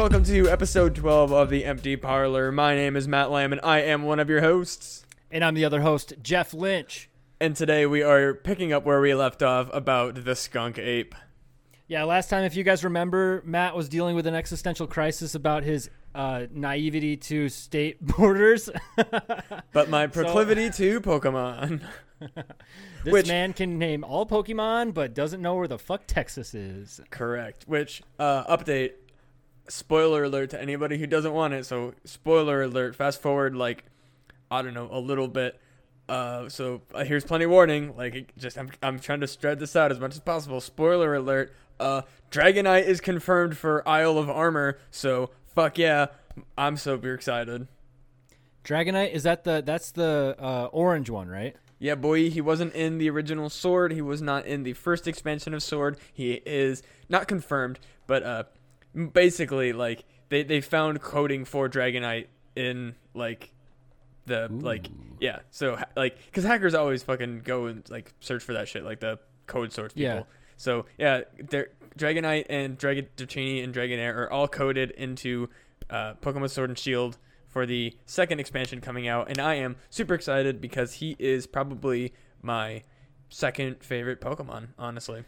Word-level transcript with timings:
welcome 0.00 0.24
to 0.24 0.48
episode 0.48 0.94
12 0.94 1.30
of 1.30 1.50
the 1.50 1.62
Empty 1.62 1.94
Parlor. 1.94 2.50
My 2.50 2.74
name 2.74 2.96
is 2.96 3.06
Matt 3.06 3.30
Lamb, 3.30 3.52
and 3.52 3.60
I 3.62 3.82
am 3.82 4.04
one 4.04 4.18
of 4.18 4.30
your 4.30 4.40
hosts. 4.40 5.04
And 5.30 5.44
I'm 5.44 5.52
the 5.52 5.66
other 5.66 5.82
host, 5.82 6.14
Jeff 6.22 6.54
Lynch. 6.54 7.10
And 7.38 7.54
today 7.54 7.84
we 7.84 8.02
are 8.02 8.32
picking 8.32 8.72
up 8.72 8.86
where 8.86 8.98
we 9.02 9.12
left 9.12 9.42
off 9.42 9.68
about 9.74 10.24
the 10.24 10.34
skunk 10.34 10.78
ape. 10.78 11.14
Yeah, 11.86 12.04
last 12.04 12.30
time, 12.30 12.44
if 12.44 12.56
you 12.56 12.64
guys 12.64 12.82
remember, 12.82 13.42
Matt 13.44 13.76
was 13.76 13.90
dealing 13.90 14.16
with 14.16 14.26
an 14.26 14.34
existential 14.34 14.86
crisis 14.86 15.34
about 15.34 15.64
his 15.64 15.90
uh, 16.14 16.46
naivety 16.50 17.18
to 17.18 17.50
state 17.50 18.00
borders. 18.16 18.70
But 19.74 19.90
my 19.90 20.06
proclivity 20.06 20.70
to 20.70 21.02
Pokemon. 21.02 21.82
this 22.20 23.12
Which- 23.12 23.28
man 23.28 23.52
can 23.52 23.78
name 23.78 24.02
all 24.04 24.24
Pokemon, 24.24 24.94
but 24.94 25.12
doesn't 25.12 25.42
know 25.42 25.56
where 25.56 25.68
the 25.68 25.78
fuck 25.78 26.04
Texas 26.06 26.54
is. 26.54 27.02
Correct. 27.10 27.64
Which, 27.68 28.02
uh, 28.18 28.56
update, 28.56 28.92
spoiler 29.70 30.24
alert 30.24 30.50
to 30.50 30.60
anybody 30.60 30.98
who 30.98 31.06
doesn't 31.06 31.32
want 31.32 31.54
it. 31.54 31.64
So, 31.64 31.94
spoiler 32.04 32.62
alert, 32.62 32.96
fast 32.96 33.22
forward, 33.22 33.56
like, 33.56 33.84
I 34.50 34.62
don't 34.62 34.74
know, 34.74 34.88
a 34.90 35.00
little 35.00 35.28
bit. 35.28 35.58
Uh, 36.08 36.48
so 36.48 36.82
uh, 36.92 37.04
here's 37.04 37.24
plenty 37.24 37.44
of 37.44 37.52
warning. 37.52 37.96
Like, 37.96 38.14
it 38.14 38.36
just 38.36 38.58
I'm, 38.58 38.70
I'm 38.82 38.98
trying 38.98 39.20
to 39.20 39.28
spread 39.28 39.60
this 39.60 39.76
out 39.76 39.92
as 39.92 40.00
much 40.00 40.14
as 40.14 40.20
possible. 40.20 40.60
Spoiler 40.60 41.14
alert. 41.14 41.54
Uh, 41.78 42.02
Dragonite 42.30 42.84
is 42.84 43.00
confirmed 43.00 43.56
for 43.56 43.86
Isle 43.88 44.18
of 44.18 44.28
Armor. 44.28 44.78
So 44.90 45.30
fuck 45.54 45.78
yeah, 45.78 46.06
I'm 46.56 46.76
super 46.76 47.14
excited. 47.14 47.66
Dragonite 48.64 49.12
is 49.12 49.22
that 49.22 49.44
the 49.44 49.62
that's 49.64 49.90
the 49.92 50.36
uh, 50.38 50.68
orange 50.72 51.08
one, 51.08 51.28
right? 51.28 51.56
Yeah, 51.78 51.94
boy, 51.94 52.28
he 52.28 52.42
wasn't 52.42 52.74
in 52.74 52.98
the 52.98 53.08
original 53.08 53.48
Sword. 53.48 53.92
He 53.92 54.02
was 54.02 54.20
not 54.20 54.44
in 54.44 54.64
the 54.64 54.74
first 54.74 55.08
expansion 55.08 55.54
of 55.54 55.62
Sword. 55.62 55.96
He 56.12 56.42
is 56.44 56.82
not 57.08 57.26
confirmed, 57.26 57.78
but 58.06 58.22
uh, 58.22 58.44
basically, 58.94 59.72
like 59.72 60.04
they 60.28 60.42
they 60.42 60.60
found 60.60 61.00
coding 61.00 61.44
for 61.44 61.68
Dragonite 61.68 62.26
in 62.56 62.94
like 63.14 63.52
the 64.26 64.48
like 64.50 64.88
yeah. 65.20 65.40
So 65.50 65.78
like, 65.96 66.16
cause 66.32 66.44
hackers 66.44 66.74
always 66.74 67.02
fucking 67.02 67.42
go 67.44 67.66
and 67.66 67.88
like 67.90 68.12
search 68.20 68.42
for 68.42 68.54
that 68.54 68.68
shit, 68.68 68.84
like 68.84 69.00
the 69.00 69.18
code 69.46 69.72
source 69.72 69.92
people. 69.92 70.14
Yeah. 70.14 70.22
So 70.56 70.86
yeah, 70.98 71.22
they're, 71.38 71.68
Dragonite 71.98 72.46
and 72.48 72.78
Dragon 72.78 73.08
Dratini 73.16 73.64
and 73.64 73.74
Dragonair 73.74 74.14
are 74.14 74.30
all 74.30 74.48
coded 74.48 74.90
into 74.92 75.48
uh, 75.88 76.14
Pokemon 76.14 76.50
Sword 76.50 76.70
and 76.70 76.78
Shield 76.78 77.18
for 77.48 77.66
the 77.66 77.96
second 78.06 78.38
expansion 78.38 78.80
coming 78.80 79.08
out, 79.08 79.28
and 79.28 79.40
I 79.40 79.54
am 79.56 79.76
super 79.90 80.14
excited 80.14 80.60
because 80.60 80.94
he 80.94 81.16
is 81.18 81.46
probably 81.46 82.12
my 82.42 82.84
second 83.28 83.82
favorite 83.82 84.20
Pokemon, 84.20 84.68
honestly. 84.78 85.24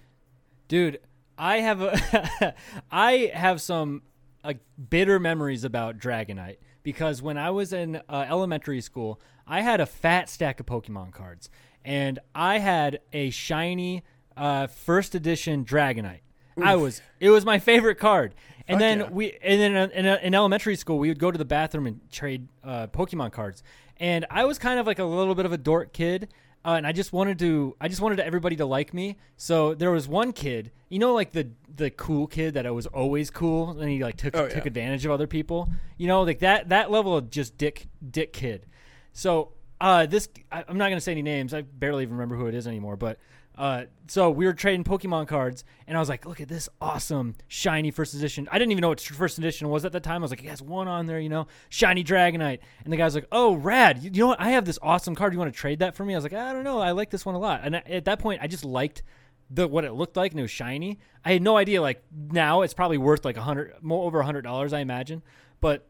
Dude, 0.68 1.00
I 1.42 1.58
have 1.58 1.82
a 1.82 2.54
I 2.92 3.32
have 3.34 3.60
some 3.60 4.02
like 4.44 4.58
bitter 4.90 5.18
memories 5.18 5.64
about 5.64 5.98
Dragonite 5.98 6.58
because 6.84 7.20
when 7.20 7.36
I 7.36 7.50
was 7.50 7.72
in 7.72 7.96
uh, 8.08 8.26
elementary 8.28 8.80
school, 8.80 9.20
I 9.44 9.62
had 9.62 9.80
a 9.80 9.86
fat 9.86 10.28
stack 10.28 10.60
of 10.60 10.66
Pokemon 10.66 11.10
cards, 11.10 11.50
and 11.84 12.20
I 12.32 12.60
had 12.60 13.00
a 13.12 13.30
shiny 13.30 14.04
uh, 14.36 14.68
first 14.68 15.16
edition 15.16 15.64
Dragonite. 15.64 16.20
I 16.62 16.76
was 16.76 17.02
it 17.18 17.30
was 17.30 17.44
my 17.44 17.58
favorite 17.58 17.96
card. 17.96 18.36
And 18.68 18.76
Fuck 18.76 18.78
then 18.80 18.98
yeah. 19.00 19.10
we 19.10 19.38
and 19.42 19.60
then 19.60 19.76
uh, 19.76 19.88
in, 19.92 20.06
in 20.06 20.34
elementary 20.34 20.76
school 20.76 20.98
we 20.98 21.08
would 21.08 21.18
go 21.18 21.30
to 21.30 21.38
the 21.38 21.44
bathroom 21.44 21.86
and 21.86 22.00
trade 22.10 22.48
uh, 22.64 22.86
Pokemon 22.88 23.32
cards. 23.32 23.62
And 23.98 24.26
I 24.30 24.44
was 24.44 24.58
kind 24.58 24.80
of 24.80 24.86
like 24.86 24.98
a 24.98 25.04
little 25.04 25.34
bit 25.34 25.46
of 25.46 25.52
a 25.52 25.58
dork 25.58 25.92
kid, 25.92 26.28
uh, 26.64 26.70
and 26.70 26.86
I 26.86 26.92
just 26.92 27.12
wanted 27.12 27.38
to 27.40 27.76
I 27.80 27.88
just 27.88 28.00
wanted 28.00 28.20
everybody 28.20 28.56
to 28.56 28.66
like 28.66 28.92
me. 28.94 29.16
So 29.36 29.74
there 29.74 29.90
was 29.90 30.08
one 30.08 30.32
kid, 30.32 30.70
you 30.88 30.98
know, 30.98 31.12
like 31.14 31.32
the 31.32 31.48
the 31.74 31.90
cool 31.90 32.26
kid 32.26 32.54
that 32.54 32.72
was 32.74 32.86
always 32.86 33.30
cool, 33.30 33.70
and 33.78 33.90
he 33.90 34.02
like 34.02 34.16
took 34.16 34.34
Oh, 34.36 34.48
took 34.48 34.58
yeah. 34.58 34.66
advantage 34.66 35.04
of 35.04 35.10
other 35.12 35.26
people. 35.26 35.68
You 35.98 36.08
know, 36.08 36.22
like 36.22 36.40
that 36.40 36.68
that 36.70 36.90
level 36.90 37.16
of 37.16 37.30
just 37.30 37.58
dick 37.58 37.86
dick 38.10 38.32
kid. 38.32 38.66
So 39.12 39.52
uh, 39.80 40.06
this 40.06 40.28
I, 40.50 40.64
I'm 40.68 40.78
not 40.78 40.88
gonna 40.88 41.00
say 41.00 41.12
any 41.12 41.22
names. 41.22 41.52
I 41.52 41.62
barely 41.62 42.02
even 42.04 42.14
remember 42.14 42.36
who 42.36 42.46
it 42.46 42.54
is 42.54 42.66
anymore. 42.66 42.96
But 42.96 43.18
uh, 43.58 43.84
so 44.06 44.30
we 44.30 44.46
were 44.46 44.52
trading 44.54 44.82
Pokemon 44.84 45.28
cards, 45.28 45.64
and 45.86 45.96
I 45.96 46.00
was 46.00 46.08
like, 46.08 46.24
"Look 46.26 46.40
at 46.40 46.48
this 46.48 46.68
awesome 46.80 47.34
shiny 47.48 47.90
first 47.90 48.14
edition." 48.14 48.48
I 48.50 48.58
didn't 48.58 48.72
even 48.72 48.82
know 48.82 48.88
what 48.88 49.00
first 49.00 49.38
edition 49.38 49.68
was 49.68 49.84
at 49.84 49.92
the 49.92 50.00
time. 50.00 50.22
I 50.22 50.24
was 50.24 50.30
like, 50.30 50.42
"It 50.42 50.48
has 50.48 50.62
one 50.62 50.88
on 50.88 51.06
there, 51.06 51.20
you 51.20 51.28
know, 51.28 51.46
shiny 51.68 52.02
Dragonite." 52.02 52.60
And 52.84 52.92
the 52.92 52.96
guy's 52.96 53.14
like, 53.14 53.28
"Oh, 53.30 53.54
rad! 53.54 54.02
You, 54.02 54.10
you 54.12 54.20
know 54.20 54.28
what? 54.28 54.40
I 54.40 54.50
have 54.50 54.64
this 54.64 54.78
awesome 54.82 55.14
card. 55.14 55.32
You 55.32 55.38
want 55.38 55.52
to 55.52 55.58
trade 55.58 55.80
that 55.80 55.94
for 55.94 56.04
me?" 56.04 56.14
I 56.14 56.16
was 56.16 56.24
like, 56.24 56.32
"I 56.32 56.52
don't 56.52 56.64
know. 56.64 56.78
I 56.80 56.92
like 56.92 57.10
this 57.10 57.26
one 57.26 57.34
a 57.34 57.38
lot." 57.38 57.60
And 57.62 57.76
I- 57.76 57.82
at 57.86 58.04
that 58.06 58.18
point, 58.18 58.40
I 58.42 58.46
just 58.46 58.64
liked 58.64 59.02
the 59.50 59.68
what 59.68 59.84
it 59.84 59.92
looked 59.92 60.16
like, 60.16 60.32
and 60.32 60.38
it 60.40 60.42
was 60.44 60.50
shiny. 60.50 60.98
I 61.24 61.34
had 61.34 61.42
no 61.42 61.56
idea. 61.58 61.82
Like 61.82 62.02
now, 62.30 62.62
it's 62.62 62.74
probably 62.74 62.98
worth 62.98 63.24
like 63.24 63.36
a 63.36 63.42
hundred, 63.42 63.74
more 63.82 64.06
over 64.06 64.20
a 64.20 64.24
hundred 64.24 64.42
dollars, 64.42 64.72
I 64.72 64.80
imagine. 64.80 65.22
But 65.60 65.86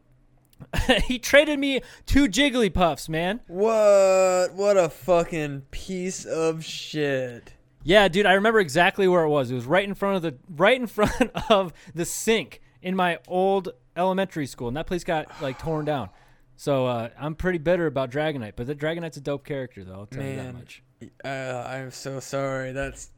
he 1.05 1.19
traded 1.19 1.59
me 1.59 1.81
two 2.05 2.27
Jigglypuffs, 2.27 3.09
man. 3.09 3.41
What? 3.47 4.53
What 4.53 4.77
a 4.77 4.89
fucking 4.89 5.63
piece 5.71 6.25
of 6.25 6.63
shit. 6.63 7.53
Yeah, 7.83 8.07
dude, 8.07 8.25
I 8.25 8.33
remember 8.33 8.59
exactly 8.59 9.07
where 9.07 9.23
it 9.23 9.29
was. 9.29 9.51
It 9.51 9.55
was 9.55 9.65
right 9.65 9.83
in 9.83 9.93
front 9.93 10.17
of 10.17 10.21
the 10.21 10.37
right 10.55 10.79
in 10.79 10.87
front 10.87 11.31
of 11.49 11.73
the 11.93 12.05
sink 12.05 12.61
in 12.81 12.95
my 12.95 13.19
old 13.27 13.69
elementary 13.95 14.45
school, 14.47 14.67
and 14.67 14.77
that 14.77 14.87
place 14.87 15.03
got 15.03 15.41
like 15.41 15.59
torn 15.59 15.85
down. 15.85 16.09
So 16.55 16.85
uh, 16.85 17.09
I'm 17.19 17.35
pretty 17.35 17.57
bitter 17.57 17.87
about 17.87 18.11
Dragonite, 18.11 18.53
but 18.55 18.67
the 18.67 18.75
Dragonite's 18.75 19.17
a 19.17 19.21
dope 19.21 19.45
character, 19.45 19.83
though. 19.83 19.93
I'll 19.93 20.05
tell 20.05 20.23
you 20.23 20.35
that 20.35 20.53
much. 20.53 20.83
Uh, 21.25 21.65
I'm 21.67 21.91
so 21.91 22.19
sorry. 22.19 22.71
That's 22.71 23.09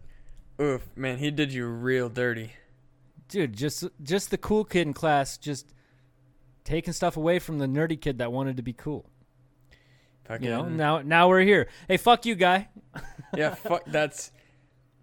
oof, 0.60 0.82
man. 0.96 1.18
He 1.20 1.30
did 1.32 1.54
you 1.54 1.68
real 1.68 2.10
dirty. 2.10 2.54
Dude, 3.28 3.54
just 3.56 3.84
just 4.02 4.32
the 4.32 4.38
cool 4.38 4.66
kid 4.66 4.88
in 4.88 4.94
class, 4.94 5.38
just 5.38 5.75
taking 6.66 6.92
stuff 6.94 7.16
away 7.16 7.40
from 7.40 7.60
the 7.60 7.68
nerdy 7.68 8.00
kid 8.00 8.18
that 8.18 8.34
wanted 8.34 8.58
to 8.58 8.64
be 8.64 8.74
cool. 8.74 9.10
Fucking, 10.26 10.44
You 10.44 10.50
know, 10.52 10.68
now 10.68 11.02
now 11.02 11.30
we're 11.30 11.42
here. 11.42 11.68
Hey, 11.88 11.98
fuck 11.98 12.26
you, 12.26 12.36
guy. 12.36 12.68
yeah, 13.38 13.54
fuck. 13.56 13.84
That's 13.86 14.32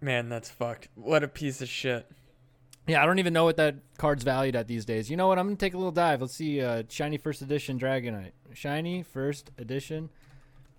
man. 0.01 0.29
That's 0.29 0.49
fucked. 0.49 0.89
What 0.95 1.23
a 1.23 1.27
piece 1.27 1.61
of 1.61 1.69
shit. 1.69 2.05
Yeah, 2.85 3.01
I 3.01 3.05
don't 3.05 3.19
even 3.19 3.31
know 3.31 3.45
what 3.45 3.55
that 3.57 3.75
card's 3.97 4.25
valued 4.25 4.57
at 4.57 4.67
these 4.67 4.83
days. 4.83 5.09
You 5.09 5.15
know 5.15 5.29
what? 5.29 5.39
I'm 5.39 5.47
gonna 5.47 5.55
take 5.55 5.73
a 5.73 5.77
little 5.77 5.93
dive. 5.93 6.19
Let's 6.21 6.33
see. 6.35 6.61
Uh, 6.61 6.83
shiny 6.89 7.17
first 7.17 7.41
edition 7.41 7.79
Dragonite. 7.79 8.31
Shiny 8.53 9.01
first 9.01 9.51
edition 9.57 10.09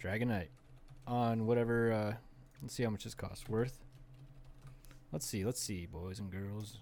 Dragonite 0.03 0.49
on 1.07 1.47
whatever. 1.47 1.93
Uh, 1.93 2.15
let's 2.61 2.75
see 2.75 2.83
how 2.83 2.91
much 2.91 3.05
this 3.05 3.15
costs. 3.15 3.49
Worth. 3.49 3.79
Let's 5.11 5.27
see. 5.27 5.45
Let's 5.47 5.61
see, 5.61 5.87
boys 5.87 6.19
and 6.19 6.31
girls, 6.31 6.79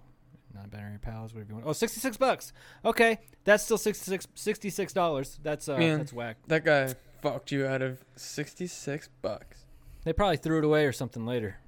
non-binary 0.54 0.98
pals, 0.98 1.34
whatever 1.34 1.50
you 1.50 1.54
want. 1.56 1.66
Oh, 1.66 1.72
66 1.72 2.16
bucks. 2.16 2.52
Okay, 2.84 3.18
that's 3.44 3.64
still 3.64 3.78
66 3.78 4.28
66 4.34 4.92
dollars. 4.92 5.38
That's 5.42 5.68
uh, 5.68 5.78
Man. 5.78 5.98
that's 5.98 6.12
whack. 6.12 6.36
That 6.48 6.64
guy 6.64 6.94
fucked 7.22 7.52
you 7.52 7.66
out 7.66 7.80
of 7.82 8.04
sixty-six 8.16 9.08
bucks. 9.22 9.64
They 10.04 10.12
probably 10.12 10.36
threw 10.36 10.58
it 10.58 10.64
away 10.64 10.84
or 10.84 10.92
something 10.92 11.24
later. 11.24 11.58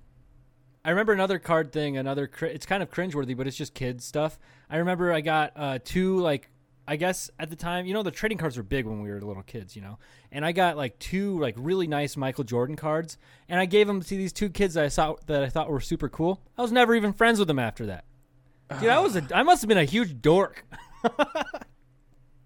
I 0.84 0.91
remember 0.91 1.12
another 1.12 1.39
card 1.39 1.73
thing, 1.73 1.97
another 1.97 2.27
cr- 2.27 2.47
it's 2.47 2.67
kind 2.67 2.83
of 2.83 2.91
cringeworthy, 2.91 3.37
but 3.37 3.47
it's 3.47 3.56
just 3.56 3.73
kids 3.73 4.05
stuff. 4.05 4.39
I 4.69 4.78
remember 4.78 5.12
I 5.12 5.21
got 5.23 5.53
uh, 5.56 5.78
two 5.83 6.19
like 6.19 6.50
I 6.87 6.97
guess 6.97 7.31
at 7.39 7.49
the 7.49 7.56
time, 7.56 7.87
you 7.87 7.94
know, 7.94 8.03
the 8.03 8.11
trading 8.11 8.37
cards 8.37 8.59
were 8.59 8.62
big 8.62 8.84
when 8.84 9.00
we 9.00 9.11
were 9.11 9.21
little 9.23 9.43
kids, 9.43 9.75
you 9.75 9.81
know, 9.81 9.99
and 10.31 10.44
I 10.44 10.53
got 10.53 10.77
like 10.77 10.99
two 10.99 11.39
like 11.39 11.55
really 11.56 11.87
nice 11.87 12.17
Michael 12.17 12.44
Jordan 12.44 12.77
cards, 12.77 13.17
and 13.49 13.59
I 13.59 13.65
gave 13.65 13.87
them 13.87 14.03
to 14.03 14.17
these 14.17 14.33
two 14.33 14.50
kids 14.50 14.75
that 14.75 14.84
I 14.84 14.89
saw 14.89 15.15
that 15.27 15.43
I 15.43 15.49
thought 15.49 15.71
were 15.71 15.81
super 15.81 16.09
cool. 16.09 16.43
I 16.59 16.62
was 16.62 16.73
never 16.73 16.94
even 16.94 17.12
friends 17.12 17.39
with 17.39 17.49
them 17.49 17.59
after 17.59 17.87
that. 17.87 18.05
Dude, 18.80 18.88
I 18.88 18.98
was 19.00 19.16
a 19.16 19.26
I 19.34 19.42
must 19.42 19.62
have 19.62 19.69
been 19.69 19.78
a 19.78 19.84
huge 19.84 20.20
dork. 20.20 20.64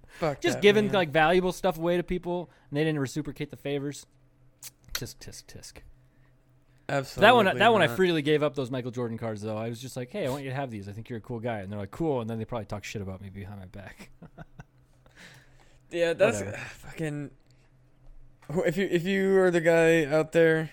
Fuck. 0.08 0.40
Just 0.40 0.56
that, 0.56 0.62
giving 0.62 0.86
man. 0.86 0.94
like 0.94 1.10
valuable 1.10 1.52
stuff 1.52 1.78
away 1.78 1.96
to 1.96 2.02
people, 2.02 2.50
and 2.70 2.76
they 2.76 2.82
didn't 2.82 2.98
reciprocate 3.00 3.50
the 3.50 3.56
favors. 3.56 4.04
Tisk 4.92 5.16
tisk 5.20 5.44
tisk. 5.44 5.72
absolutely 6.88 7.20
That 7.20 7.34
one, 7.36 7.58
that 7.58 7.72
one, 7.72 7.82
I 7.82 7.86
freely 7.86 8.20
gave 8.22 8.42
up 8.42 8.56
those 8.56 8.68
Michael 8.70 8.90
Jordan 8.90 9.16
cards. 9.16 9.42
Though 9.42 9.56
I 9.56 9.68
was 9.68 9.80
just 9.80 9.96
like, 9.96 10.10
"Hey, 10.10 10.26
I 10.26 10.30
want 10.30 10.42
you 10.42 10.50
to 10.50 10.56
have 10.56 10.72
these. 10.72 10.88
I 10.88 10.92
think 10.92 11.08
you're 11.08 11.18
a 11.18 11.22
cool 11.22 11.38
guy." 11.38 11.60
And 11.60 11.70
they're 11.70 11.78
like, 11.78 11.92
"Cool." 11.92 12.20
And 12.20 12.28
then 12.28 12.38
they 12.38 12.44
probably 12.44 12.66
talk 12.66 12.82
shit 12.82 13.00
about 13.00 13.20
me 13.20 13.30
behind 13.30 13.60
my 13.60 13.66
back. 13.66 14.10
Yeah, 15.90 16.12
that's 16.12 16.40
Whatever. 16.40 16.56
Uh, 16.56 16.60
fucking. 16.60 17.30
If 18.66 18.76
you 18.76 18.88
if 18.90 19.04
you 19.04 19.38
are 19.38 19.50
the 19.50 19.60
guy 19.60 20.04
out 20.04 20.32
there 20.32 20.70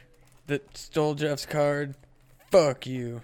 that 0.48 0.78
stole 0.78 1.16
Jeff's 1.16 1.46
card, 1.46 1.96
fuck 2.52 2.86
you. 2.86 3.22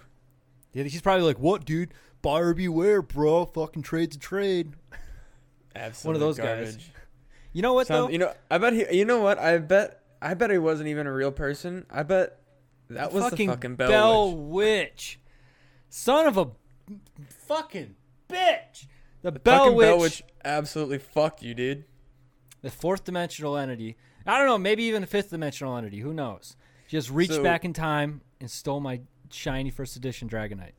yeah, 0.74 0.84
he's 0.84 1.02
probably 1.02 1.26
like, 1.26 1.40
"What, 1.40 1.66
dude? 1.66 1.94
Buyer 2.22 2.54
beware, 2.54 3.02
bro. 3.02 3.46
Fucking 3.46 3.82
trade 3.84 4.12
to 4.12 4.20
trade." 4.20 4.74
Absolutely 5.76 6.08
One 6.08 6.30
of 6.30 6.38
those 6.38 6.38
guys. 6.46 6.78
You 7.54 7.62
know 7.62 7.74
what 7.74 7.88
Sound- 7.88 8.08
though? 8.08 8.12
you 8.12 8.18
know, 8.20 8.34
I 8.50 8.58
bet 8.58 8.74
he. 8.74 8.98
You 8.98 9.06
know 9.06 9.20
what? 9.22 9.38
I 9.40 9.58
bet. 9.58 10.02
I 10.22 10.34
bet 10.34 10.52
he 10.52 10.58
wasn't 10.58 10.90
even 10.90 11.08
a 11.08 11.14
real 11.14 11.32
person. 11.32 11.86
I 11.90 12.04
bet 12.04 12.40
that 12.90 13.12
was 13.12 13.24
fucking 13.24 13.48
the 13.48 13.54
fucking 13.54 13.76
Bell, 13.76 14.36
Witch. 14.36 15.18
Witch. 15.18 15.20
son 15.90 16.28
of 16.28 16.38
a 16.38 16.48
fucking 17.48 17.96
bitch. 18.30 18.88
The 19.22 19.32
Fucking 19.32 19.42
Bell 19.44 19.76
Witch, 19.76 19.86
Bell 19.88 20.00
Witch 20.00 20.24
absolutely 20.44 20.98
fucked 21.00 21.42
you, 21.44 21.54
dude. 21.54 21.86
the 22.62 22.70
fourth 22.72 23.04
dimensional 23.04 23.58
entity. 23.58 23.98
I 24.26 24.38
don't 24.38 24.48
know, 24.48 24.58
maybe 24.58 24.84
even 24.84 25.02
a 25.04 25.08
fifth 25.08 25.32
dimensional 25.32 25.76
entity. 25.78 26.00
Who 26.00 26.14
knows? 26.14 26.56
She 26.88 26.98
just 26.98 27.10
reached 27.10 27.34
So- 27.34 27.44
back 27.44 27.66
in 27.66 27.74
time 27.74 28.22
and 28.40 28.50
stole 28.52 28.80
my 28.80 29.02
shiny 29.32 29.70
first 29.72 29.96
edition 29.96 30.30
Dragonite. 30.30 30.74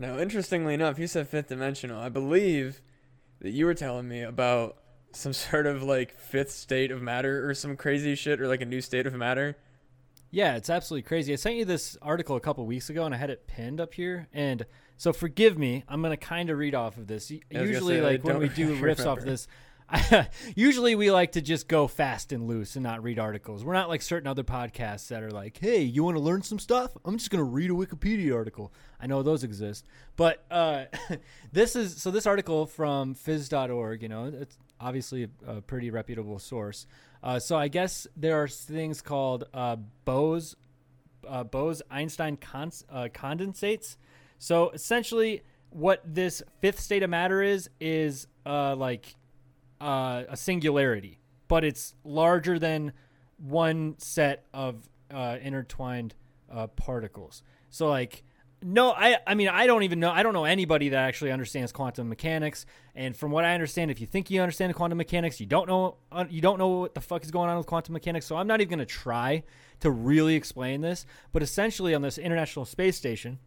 Now, 0.00 0.18
interestingly 0.18 0.72
enough, 0.72 0.98
you 0.98 1.06
said 1.06 1.28
fifth 1.28 1.48
dimensional. 1.48 2.00
I 2.00 2.08
believe 2.08 2.80
that 3.42 3.50
you 3.50 3.66
were 3.66 3.74
telling 3.74 4.08
me 4.08 4.22
about 4.22 4.78
some 5.12 5.32
sort 5.34 5.66
of 5.66 5.82
like 5.82 6.18
fifth 6.18 6.50
state 6.50 6.90
of 6.90 7.02
matter 7.02 7.48
or 7.48 7.52
some 7.52 7.76
crazy 7.76 8.14
shit 8.14 8.40
or 8.40 8.48
like 8.48 8.62
a 8.62 8.66
new 8.66 8.80
state 8.80 9.06
of 9.06 9.14
matter. 9.14 9.58
Yeah, 10.30 10.56
it's 10.56 10.70
absolutely 10.70 11.02
crazy. 11.02 11.34
I 11.34 11.36
sent 11.36 11.56
you 11.56 11.66
this 11.66 11.98
article 12.00 12.36
a 12.36 12.40
couple 12.40 12.64
weeks 12.64 12.88
ago, 12.88 13.04
and 13.04 13.14
I 13.14 13.18
had 13.18 13.30
it 13.30 13.46
pinned 13.46 13.80
up 13.80 13.92
here. 13.92 14.28
And 14.32 14.64
so, 14.96 15.12
forgive 15.12 15.58
me. 15.58 15.84
I'm 15.86 16.00
gonna 16.00 16.16
kind 16.16 16.48
of 16.48 16.56
read 16.56 16.74
off 16.74 16.96
of 16.96 17.06
this. 17.06 17.30
I 17.30 17.34
was 17.34 17.42
gonna 17.50 17.66
Usually, 17.66 17.96
say, 17.96 18.02
like 18.02 18.24
when 18.24 18.38
we 18.38 18.48
do 18.48 18.76
riffs 18.80 19.04
off 19.04 19.18
of 19.18 19.24
this, 19.24 19.48
usually 20.56 20.94
we 20.94 21.10
like 21.10 21.32
to 21.32 21.40
just 21.40 21.68
go 21.68 21.86
fast 21.86 22.32
and 22.32 22.46
loose 22.46 22.76
and 22.76 22.82
not 22.82 23.02
read 23.02 23.18
articles. 23.18 23.64
We're 23.64 23.74
not 23.74 23.88
like 23.88 24.02
certain 24.02 24.26
other 24.26 24.44
podcasts 24.44 25.08
that 25.08 25.22
are 25.22 25.30
like, 25.30 25.58
"Hey, 25.58 25.82
you 25.82 26.04
want 26.04 26.16
to 26.16 26.22
learn 26.22 26.42
some 26.42 26.58
stuff? 26.58 26.96
I'm 27.04 27.18
just 27.18 27.30
gonna 27.30 27.44
read 27.44 27.70
a 27.70 27.74
Wikipedia 27.74 28.34
article." 28.34 28.72
I 29.00 29.06
know 29.06 29.22
those 29.22 29.44
exist, 29.44 29.86
but 30.16 30.44
uh, 30.50 30.84
this 31.52 31.76
is 31.76 32.00
so. 32.00 32.10
This 32.10 32.26
article 32.26 32.66
from 32.66 33.14
Phys.org, 33.14 34.02
you 34.02 34.08
know, 34.08 34.26
it's 34.26 34.58
obviously 34.80 35.24
a, 35.46 35.56
a 35.56 35.60
pretty 35.62 35.90
reputable 35.90 36.38
source. 36.38 36.86
Uh, 37.22 37.38
so 37.38 37.56
I 37.56 37.68
guess 37.68 38.06
there 38.16 38.42
are 38.42 38.48
things 38.48 39.02
called 39.02 39.44
uh, 39.52 39.76
Bose 40.04 40.56
uh, 41.26 41.44
Bose 41.44 41.82
Einstein 41.90 42.36
cons- 42.36 42.84
uh, 42.90 43.08
condensates. 43.12 43.96
So 44.38 44.70
essentially, 44.70 45.42
what 45.70 46.02
this 46.04 46.42
fifth 46.60 46.80
state 46.80 47.02
of 47.02 47.10
matter 47.10 47.42
is 47.42 47.70
is 47.80 48.26
uh, 48.46 48.74
like 48.76 49.14
uh, 49.80 50.24
a 50.28 50.36
singularity, 50.36 51.18
but 51.48 51.64
it's 51.64 51.94
larger 52.04 52.58
than 52.58 52.92
one 53.38 53.94
set 53.98 54.44
of 54.52 54.88
uh, 55.10 55.38
intertwined 55.42 56.14
uh, 56.50 56.66
particles. 56.68 57.42
So 57.70 57.88
like. 57.88 58.24
No, 58.62 58.90
I 58.90 59.16
I 59.26 59.36
mean 59.36 59.48
I 59.48 59.66
don't 59.66 59.84
even 59.84 60.00
know 60.00 60.10
I 60.10 60.22
don't 60.22 60.34
know 60.34 60.44
anybody 60.44 60.90
that 60.90 60.98
actually 60.98 61.32
understands 61.32 61.72
quantum 61.72 62.10
mechanics 62.10 62.66
and 62.94 63.16
from 63.16 63.30
what 63.30 63.46
I 63.46 63.54
understand 63.54 63.90
if 63.90 64.02
you 64.02 64.06
think 64.06 64.30
you 64.30 64.42
understand 64.42 64.74
quantum 64.74 64.98
mechanics 64.98 65.40
you 65.40 65.46
don't 65.46 65.66
know 65.66 65.96
uh, 66.12 66.26
you 66.28 66.42
don't 66.42 66.58
know 66.58 66.68
what 66.68 66.94
the 66.94 67.00
fuck 67.00 67.24
is 67.24 67.30
going 67.30 67.48
on 67.48 67.56
with 67.56 67.66
quantum 67.66 67.94
mechanics 67.94 68.26
so 68.26 68.36
I'm 68.36 68.46
not 68.46 68.60
even 68.60 68.68
going 68.76 68.86
to 68.86 68.94
try 68.94 69.44
to 69.80 69.90
really 69.90 70.34
explain 70.34 70.82
this 70.82 71.06
but 71.32 71.42
essentially 71.42 71.94
on 71.94 72.02
this 72.02 72.18
international 72.18 72.66
space 72.66 72.98
station 72.98 73.38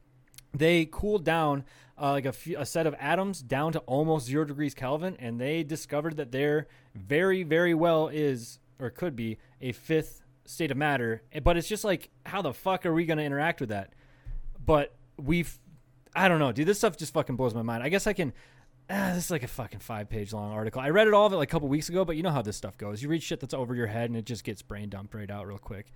they 0.51 0.85
cooled 0.91 1.23
down 1.23 1.63
uh, 2.01 2.11
like 2.11 2.25
a, 2.25 2.31
few, 2.31 2.57
a 2.57 2.65
set 2.65 2.87
of 2.87 2.95
atoms 2.99 3.41
down 3.41 3.71
to 3.73 3.79
almost 3.79 4.25
zero 4.25 4.45
degrees 4.45 4.73
Kelvin, 4.73 5.15
and 5.19 5.39
they 5.39 5.63
discovered 5.63 6.17
that 6.17 6.31
there 6.31 6.67
very, 6.95 7.43
very 7.43 7.73
well 7.73 8.07
is 8.07 8.59
or 8.79 8.89
could 8.89 9.15
be 9.15 9.37
a 9.61 9.71
fifth 9.71 10.21
state 10.45 10.71
of 10.71 10.77
matter. 10.77 11.21
Eh, 11.31 11.39
But 11.39 11.57
it's 11.57 11.67
just 11.67 11.83
like, 11.83 12.09
how 12.25 12.41
the 12.41 12.53
fuck 12.53 12.85
are 12.85 12.93
we 12.93 13.05
going 13.05 13.17
to 13.19 13.23
interact 13.23 13.59
with 13.59 13.69
that? 13.69 13.93
But 14.65 14.95
we've, 15.17 15.57
I 16.15 16.27
don't 16.27 16.39
know, 16.39 16.51
dude. 16.51 16.67
This 16.67 16.79
stuff 16.79 16.97
just 16.97 17.13
fucking 17.13 17.35
blows 17.35 17.53
my 17.53 17.61
mind. 17.61 17.83
I 17.83 17.89
guess 17.89 18.07
I 18.07 18.13
can. 18.13 18.33
Ah, 18.89 19.11
this 19.15 19.25
is 19.25 19.31
like 19.31 19.43
a 19.43 19.47
fucking 19.47 19.79
five 19.79 20.09
page 20.09 20.33
long 20.33 20.51
article. 20.51 20.81
I 20.81 20.89
read 20.89 21.07
it 21.07 21.13
all 21.13 21.25
of 21.25 21.31
it 21.31 21.37
like 21.37 21.49
a 21.49 21.51
couple 21.51 21.69
weeks 21.69 21.87
ago, 21.87 22.03
but 22.03 22.17
you 22.17 22.23
know 22.23 22.31
how 22.31 22.41
this 22.41 22.57
stuff 22.57 22.77
goes. 22.77 23.01
You 23.01 23.07
read 23.07 23.23
shit 23.23 23.39
that's 23.39 23.53
over 23.53 23.73
your 23.75 23.87
head 23.87 24.09
and 24.09 24.17
it 24.17 24.25
just 24.25 24.43
gets 24.43 24.61
brain 24.61 24.89
dumped 24.89 25.13
right 25.13 25.31
out 25.31 25.47
real 25.47 25.57
quick. 25.57 25.91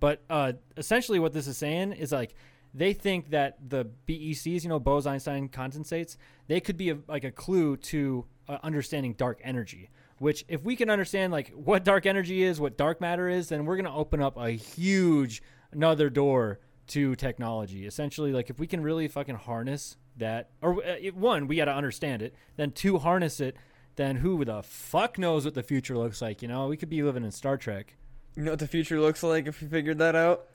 But 0.00 0.22
uh, 0.28 0.54
essentially, 0.76 1.20
what 1.20 1.32
this 1.32 1.46
is 1.46 1.56
saying 1.56 1.92
is 1.92 2.10
like 2.10 2.34
they 2.74 2.92
think 2.94 3.30
that 3.30 3.58
the 3.68 3.86
BECs, 4.08 4.62
you 4.62 4.68
know, 4.68 4.78
Bose-Einstein 4.80 5.48
condensates, 5.48 6.16
they 6.46 6.60
could 6.60 6.76
be 6.76 6.90
a, 6.90 6.98
like 7.08 7.24
a 7.24 7.30
clue 7.30 7.76
to 7.78 8.24
uh, 8.48 8.58
understanding 8.62 9.12
dark 9.14 9.40
energy. 9.44 9.90
Which, 10.18 10.44
if 10.48 10.62
we 10.62 10.76
can 10.76 10.88
understand 10.88 11.32
like 11.32 11.50
what 11.50 11.84
dark 11.84 12.06
energy 12.06 12.42
is, 12.44 12.60
what 12.60 12.76
dark 12.76 13.00
matter 13.00 13.28
is, 13.28 13.48
then 13.48 13.64
we're 13.64 13.76
gonna 13.76 13.94
open 13.94 14.22
up 14.22 14.36
a 14.36 14.50
huge 14.50 15.42
another 15.72 16.08
door 16.10 16.60
to 16.88 17.16
technology. 17.16 17.86
Essentially, 17.86 18.32
like 18.32 18.48
if 18.50 18.58
we 18.58 18.66
can 18.66 18.82
really 18.82 19.08
fucking 19.08 19.34
harness 19.36 19.96
that, 20.18 20.50
or 20.60 20.84
uh, 20.84 20.96
it- 21.00 21.16
one, 21.16 21.46
we 21.48 21.56
got 21.56 21.64
to 21.64 21.72
understand 21.74 22.22
it. 22.22 22.34
Then 22.56 22.70
two, 22.70 22.98
harness 22.98 23.40
it. 23.40 23.56
Then 23.96 24.16
who 24.16 24.44
the 24.44 24.62
fuck 24.62 25.18
knows 25.18 25.44
what 25.44 25.54
the 25.54 25.62
future 25.62 25.96
looks 25.98 26.22
like? 26.22 26.40
You 26.42 26.48
know, 26.48 26.68
we 26.68 26.76
could 26.76 26.88
be 26.90 27.02
living 27.02 27.24
in 27.24 27.30
Star 27.30 27.56
Trek. 27.56 27.96
You 28.36 28.42
know 28.42 28.52
what 28.52 28.60
the 28.60 28.66
future 28.66 29.00
looks 29.00 29.22
like 29.22 29.46
if 29.46 29.60
you 29.60 29.68
figured 29.68 29.98
that 29.98 30.14
out? 30.14 30.46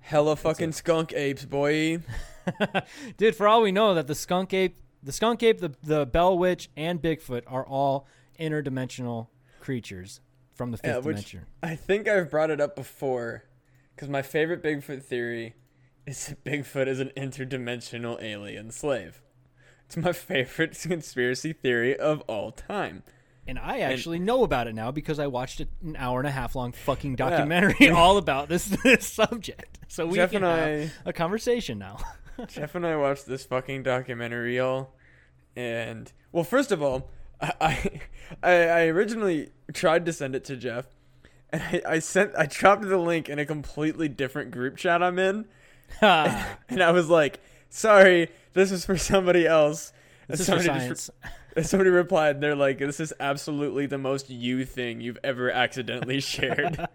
Hella 0.00 0.36
fucking 0.36 0.72
skunk 0.72 1.12
apes, 1.12 1.44
boy. 1.44 1.98
Dude, 3.16 3.36
for 3.36 3.46
all 3.46 3.62
we 3.62 3.72
know, 3.72 3.94
that 3.94 4.06
the 4.06 4.14
skunk 4.14 4.54
ape, 4.54 4.78
the 5.02 5.12
skunk 5.12 5.42
ape, 5.42 5.60
the 5.60 5.74
the 5.82 6.06
bell 6.06 6.38
witch, 6.38 6.70
and 6.76 7.00
Bigfoot 7.00 7.42
are 7.46 7.66
all 7.66 8.06
interdimensional 8.40 9.28
creatures 9.60 10.20
from 10.54 10.70
the 10.70 10.78
fifth 10.78 10.94
Yeah, 10.94 11.00
dimension. 11.00 11.46
I 11.62 11.76
think 11.76 12.08
I've 12.08 12.30
brought 12.30 12.50
it 12.50 12.60
up 12.60 12.74
before, 12.74 13.44
because 13.94 14.08
my 14.08 14.22
favorite 14.22 14.62
Bigfoot 14.62 15.02
theory 15.02 15.54
is 16.06 16.26
that 16.26 16.42
Bigfoot 16.44 16.86
is 16.88 17.00
an 17.00 17.12
interdimensional 17.16 18.22
alien 18.22 18.70
slave. 18.70 19.20
It's 19.86 19.96
my 19.96 20.12
favorite 20.14 20.78
conspiracy 20.80 21.52
theory 21.52 21.96
of 21.96 22.22
all 22.22 22.50
time. 22.50 23.02
And 23.48 23.58
I 23.58 23.80
actually 23.80 24.18
know 24.18 24.44
about 24.44 24.66
it 24.66 24.74
now 24.74 24.90
because 24.90 25.18
I 25.18 25.26
watched 25.26 25.60
an 25.60 25.96
hour 25.96 26.20
and 26.20 26.28
a 26.28 26.30
half 26.30 26.54
long 26.54 26.72
fucking 26.72 27.16
documentary 27.16 27.88
all 27.90 28.18
about 28.18 28.50
this, 28.50 28.66
this 28.84 29.06
subject. 29.06 29.78
So 29.88 30.06
we 30.06 30.16
Jeff 30.16 30.30
can 30.32 30.44
and 30.44 30.82
have 30.82 30.92
a 31.06 31.14
conversation 31.14 31.78
now. 31.78 31.96
Jeff 32.46 32.74
and 32.74 32.86
I 32.86 32.94
watched 32.96 33.24
this 33.24 33.46
fucking 33.46 33.84
documentary, 33.84 34.58
y'all, 34.58 34.90
and 35.56 36.12
well, 36.30 36.44
first 36.44 36.70
of 36.70 36.82
all, 36.82 37.08
I, 37.40 37.52
I, 37.60 38.00
I 38.42 38.52
I 38.52 38.80
originally 38.88 39.48
tried 39.72 40.04
to 40.04 40.12
send 40.12 40.34
it 40.34 40.44
to 40.44 40.56
Jeff, 40.56 40.86
and 41.50 41.62
I, 41.62 41.82
I 41.86 41.98
sent, 42.00 42.32
I 42.36 42.44
dropped 42.44 42.82
the 42.82 42.98
link 42.98 43.30
in 43.30 43.38
a 43.38 43.46
completely 43.46 44.08
different 44.08 44.50
group 44.50 44.76
chat 44.76 45.02
I'm 45.02 45.18
in, 45.18 45.46
and 46.02 46.82
I 46.82 46.90
was 46.90 47.08
like, 47.08 47.40
"Sorry, 47.70 48.28
this 48.52 48.70
is 48.70 48.84
for 48.84 48.98
somebody 48.98 49.46
else." 49.46 49.92
And 50.28 50.34
this 50.34 50.40
is 50.40 50.54
for 50.54 50.62
somebody 50.62 50.88
just- 50.90 51.06
science. 51.06 51.10
And 51.56 51.66
somebody 51.66 51.90
replied, 51.90 52.40
"They're 52.40 52.56
like, 52.56 52.78
this 52.78 53.00
is 53.00 53.12
absolutely 53.20 53.86
the 53.86 53.98
most 53.98 54.30
you 54.30 54.64
thing 54.64 55.00
you've 55.00 55.18
ever 55.24 55.50
accidentally 55.50 56.20
shared." 56.34 56.86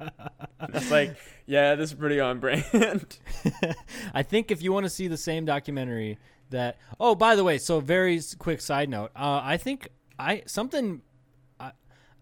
It's 0.73 0.91
like, 0.91 1.15
yeah, 1.45 1.75
this 1.75 1.91
is 1.91 1.97
pretty 1.97 2.19
on 2.19 2.39
brand. 2.39 3.19
I 4.13 4.23
think 4.23 4.51
if 4.51 4.61
you 4.61 4.71
want 4.71 4.85
to 4.85 4.89
see 4.89 5.07
the 5.07 5.17
same 5.17 5.45
documentary 5.45 6.17
that 6.53 6.77
oh 6.99 7.15
by 7.15 7.35
the 7.35 7.43
way 7.43 7.57
so 7.57 7.79
very 7.79 8.21
quick 8.37 8.61
side 8.61 8.87
note 8.87 9.11
uh, 9.15 9.41
I 9.43 9.57
think 9.57 9.89
I 10.17 10.43
something 10.45 11.01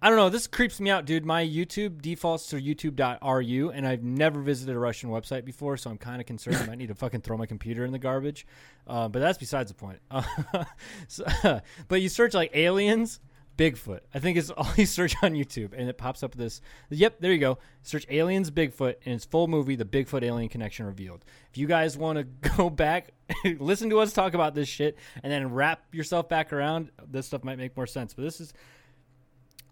I 0.02 0.10
don't 0.10 0.18
know 0.18 0.30
this 0.30 0.48
creeps 0.48 0.80
me 0.80 0.90
out 0.90 1.06
dude 1.06 1.26
my 1.26 1.46
YouTube 1.46 2.02
defaults 2.02 2.48
to 2.48 2.56
youtube.ru 2.56 3.70
and 3.70 3.88
I've 3.88 4.04
never 4.04 4.42
visited 4.42 4.76
a 4.76 4.80
Russian 4.80 5.10
website 5.10 5.46
before 5.46 5.78
so 5.78 5.90
I'm 5.90 5.98
kind 5.98 6.20
of 6.20 6.28
concerned 6.28 6.58
I 6.58 6.66
might 6.66 6.78
need 6.78 6.88
to 6.88 6.96
fucking 6.96 7.22
throw 7.22 7.38
my 7.38 7.46
computer 7.46 7.86
in 7.86 7.92
the 7.92 8.00
garbage 8.00 8.48
uh, 8.88 9.08
but 9.08 9.20
that's 9.20 9.38
besides 9.38 9.72
the 9.72 9.76
point 9.76 10.00
uh, 10.10 10.24
so, 11.08 11.26
but 11.88 12.02
you 12.02 12.10
search 12.10 12.34
like 12.34 12.56
aliens 12.56 13.20
Bigfoot. 13.58 14.00
I 14.14 14.20
think 14.20 14.38
it's 14.38 14.50
all 14.58 14.68
you 14.76 14.86
search 14.86 15.16
on 15.22 15.34
YouTube, 15.34 15.74
and 15.78 15.88
it 15.88 15.98
pops 15.98 16.24
up 16.24 16.34
this. 16.34 16.62
Yep, 16.90 17.18
there 17.20 17.32
you 17.32 17.38
go. 17.38 17.60
Search 17.84 18.06
aliens 18.10 18.50
Bigfoot, 18.50 18.96
and 19.06 19.16
it's 19.16 19.26
full 19.26 19.48
movie. 19.48 19.76
The 19.76 19.86
Bigfoot 19.86 20.24
alien 20.24 20.50
connection 20.50 20.86
revealed. 20.86 21.26
If 21.52 21.58
you 21.58 21.68
guys 21.68 21.98
want 21.98 22.18
to 22.18 22.24
go 22.58 22.70
back, 22.70 23.12
listen 23.60 23.90
to 23.92 24.00
us 24.00 24.14
talk 24.14 24.34
about 24.34 24.56
this 24.56 24.68
shit, 24.68 24.98
and 25.22 25.32
then 25.32 25.54
wrap 25.54 25.94
yourself 25.94 26.28
back 26.28 26.54
around, 26.54 26.92
this 27.08 27.28
stuff 27.28 27.44
might 27.44 27.58
make 27.58 27.76
more 27.78 27.88
sense. 27.88 28.14
But 28.14 28.24
this 28.24 28.42
is 28.42 28.54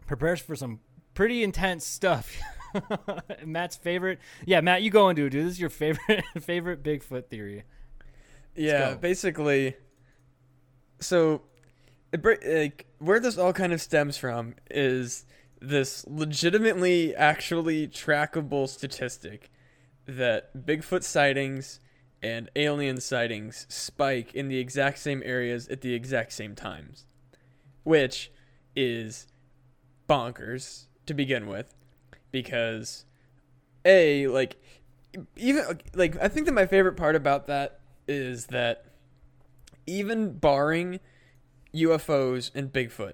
prepares 0.10 0.42
for 0.42 0.56
some 0.56 0.80
pretty 1.13 1.44
intense 1.44 1.86
stuff. 1.86 2.36
Matt's 3.46 3.75
favorite, 3.75 4.20
yeah, 4.44 4.60
Matt, 4.60 4.82
you 4.82 4.89
go 4.89 5.08
and 5.08 5.16
do 5.16 5.28
it, 5.28 5.30
dude. 5.30 5.46
This 5.46 5.54
is 5.54 5.60
your 5.60 5.70
favorite 5.70 6.24
favorite 6.42 6.84
Bigfoot 6.84 7.28
theory. 7.28 7.63
yeah, 8.56 8.96
basically. 8.96 9.75
So, 11.00 11.44
it, 12.12 12.25
like 12.25 12.88
where 12.98 13.20
this 13.20 13.38
all 13.38 13.54
kind 13.54 13.72
of 13.72 13.82
stems 13.82 14.18
from 14.18 14.56
is 14.72 15.25
this 15.62 16.06
legitimately, 16.08 17.16
actually 17.16 17.88
trackable 17.88 18.68
statistic 18.68 19.51
that 20.08 20.66
Bigfoot 20.66 21.04
sightings 21.04 21.80
and 22.24 22.50
alien 22.56 23.00
sightings 23.00 23.68
spike 23.70 24.34
in 24.34 24.48
the 24.48 24.58
exact 24.58 24.98
same 24.98 25.22
areas 25.24 25.68
at 25.68 25.82
the 25.82 25.94
exact 25.94 26.34
same 26.34 26.56
times, 26.56 27.06
which 27.84 28.32
is 28.75 29.28
bonkers 30.10 30.86
to 31.06 31.13
begin 31.13 31.48
with, 31.48 31.74
because 32.32 33.06
a 33.86 34.28
like 34.28 34.58
even 35.36 35.63
like 35.94 36.22
I 36.22 36.28
think 36.28 36.46
that 36.46 36.54
my 36.54 36.66
favorite 36.66 36.98
part 36.98 37.16
about 37.16 37.48
that 37.48 37.80
is 38.08 38.48
that 38.48 38.86
even 39.86 40.34
barring 40.34 41.00
UFOs 41.74 42.51
and 42.54 42.72
Bigfoot, 42.72 43.13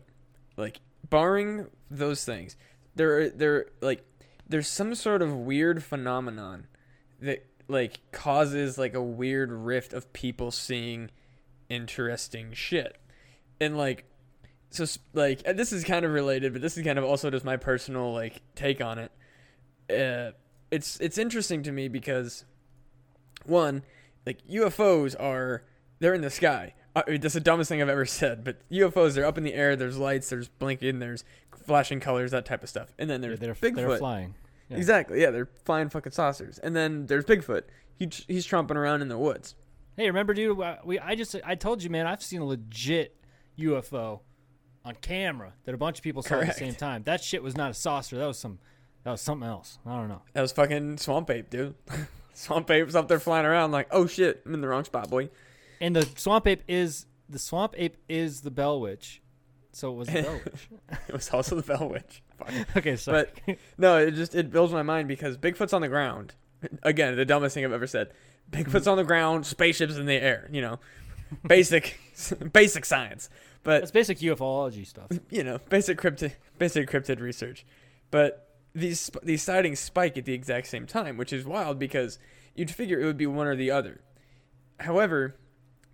like 0.58 0.80
barring 1.10 1.68
those 1.90 2.26
things, 2.26 2.56
there 2.96 3.20
are 3.20 3.30
there 3.30 3.66
like 3.82 4.04
there's 4.48 4.68
some 4.68 4.96
sort 4.96 5.22
of 5.22 5.34
weird 5.34 5.84
phenomenon 5.84 6.68
that 7.22 7.46
like 7.68 8.00
causes 8.12 8.78
like 8.78 8.94
a 8.94 9.02
weird 9.02 9.52
rift 9.52 9.94
of 9.94 10.12
people 10.14 10.52
seeing 10.52 11.10
interesting 11.70 12.54
shit. 12.54 12.98
And 13.60 13.78
like 13.78 14.06
so 14.76 14.86
like 15.14 15.42
and 15.46 15.58
this 15.58 15.72
is 15.74 15.84
kind 15.84 16.06
of 16.06 16.12
related, 16.12 16.54
but 16.54 16.62
this 16.62 16.78
is 16.78 16.84
kind 16.84 16.98
of 17.00 17.06
also 17.06 17.30
just 17.30 17.46
my 17.46 17.58
personal 17.58 18.14
like 18.14 18.42
take 18.56 18.82
on 18.82 19.00
it. 19.00 19.12
Uh 19.90 20.32
it's 20.72 21.00
it's 21.00 21.18
interesting 21.18 21.64
to 21.64 21.72
me 21.72 21.88
because 21.88 22.46
one, 23.46 23.84
like 24.26 24.46
UFOs 24.48 25.16
are 25.20 25.64
they're 26.00 26.14
in 26.14 26.22
the 26.22 26.30
sky, 26.30 26.74
I 26.96 27.04
mean, 27.10 27.22
that's 27.22 27.34
the 27.34 27.40
dumbest 27.40 27.70
thing 27.70 27.82
I've 27.82 27.90
ever 27.90 28.06
said. 28.06 28.44
But 28.44 28.58
UFOs, 28.70 29.14
they're 29.14 29.26
up 29.26 29.38
in 29.38 29.44
the 29.44 29.54
air. 29.54 29.76
There's 29.76 29.98
lights. 29.98 30.30
There's 30.30 30.48
blinking. 30.48 31.00
There's 31.00 31.24
flashing 31.66 32.00
colors. 32.00 32.32
That 32.32 32.46
type 32.46 32.64
of 32.64 32.70
stuff. 32.70 32.94
And 32.98 33.10
then 33.10 33.22
Yeah, 33.22 33.36
there's 33.36 33.40
they're, 33.40 33.72
Bigfoot. 33.72 33.76
they're 33.76 33.98
flying. 33.98 34.36
Yeah. 34.70 34.78
Exactly. 34.78 35.22
Yeah, 35.22 35.32
they're 35.32 35.50
flying 35.66 35.90
fucking 35.90 36.12
saucers. 36.14 36.58
And 36.60 36.76
then 36.76 37.06
there's 37.06 37.26
Bigfoot. 37.26 37.64
He, 38.00 38.10
he's 38.28 38.48
tromping 38.48 38.76
around 38.76 39.02
in 39.02 39.08
the 39.10 39.18
woods. 39.18 39.56
Hey, 39.98 40.08
remember, 40.08 40.34
dude? 40.34 40.60
uh, 40.60 40.78
We 40.84 41.00
I 41.00 41.16
just 41.16 41.36
I 41.46 41.56
told 41.56 41.84
you, 41.84 41.90
man. 41.90 42.08
I've 42.08 42.24
seen 42.24 42.42
a 42.42 42.46
legit 42.46 43.16
UFO 43.60 44.22
on 44.86 44.96
camera 45.02 45.54
that 45.66 45.74
a 45.74 45.78
bunch 45.78 45.98
of 45.98 46.04
people 46.04 46.22
saw 46.22 46.40
at 46.40 46.48
the 46.48 46.54
same 46.54 46.76
time. 46.76 47.04
That 47.04 47.24
shit 47.24 47.44
was 47.44 47.58
not 47.58 47.72
a 47.72 47.74
saucer. 47.74 48.18
That 48.18 48.28
was 48.28 48.38
some. 48.38 48.60
That 49.04 49.12
was 49.12 49.22
something 49.22 49.48
else. 49.48 49.78
I 49.86 49.98
don't 49.98 50.08
know. 50.08 50.22
That 50.34 50.42
was 50.42 50.52
fucking 50.52 50.98
swamp 50.98 51.30
ape, 51.30 51.50
dude. 51.50 51.76
swamp 52.34 52.72
ape's 52.72 52.96
up 52.96 53.08
there 53.08 53.20
flying 53.20 53.46
around 53.46 53.72
like, 53.72 53.88
oh 53.92 54.08
shit, 54.08 54.42
I'm 54.46 54.54
in 54.54 54.62
the 54.62 54.68
wrong 54.68 54.84
spot, 54.84 55.10
boy. 55.10 55.30
And 55.82 55.96
the 55.96 56.08
swamp 56.16 56.48
ape 56.48 56.64
is 56.68 57.06
the 57.30 57.40
swamp 57.40 57.76
ape 57.78 57.98
is 58.08 58.42
the 58.42 58.52
Bell 58.52 58.80
Witch. 58.80 59.22
So 59.72 59.92
it 59.92 59.96
was 59.96 60.08
the 60.08 60.22
Bell 60.22 60.40
Witch. 60.44 60.70
It 61.08 61.14
was 61.14 61.30
also 61.32 61.56
the 61.56 61.62
Bell 61.62 61.90
Witch. 61.90 62.24
Fuck. 62.38 62.52
okay, 62.78 62.96
sorry. 62.96 63.28
No, 63.78 63.98
it 63.98 64.12
just 64.12 64.34
it 64.34 64.52
builds 64.52 64.74
my 64.74 64.84
mind 64.84 65.08
because 65.08 65.38
Bigfoot's 65.38 65.74
on 65.74 65.82
the 65.82 65.88
ground. 65.88 66.34
Again, 66.84 67.16
the 67.16 67.26
dumbest 67.26 67.54
thing 67.54 67.66
I've 67.66 67.74
ever 67.74 67.88
said. 67.88 68.12
Bigfoot's 68.52 68.88
on 68.88 68.98
the 68.98 69.04
ground, 69.04 69.46
spaceships 69.46 69.98
in 69.98 70.06
the 70.06 70.14
air. 70.14 70.50
You 70.52 70.62
know, 70.62 70.80
basic, 71.48 72.00
basic 72.54 72.86
science. 72.86 73.30
But 73.66 73.80
That's 73.80 73.92
basic 73.92 74.20
ufology 74.20 74.86
stuff. 74.86 75.08
you 75.32 75.44
know, 75.44 75.60
basic 75.70 76.00
cryptid, 76.00 76.34
basic 76.60 76.90
cryptid 76.90 77.20
research. 77.20 77.66
But 78.12 78.48
these 78.76 79.10
these 79.24 79.42
sightings 79.42 79.80
spike 79.80 80.18
at 80.18 80.26
the 80.26 80.34
exact 80.34 80.68
same 80.68 80.86
time, 80.86 81.18
which 81.18 81.34
is 81.34 81.46
wild 81.46 81.80
because 81.80 82.20
you'd 82.54 82.70
figure 82.70 83.00
it 83.00 83.06
would 83.06 83.18
be 83.18 83.26
one 83.26 83.48
or 83.48 83.56
the 83.56 83.72
other. 83.72 84.02
However, 84.82 85.36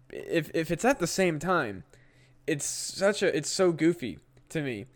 if 0.10 0.52
if 0.54 0.70
it's 0.70 0.84
at 0.84 1.00
the 1.00 1.08
same 1.08 1.40
time, 1.40 1.86
it's 2.46 2.66
such 2.66 3.24
a 3.24 3.36
it's 3.36 3.50
so 3.50 3.72
goofy 3.72 4.20
to 4.50 4.62
me 4.62 4.88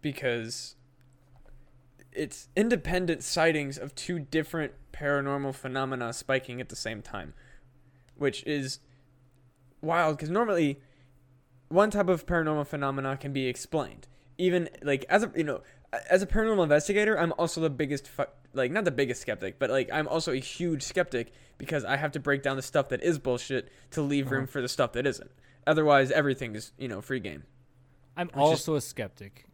because 0.00 0.74
it's 2.12 2.48
independent 2.56 3.22
sightings 3.22 3.76
of 3.76 3.94
two 3.94 4.18
different 4.18 4.72
paranormal 4.90 5.54
phenomena 5.54 6.14
spiking 6.14 6.62
at 6.62 6.70
the 6.70 6.76
same 6.76 7.02
time, 7.02 7.34
which 8.16 8.42
is 8.44 8.78
wild 9.82 10.16
because 10.16 10.30
normally 10.30 10.80
one 11.68 11.90
type 11.90 12.08
of 12.08 12.26
paranormal 12.26 12.66
phenomena 12.66 13.16
can 13.16 13.32
be 13.32 13.46
explained. 13.46 14.08
Even 14.38 14.68
like 14.82 15.04
as 15.08 15.22
a 15.22 15.32
you 15.34 15.44
know 15.44 15.62
as 16.10 16.22
a 16.22 16.26
paranormal 16.26 16.62
investigator, 16.64 17.18
I'm 17.18 17.32
also 17.38 17.60
the 17.60 17.70
biggest 17.70 18.06
fu- 18.08 18.24
like 18.52 18.70
not 18.70 18.84
the 18.84 18.90
biggest 18.90 19.20
skeptic, 19.22 19.58
but 19.58 19.70
like 19.70 19.88
I'm 19.92 20.06
also 20.08 20.32
a 20.32 20.36
huge 20.36 20.82
skeptic 20.82 21.32
because 21.58 21.84
I 21.84 21.96
have 21.96 22.12
to 22.12 22.20
break 22.20 22.42
down 22.42 22.56
the 22.56 22.62
stuff 22.62 22.90
that 22.90 23.02
is 23.02 23.18
bullshit 23.18 23.70
to 23.92 24.02
leave 24.02 24.30
room 24.30 24.42
Uh-huh. 24.44 24.52
for 24.52 24.62
the 24.62 24.68
stuff 24.68 24.92
that 24.92 25.06
isn't. 25.06 25.30
Otherwise, 25.66 26.10
everything 26.10 26.54
is 26.54 26.72
you 26.78 26.88
know 26.88 27.00
free 27.00 27.20
game. 27.20 27.44
I'm 28.16 28.28
is- 28.28 28.34
also 28.36 28.74
a 28.74 28.80
skeptic. 28.80 29.46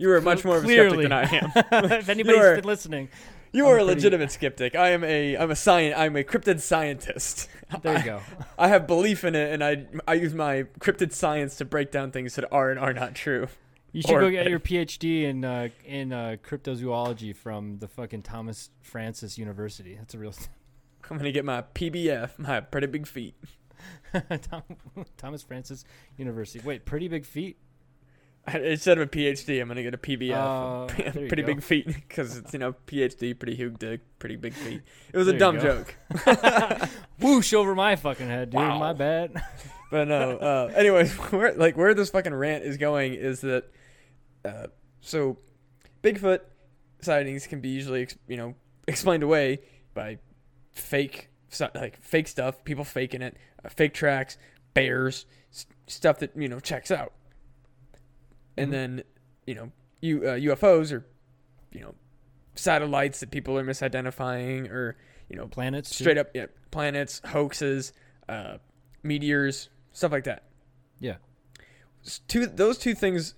You 0.00 0.12
are 0.12 0.20
much 0.20 0.44
more 0.44 0.58
of 0.58 0.64
a 0.64 0.68
skeptic 0.68 1.00
than 1.02 1.12
I 1.12 1.22
am. 1.24 1.52
if 1.92 2.08
anybody's 2.08 2.40
are- 2.44 2.54
been 2.56 2.64
listening, 2.64 3.08
You 3.52 3.64
I'm 3.66 3.70
are 3.72 3.74
a 3.78 3.84
pretty- 3.84 3.94
legitimate 3.94 4.30
skeptic. 4.32 4.74
I 4.74 4.90
am 4.90 5.04
a 5.04 5.36
I'm 5.36 5.50
a 5.50 5.56
science 5.56 5.94
I'm 5.96 6.16
a 6.16 6.22
cryptid 6.24 6.60
scientist. 6.60 7.48
there 7.82 7.98
you 7.98 8.04
go. 8.04 8.20
I 8.58 8.68
have 8.68 8.86
belief 8.86 9.24
in 9.24 9.34
it, 9.34 9.52
and 9.52 9.62
I 9.64 9.86
I 10.06 10.14
use 10.14 10.34
my 10.34 10.64
cryptid 10.80 11.12
science 11.12 11.56
to 11.56 11.64
break 11.64 11.90
down 11.90 12.10
things 12.10 12.34
that 12.36 12.44
are 12.52 12.70
and 12.70 12.78
are 12.78 12.92
not 12.92 13.14
true. 13.14 13.48
You 13.92 14.02
should 14.02 14.16
Or- 14.16 14.20
go 14.20 14.30
get 14.30 14.48
your 14.50 14.60
PhD 14.60 15.22
in 15.22 15.44
uh, 15.44 15.68
in 15.86 16.12
uh, 16.12 16.36
cryptozoology 16.46 17.34
from 17.34 17.78
the 17.78 17.88
fucking 17.88 18.22
Thomas 18.22 18.70
Francis 18.82 19.38
University. 19.38 19.94
That's 19.96 20.12
a 20.14 20.18
real 20.18 20.34
I'm 21.10 21.16
gonna 21.16 21.32
get 21.32 21.44
my 21.44 21.62
PBF, 21.74 22.38
my 22.38 22.60
pretty 22.60 22.86
big 22.86 23.06
feet. 23.06 23.34
Tom, 24.42 24.62
Thomas 25.16 25.42
Francis 25.42 25.84
University. 26.16 26.60
Wait, 26.64 26.84
pretty 26.84 27.08
big 27.08 27.24
feet. 27.24 27.56
Instead 28.62 28.98
of 28.98 29.06
a 29.08 29.10
PhD, 29.10 29.60
I'm 29.60 29.68
gonna 29.68 29.82
get 29.82 29.94
a 29.94 29.98
PBF, 29.98 30.32
Uh, 30.34 30.86
pretty 31.28 31.42
big 31.42 31.62
feet, 31.62 31.86
because 31.86 32.36
it's 32.36 32.52
you 32.52 32.58
know 32.58 32.74
PhD, 32.86 33.38
pretty 33.38 33.54
huge 33.56 33.78
dick, 33.78 34.00
pretty 34.18 34.36
big 34.36 34.54
feet. 34.54 34.82
It 35.12 35.16
was 35.16 35.26
There 35.26 35.36
a 35.36 35.38
dumb 35.38 35.60
joke, 35.60 35.96
Whoosh 37.20 37.52
over 37.52 37.74
my 37.74 37.96
fucking 37.96 38.26
head, 38.28 38.50
dude. 38.50 38.60
Wow. 38.60 38.78
My 38.78 38.92
bad. 38.92 39.42
but 39.90 40.08
no. 40.08 40.36
Uh, 40.38 40.72
anyways, 40.74 41.12
where 41.32 41.54
like 41.54 41.76
where 41.76 41.94
this 41.94 42.10
fucking 42.10 42.34
rant 42.34 42.64
is 42.64 42.76
going 42.76 43.14
is 43.14 43.40
that, 43.42 43.64
uh, 44.44 44.66
so, 45.00 45.38
Bigfoot 46.02 46.40
sightings 47.00 47.46
can 47.46 47.60
be 47.60 47.68
usually 47.68 48.02
ex- 48.02 48.18
you 48.28 48.36
know 48.36 48.54
explained 48.86 49.22
away 49.22 49.60
by 49.94 50.18
fake 50.72 51.28
like 51.74 52.02
fake 52.02 52.28
stuff, 52.28 52.62
people 52.64 52.84
faking 52.84 53.22
it, 53.22 53.36
uh, 53.64 53.68
fake 53.68 53.94
tracks, 53.94 54.36
bears, 54.74 55.26
s- 55.52 55.66
stuff 55.86 56.18
that 56.20 56.36
you 56.36 56.48
know 56.48 56.60
checks 56.60 56.90
out. 56.90 57.12
And 58.58 58.68
Mhm. 58.68 58.72
then 58.72 59.02
you 59.46 59.54
know 59.54 59.72
U, 60.00 60.28
uh, 60.28 60.34
UFOs 60.34 60.92
or 60.92 61.04
you 61.72 61.80
know 61.80 61.94
satellites 62.54 63.20
that 63.20 63.30
people 63.30 63.56
are 63.58 63.64
misidentifying 63.64 64.68
or 64.70 64.96
you 65.28 65.36
know 65.36 65.46
Planets. 65.46 65.90
too. 65.90 66.04
straight 66.04 66.18
up 66.18 66.28
yeah, 66.34 66.46
planets, 66.70 67.20
hoaxes, 67.26 67.92
uh, 68.28 68.58
meteors, 69.02 69.68
stuff 69.92 70.12
like 70.12 70.24
that. 70.24 70.44
Yeah. 71.00 71.16
Two 72.26 72.46
those 72.46 72.78
two 72.78 72.94
things 72.94 73.34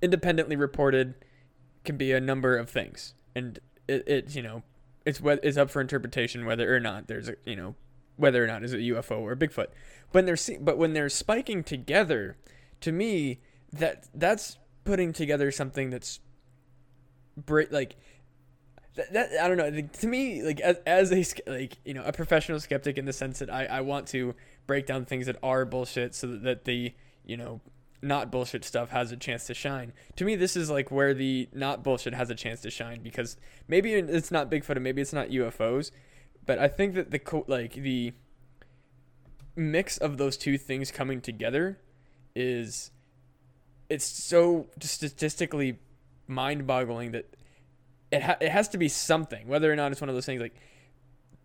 independently 0.00 0.56
reported 0.56 1.14
can 1.84 1.96
be 1.96 2.12
a 2.12 2.20
number 2.20 2.56
of 2.56 2.70
things, 2.70 3.14
and 3.34 3.58
it, 3.88 4.06
it 4.06 4.34
you 4.36 4.42
know 4.42 4.62
it's 5.04 5.20
what 5.20 5.44
is 5.44 5.58
up 5.58 5.68
for 5.70 5.80
interpretation 5.80 6.44
whether 6.46 6.74
or 6.74 6.78
not 6.78 7.08
there's 7.08 7.28
a 7.28 7.34
you 7.44 7.56
know 7.56 7.74
whether 8.16 8.44
or 8.44 8.46
not 8.46 8.62
is 8.62 8.72
a 8.72 8.78
UFO 8.78 9.18
or 9.20 9.34
Bigfoot. 9.34 9.68
When 10.12 10.26
they're 10.26 10.36
but 10.60 10.78
when 10.78 10.92
they're 10.92 11.08
spiking 11.08 11.64
together, 11.64 12.36
to 12.82 12.92
me 12.92 13.40
that 13.72 14.06
that's 14.14 14.58
putting 14.84 15.12
together 15.12 15.50
something 15.50 15.90
that's 15.90 16.20
like 17.70 17.96
that, 18.94 19.12
that 19.12 19.30
I 19.40 19.48
don't 19.48 19.56
know. 19.56 19.68
like, 19.68 19.92
To 20.00 20.06
me, 20.06 20.42
like 20.42 20.60
as, 20.60 20.76
as 20.86 21.12
a 21.12 21.24
like 21.50 21.78
you 21.84 21.94
know 21.94 22.02
a 22.04 22.12
professional 22.12 22.60
skeptic 22.60 22.98
in 22.98 23.04
the 23.04 23.12
sense 23.12 23.38
that 23.38 23.50
I 23.50 23.64
I 23.66 23.80
want 23.80 24.06
to 24.08 24.34
break 24.66 24.86
down 24.86 25.04
things 25.04 25.26
that 25.26 25.36
are 25.42 25.64
bullshit 25.64 26.14
so 26.14 26.26
that, 26.26 26.42
that 26.42 26.64
the 26.64 26.92
you 27.24 27.36
know 27.36 27.60
not 28.02 28.30
bullshit 28.32 28.64
stuff 28.64 28.90
has 28.90 29.12
a 29.12 29.16
chance 29.16 29.46
to 29.46 29.54
shine. 29.54 29.92
To 30.16 30.24
me, 30.24 30.34
this 30.34 30.56
is 30.56 30.68
like 30.68 30.90
where 30.90 31.14
the 31.14 31.48
not 31.52 31.84
bullshit 31.84 32.14
has 32.14 32.30
a 32.30 32.34
chance 32.34 32.60
to 32.62 32.70
shine 32.70 33.00
because 33.02 33.36
maybe 33.68 33.94
it's 33.94 34.30
not 34.30 34.50
Bigfoot 34.50 34.74
and 34.74 34.82
maybe 34.82 35.00
it's 35.00 35.12
not 35.12 35.28
UFOs, 35.28 35.92
but 36.44 36.58
I 36.58 36.68
think 36.68 36.94
that 36.94 37.12
the 37.12 37.20
co- 37.20 37.44
like 37.46 37.74
the 37.74 38.12
mix 39.54 39.98
of 39.98 40.18
those 40.18 40.36
two 40.36 40.58
things 40.58 40.90
coming 40.90 41.20
together 41.20 41.78
is 42.34 42.90
it's 43.88 44.06
so 44.06 44.66
statistically 44.80 45.78
mind-boggling 46.26 47.12
that 47.12 47.26
it 48.10 48.22
ha- 48.22 48.36
it 48.40 48.50
has 48.50 48.68
to 48.68 48.78
be 48.78 48.88
something 48.88 49.46
whether 49.48 49.70
or 49.72 49.76
not 49.76 49.92
it's 49.92 50.00
one 50.00 50.08
of 50.08 50.14
those 50.14 50.26
things 50.26 50.40
like 50.40 50.54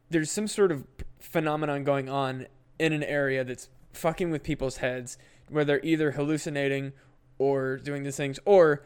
there's 0.09 0.31
some 0.31 0.47
sort 0.47 0.71
of 0.71 0.85
phenomenon 1.19 1.83
going 1.83 2.07
on 2.09 2.47
in 2.79 2.93
an 2.93 3.03
area 3.03 3.43
that's 3.43 3.69
fucking 3.91 4.29
with 4.31 4.43
people's 4.43 4.77
heads 4.77 5.17
where 5.49 5.65
they're 5.65 5.83
either 5.83 6.11
hallucinating 6.11 6.93
or 7.39 7.77
doing 7.77 8.03
these 8.03 8.15
things 8.15 8.39
or 8.45 8.85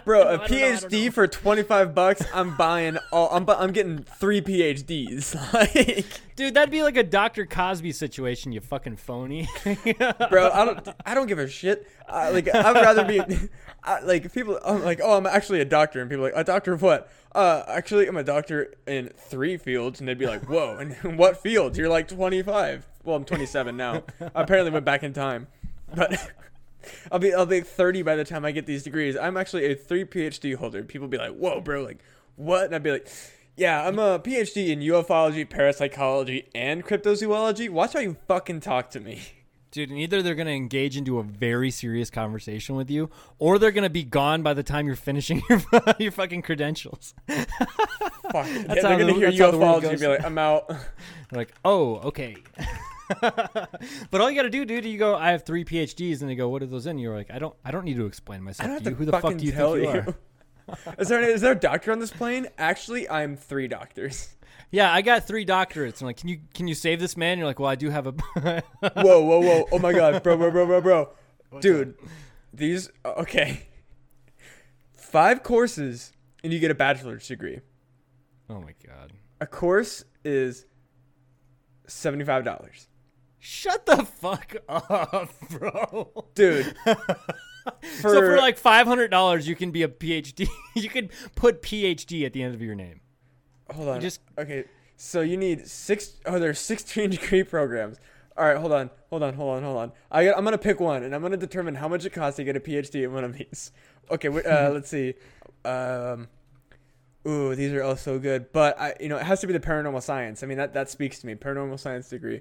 bro, 0.05 0.23
a 0.23 0.25
I 0.25 0.37
don't 0.37 0.39
know, 0.39 0.45
I 0.45 0.49
don't 0.49 0.91
PhD 0.91 1.05
know. 1.07 1.11
for 1.13 1.27
twenty 1.27 1.63
five 1.63 1.95
bucks. 1.95 2.23
I'm 2.35 2.57
buying 2.57 2.99
all. 3.13 3.29
I'm 3.31 3.45
bu- 3.45 3.53
I'm 3.53 3.73
getting 3.73 3.99
three 4.03 4.41
PhDs. 4.41 5.35
Like, 5.53 6.07
Dude, 6.35 6.55
that'd 6.55 6.71
be 6.71 6.83
like 6.83 6.97
a 6.97 7.03
Dr. 7.03 7.45
Cosby 7.47 7.93
situation, 7.93 8.53
you 8.53 8.61
fucking 8.61 8.97
phony. 8.97 9.49
bro, 10.31 10.51
I 10.51 10.65
don't 10.65 10.89
I 11.05 11.15
don't 11.15 11.27
give 11.27 11.39
a 11.39 11.47
shit. 11.49 11.87
I, 12.09 12.31
like 12.31 12.53
I'd 12.53 12.75
rather 12.75 13.05
be 13.05 13.21
I, 13.85 14.01
like 14.01 14.33
people. 14.33 14.59
I'm 14.65 14.83
like, 14.83 15.01
oh, 15.03 15.17
I'm 15.17 15.27
actually 15.27 15.61
a 15.61 15.65
doctor, 15.65 16.01
and 16.01 16.09
people 16.11 16.25
are 16.27 16.31
like 16.33 16.41
a 16.41 16.45
doctor 16.45 16.73
of 16.73 16.81
what? 16.83 17.11
Uh, 17.35 17.63
actually, 17.69 18.07
I'm 18.07 18.17
a 18.17 18.25
doctor 18.25 18.75
in 18.87 19.11
three 19.17 19.57
fields, 19.57 20.01
and 20.01 20.09
they'd 20.09 20.19
be 20.19 20.27
like, 20.27 20.49
whoa, 20.49 20.77
and 20.77 21.19
what 21.19 21.37
fields? 21.43 21.79
You're 21.79 21.89
like 21.89 22.09
25. 22.09 22.87
Well, 23.05 23.17
I'm 23.17 23.25
27 23.25 23.77
now. 23.77 24.03
I 24.21 24.43
apparently 24.43 24.71
went 24.71 24.85
back 24.85 25.03
in 25.03 25.13
time, 25.13 25.49
but. 25.95 26.31
I'll 27.11 27.19
be 27.19 27.33
I'll 27.35 27.47
be 27.47 27.61
30 27.61 28.03
by 28.03 28.17
the 28.17 28.25
time 28.25 28.45
I 28.45 28.53
get 28.53 28.67
these 28.67 28.83
degrees. 28.83 29.17
I'm 29.17 29.37
actually 29.37 29.67
a 29.71 29.75
three 29.75 30.05
PhD 30.05 30.55
holder. 30.55 30.83
People 30.83 31.09
be 31.09 31.19
like, 31.19 31.33
"Whoa, 31.35 31.61
bro! 31.61 31.83
Like, 31.83 31.99
what?" 32.37 32.65
And 32.67 32.75
I'd 32.75 32.83
be 32.83 32.91
like, 32.93 33.09
"Yeah, 33.57 33.87
I'm 33.87 33.99
a 33.99 34.19
PhD 34.19 34.69
in 34.71 34.81
ufology, 34.81 35.49
parapsychology, 35.49 36.49
and 36.55 36.85
cryptozoology." 36.85 37.69
Watch 37.71 37.93
how 37.95 38.01
you 38.01 38.17
fucking 38.29 38.61
talk 38.61 38.91
to 38.91 39.01
me. 39.01 39.21
Dude, 39.71 39.89
and 39.89 39.99
either 39.99 40.21
they're 40.21 40.35
going 40.35 40.49
to 40.49 40.53
engage 40.53 40.99
into 40.99 41.19
a 41.19 41.23
very 41.23 41.71
serious 41.71 42.11
conversation 42.11 42.77
with 42.77 42.91
you, 42.91 43.09
or 43.39 43.59
they're 43.59 43.71
going 43.71 43.85
to 43.85 43.89
be 43.91 44.05
gone 44.05 44.43
by 44.43 44.53
the 44.53 44.63
time 44.63 44.87
you're 44.87 44.97
finishing 44.97 45.41
your, 45.49 45.63
your 45.99 46.13
fucking 46.13 46.43
credentials. 46.43 47.15
Fuck. 47.27 47.47
yeah, 48.35 48.43
how 48.43 48.75
they're 48.75 48.75
the- 48.75 48.99
gonna 48.99 49.13
hear 49.15 49.31
how 49.33 49.51
the 49.51 49.57
ufology 49.57 49.89
and 49.89 49.99
be 50.01 50.07
like, 50.09 50.25
"I'm 50.25 50.37
out." 50.37 50.69
They're 50.69 50.79
like, 51.33 51.55
oh, 51.65 51.97
okay. 52.09 52.37
but 54.11 54.21
all 54.21 54.31
you 54.31 54.37
got 54.37 54.43
to 54.43 54.51
do, 54.51 54.65
dude, 54.65 54.85
you 54.85 54.99
go, 54.99 55.17
I 55.17 55.31
have 55.31 55.45
three 55.45 55.65
PhDs, 55.65 56.21
and 56.21 56.31
they 56.31 56.35
go, 56.35 56.49
what 56.49 56.63
are 56.63 56.67
those 56.67 56.87
in? 56.87 56.99
You're 56.99 57.15
like, 57.15 57.31
I 57.31 57.39
don't, 57.39 57.55
I 57.65 57.71
don't 57.71 57.85
need 57.85 57.97
to 57.97 58.07
explain 58.07 58.43
myself 58.43 58.69
don't 58.69 58.79
to 58.79 58.85
to 58.85 58.91
you. 58.91 58.97
Who 58.97 59.05
the 59.07 59.13
fuck 59.13 59.37
do 59.37 59.45
you 59.45 59.53
tell 59.53 59.75
think 59.75 59.87
you, 59.87 59.93
you. 59.93 59.99
are? 60.01 60.17
is 60.99 61.09
there 61.09 61.21
is 61.23 61.41
there 61.41 61.53
a 61.53 61.59
doctor 61.59 61.93
on 61.93 61.99
this 61.99 62.11
plane? 62.11 62.49
Actually, 62.59 63.09
I'm 63.09 63.37
three 63.37 63.69
doctors. 63.69 64.37
Yeah, 64.71 64.91
I 64.91 65.03
got 65.03 65.27
three 65.27 65.45
doctorates. 65.45 66.01
I'm 66.01 66.07
like, 66.07 66.17
can 66.17 66.31
you, 66.31 66.41
can 66.55 66.67
you 66.67 66.75
save 66.75 66.99
this 66.99 67.15
man? 67.15 67.37
You're 67.37 67.47
like, 67.47 67.59
well, 67.59 67.69
I 67.69 67.75
do 67.75 67.91
have 67.91 68.07
a. 68.07 68.13
Whoa, 68.81 69.21
whoa, 69.23 69.41
whoa! 69.41 69.69
Oh 69.71 69.79
my 69.79 69.93
god, 69.93 70.23
bro, 70.23 70.37
bro, 70.39 70.51
bro, 70.51 70.65
bro, 70.65 70.81
bro, 70.81 71.11
dude, 71.61 71.95
these 72.55 72.89
uh, 73.05 73.11
okay. 73.19 73.67
Five 74.95 75.43
courses, 75.43 76.13
and 76.43 76.55
you 76.55 76.59
get 76.59 76.71
a 76.71 76.75
bachelor's 76.75 77.29
degree. 77.29 77.61
oh 78.49 78.61
my 78.61 78.75
god. 78.87 79.13
A 79.43 79.47
course 79.47 80.05
is 80.25 80.65
seventy 81.87 82.25
five 82.25 82.45
dollars, 82.45 82.89
Shut 83.45 83.87
the 83.87 84.05
fuck 84.05 84.55
up, 84.69 85.29
bro. 85.51 86.25
dude. 86.37 86.77
For, 88.01 88.11
so 88.11 88.21
for 88.21 88.37
like 88.39 88.57
five 88.57 88.87
hundred 88.87 89.11
dollars, 89.11 89.47
you 89.49 89.57
can 89.57 89.73
be 89.73 89.83
a 89.83 89.89
PhD. 89.89 90.49
you 90.77 90.89
can 90.89 91.11
put 91.35 91.61
PhD 91.61 92.25
at 92.25 92.33
the 92.33 92.43
end 92.43 92.55
of 92.55 92.63
your 92.63 92.75
name. 92.77 93.01
hold 93.73 93.89
on, 93.89 94.01
just- 94.01 94.21
okay. 94.39 94.65
So 94.97 95.21
you 95.23 95.37
need 95.37 95.67
six. 95.67 96.13
Oh, 96.25 96.39
there's 96.39 96.61
sixteen 96.61 97.11
degree 97.11 97.43
programs. 97.43 97.99
All 98.37 98.45
right, 98.45 98.57
hold 98.57 98.73
on, 98.73 98.91
hold 99.11 99.23
on, 99.25 99.35
hold 99.35 99.57
on, 99.57 99.63
hold 99.65 99.77
on. 99.77 99.93
I 100.11 100.25
got, 100.25 100.39
I'm 100.39 100.45
gonna 100.45 100.57
pick 100.59 100.79
one, 100.81 101.03
and 101.03 101.13
I'm 101.15 101.23
gonna 101.23 101.37
determine 101.37 101.75
how 101.77 101.89
much 101.89 102.05
it 102.05 102.11
costs 102.11 102.37
to 102.37 102.45
get 102.45 102.57
a 102.57 102.61
PhD 102.61 103.03
in 103.05 103.13
one 103.13 103.25
of 103.25 103.37
these. 103.37 103.73
Okay, 104.11 104.29
uh, 104.29 104.71
let's 104.71 104.89
see. 104.89 105.15
Um, 105.65 106.29
ooh, 107.27 107.55
these 107.57 107.73
are 107.73 107.83
all 107.83 107.97
so 107.97 108.19
good, 108.21 108.53
but 108.53 108.81
I, 108.81 108.95
you 109.01 109.09
know, 109.09 109.17
it 109.17 109.25
has 109.25 109.41
to 109.41 109.47
be 109.49 109.53
the 109.53 109.61
paranormal 109.61 110.03
science. 110.03 110.43
I 110.43 110.47
mean, 110.47 110.59
that 110.59 110.75
that 110.75 110.91
speaks 110.91 111.19
to 111.21 111.27
me. 111.27 111.35
Paranormal 111.35 111.79
science 111.81 112.09
degree. 112.09 112.41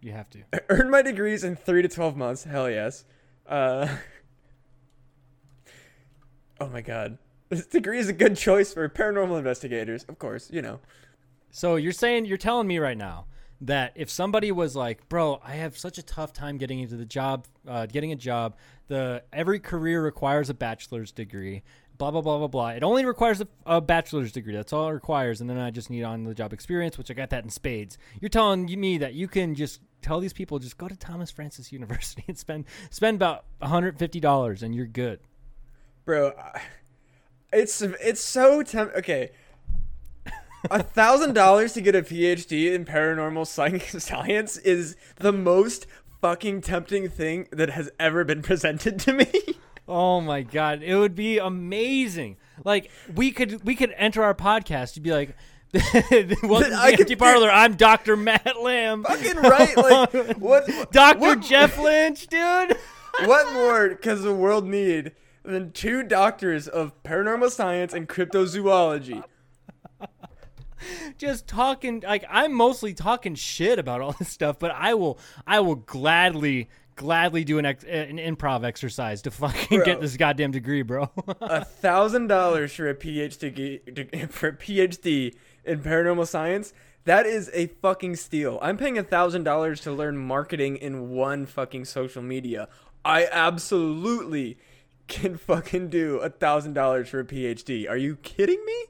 You 0.00 0.12
have 0.12 0.30
to. 0.30 0.40
I 0.52 0.60
earned 0.68 0.90
my 0.90 1.02
degrees 1.02 1.44
in 1.44 1.56
three 1.56 1.82
to 1.82 1.88
twelve 1.88 2.16
months. 2.16 2.44
Hell 2.44 2.70
yes. 2.70 3.04
Uh, 3.46 3.88
oh 6.60 6.68
my 6.68 6.80
god, 6.80 7.18
this 7.48 7.66
degree 7.66 7.98
is 7.98 8.08
a 8.08 8.12
good 8.12 8.36
choice 8.36 8.72
for 8.74 8.88
paranormal 8.88 9.38
investigators. 9.38 10.04
Of 10.04 10.18
course, 10.18 10.50
you 10.52 10.62
know. 10.62 10.80
So 11.50 11.76
you're 11.76 11.92
saying 11.92 12.26
you're 12.26 12.36
telling 12.36 12.66
me 12.66 12.78
right 12.78 12.98
now 12.98 13.26
that 13.60 13.92
if 13.94 14.10
somebody 14.10 14.52
was 14.52 14.76
like, 14.76 15.08
"Bro, 15.08 15.40
I 15.44 15.54
have 15.54 15.78
such 15.78 15.98
a 15.98 16.02
tough 16.02 16.32
time 16.32 16.58
getting 16.58 16.80
into 16.80 16.96
the 16.96 17.06
job, 17.06 17.46
uh, 17.66 17.86
getting 17.86 18.12
a 18.12 18.16
job. 18.16 18.56
The 18.88 19.24
every 19.32 19.58
career 19.58 20.02
requires 20.02 20.50
a 20.50 20.54
bachelor's 20.54 21.12
degree. 21.12 21.62
Blah 21.98 22.10
blah 22.10 22.20
blah 22.20 22.38
blah 22.38 22.46
blah. 22.48 22.68
It 22.70 22.82
only 22.82 23.04
requires 23.04 23.40
a, 23.40 23.48
a 23.64 23.80
bachelor's 23.80 24.32
degree. 24.32 24.54
That's 24.54 24.72
all 24.72 24.88
it 24.88 24.92
requires, 24.92 25.40
and 25.40 25.48
then 25.48 25.58
I 25.58 25.70
just 25.70 25.88
need 25.90 26.02
on 26.02 26.24
the 26.24 26.34
job 26.34 26.52
experience, 26.52 26.98
which 26.98 27.10
I 27.10 27.14
got 27.14 27.30
that 27.30 27.44
in 27.44 27.50
spades. 27.50 27.96
You're 28.20 28.28
telling 28.28 28.66
me 28.66 28.98
that 28.98 29.14
you 29.14 29.28
can 29.28 29.54
just 29.54 29.80
tell 30.02 30.20
these 30.20 30.32
people 30.32 30.58
just 30.58 30.76
go 30.78 30.88
to 30.88 30.96
Thomas 30.96 31.30
Francis 31.30 31.72
University 31.78 32.24
and 32.28 32.36
spend 32.38 32.64
spend 32.90 33.16
about 33.16 33.44
150 33.58 34.20
dollars, 34.20 34.62
and 34.62 34.74
you're 34.74 34.86
good. 34.86 35.20
bro 36.04 36.32
it's 37.52 37.80
it's 37.80 38.20
so 38.20 38.62
temp 38.62 38.92
okay 38.96 39.30
a 40.70 40.82
thousand 40.82 41.32
dollars 41.32 41.72
to 41.72 41.80
get 41.80 41.94
a 41.94 42.02
phd 42.02 42.74
in 42.74 42.84
paranormal 42.84 43.46
science 44.00 44.56
is 44.58 44.96
the 45.16 45.32
most 45.32 45.86
fucking 46.20 46.60
tempting 46.60 47.08
thing 47.08 47.46
that 47.52 47.70
has 47.70 47.88
ever 48.00 48.24
been 48.24 48.42
presented 48.42 48.98
to 48.98 49.12
me 49.12 49.30
Oh 49.88 50.20
my 50.20 50.42
god, 50.42 50.82
it 50.82 50.96
would 50.96 51.14
be 51.14 51.38
amazing. 51.38 52.36
Like 52.64 52.90
we 53.14 53.30
could 53.30 53.64
we 53.64 53.74
could 53.74 53.94
enter 53.96 54.22
our 54.22 54.34
podcast. 54.34 54.96
You'd 54.96 55.02
be 55.02 55.12
like, 55.12 55.36
"Welcome 56.42 56.70
to 56.70 56.76
I 56.76 56.90
the 56.90 56.96
could 56.96 57.00
empty 57.00 57.16
parlor. 57.16 57.50
I'm 57.50 57.76
Doctor 57.76 58.16
Matt 58.16 58.60
Lamb, 58.60 59.04
fucking 59.04 59.36
right 59.36 59.76
like 59.76 60.36
what 60.38 60.90
Doctor 60.90 61.20
what, 61.20 61.40
Jeff 61.40 61.78
Lynch, 61.78 62.26
dude." 62.26 62.76
what 63.24 63.52
more 63.54 63.94
does 63.94 64.22
the 64.22 64.34
world 64.34 64.66
need 64.66 65.12
than 65.42 65.72
two 65.72 66.02
doctors 66.02 66.68
of 66.68 67.02
paranormal 67.02 67.50
science 67.50 67.94
and 67.94 68.08
cryptozoology 68.08 69.22
Just 71.16 71.46
talking 71.46 72.02
like 72.06 72.24
I'm 72.28 72.52
mostly 72.52 72.92
talking 72.92 73.34
shit 73.34 73.78
about 73.78 74.00
all 74.00 74.12
this 74.12 74.28
stuff, 74.28 74.58
but 74.58 74.72
I 74.72 74.94
will 74.94 75.18
I 75.46 75.60
will 75.60 75.76
gladly 75.76 76.68
gladly 76.96 77.44
do 77.44 77.58
an 77.58 77.66
ex- 77.66 77.84
an 77.84 78.18
improv 78.18 78.64
exercise 78.64 79.22
to 79.22 79.30
fucking 79.30 79.78
Bro. 79.78 79.86
get 79.86 80.00
this 80.00 80.16
goddamn 80.16 80.50
degree, 80.50 80.82
bro. 80.82 81.10
a 81.40 81.64
thousand 81.64 82.26
dollars 82.26 82.72
for 82.72 82.88
a 82.88 82.94
PhD 82.94 84.30
for 84.30 84.48
a 84.48 84.52
PhD 84.52 85.34
in 85.64 85.80
paranormal 85.80 86.26
science. 86.26 86.72
That 87.04 87.24
is 87.24 87.50
a 87.54 87.68
fucking 87.68 88.16
steal. 88.16 88.58
I'm 88.60 88.76
paying 88.76 88.98
a 88.98 89.02
thousand 89.02 89.44
dollars 89.44 89.80
to 89.82 89.92
learn 89.92 90.16
marketing 90.16 90.76
in 90.76 91.10
one 91.10 91.46
fucking 91.46 91.84
social 91.84 92.22
media. 92.22 92.68
I 93.04 93.28
absolutely 93.30 94.58
can 95.06 95.36
fucking 95.36 95.88
do 95.88 96.16
a 96.16 96.28
thousand 96.30 96.72
dollars 96.72 97.08
for 97.08 97.20
a 97.20 97.24
PhD. 97.24 97.88
Are 97.88 97.96
you 97.96 98.16
kidding 98.16 98.62
me? 98.64 98.86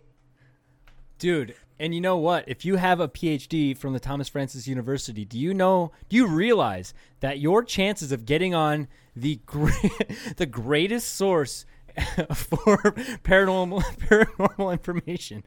Dude, 1.18 1.54
and 1.78 1.94
you 1.94 2.00
know 2.00 2.16
what? 2.16 2.44
If 2.48 2.64
you 2.64 2.76
have 2.76 3.00
a 3.00 3.08
PhD 3.08 3.76
from 3.76 3.92
the 3.92 4.00
Thomas 4.00 4.28
Francis 4.28 4.66
University, 4.66 5.24
do 5.24 5.38
you 5.38 5.52
know? 5.52 5.92
Do 6.08 6.16
you 6.16 6.26
realize 6.26 6.94
that 7.20 7.38
your 7.38 7.62
chances 7.62 8.12
of 8.12 8.24
getting 8.24 8.54
on 8.54 8.88
the 9.14 9.40
gre- 9.46 9.70
the 10.36 10.46
greatest 10.46 11.14
source 11.14 11.66
for 12.34 12.76
paranormal 13.24 13.82
paranormal 14.08 14.72
information 14.72 15.42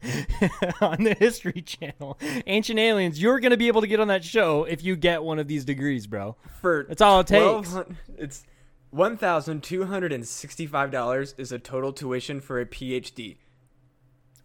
on 0.80 1.04
the 1.04 1.14
History 1.14 1.62
Channel, 1.62 2.18
Ancient 2.46 2.78
Aliens, 2.78 3.20
you're 3.20 3.40
going 3.40 3.50
to 3.52 3.56
be 3.56 3.68
able 3.68 3.80
to 3.80 3.86
get 3.86 4.00
on 4.00 4.08
that 4.08 4.24
show 4.24 4.64
if 4.64 4.82
you 4.82 4.96
get 4.96 5.22
one 5.22 5.38
of 5.38 5.46
these 5.48 5.64
degrees, 5.64 6.06
bro. 6.06 6.36
For 6.60 6.86
That's 6.88 7.02
all 7.02 7.20
it 7.20 7.28
takes. 7.28 7.76
It's 8.16 8.44
one 8.90 9.16
thousand 9.16 9.62
two 9.62 9.84
hundred 9.84 10.12
and 10.12 10.26
sixty-five 10.26 10.90
dollars 10.90 11.34
is 11.38 11.52
a 11.52 11.58
total 11.58 11.92
tuition 11.92 12.40
for 12.40 12.60
a 12.60 12.66
PhD. 12.66 13.36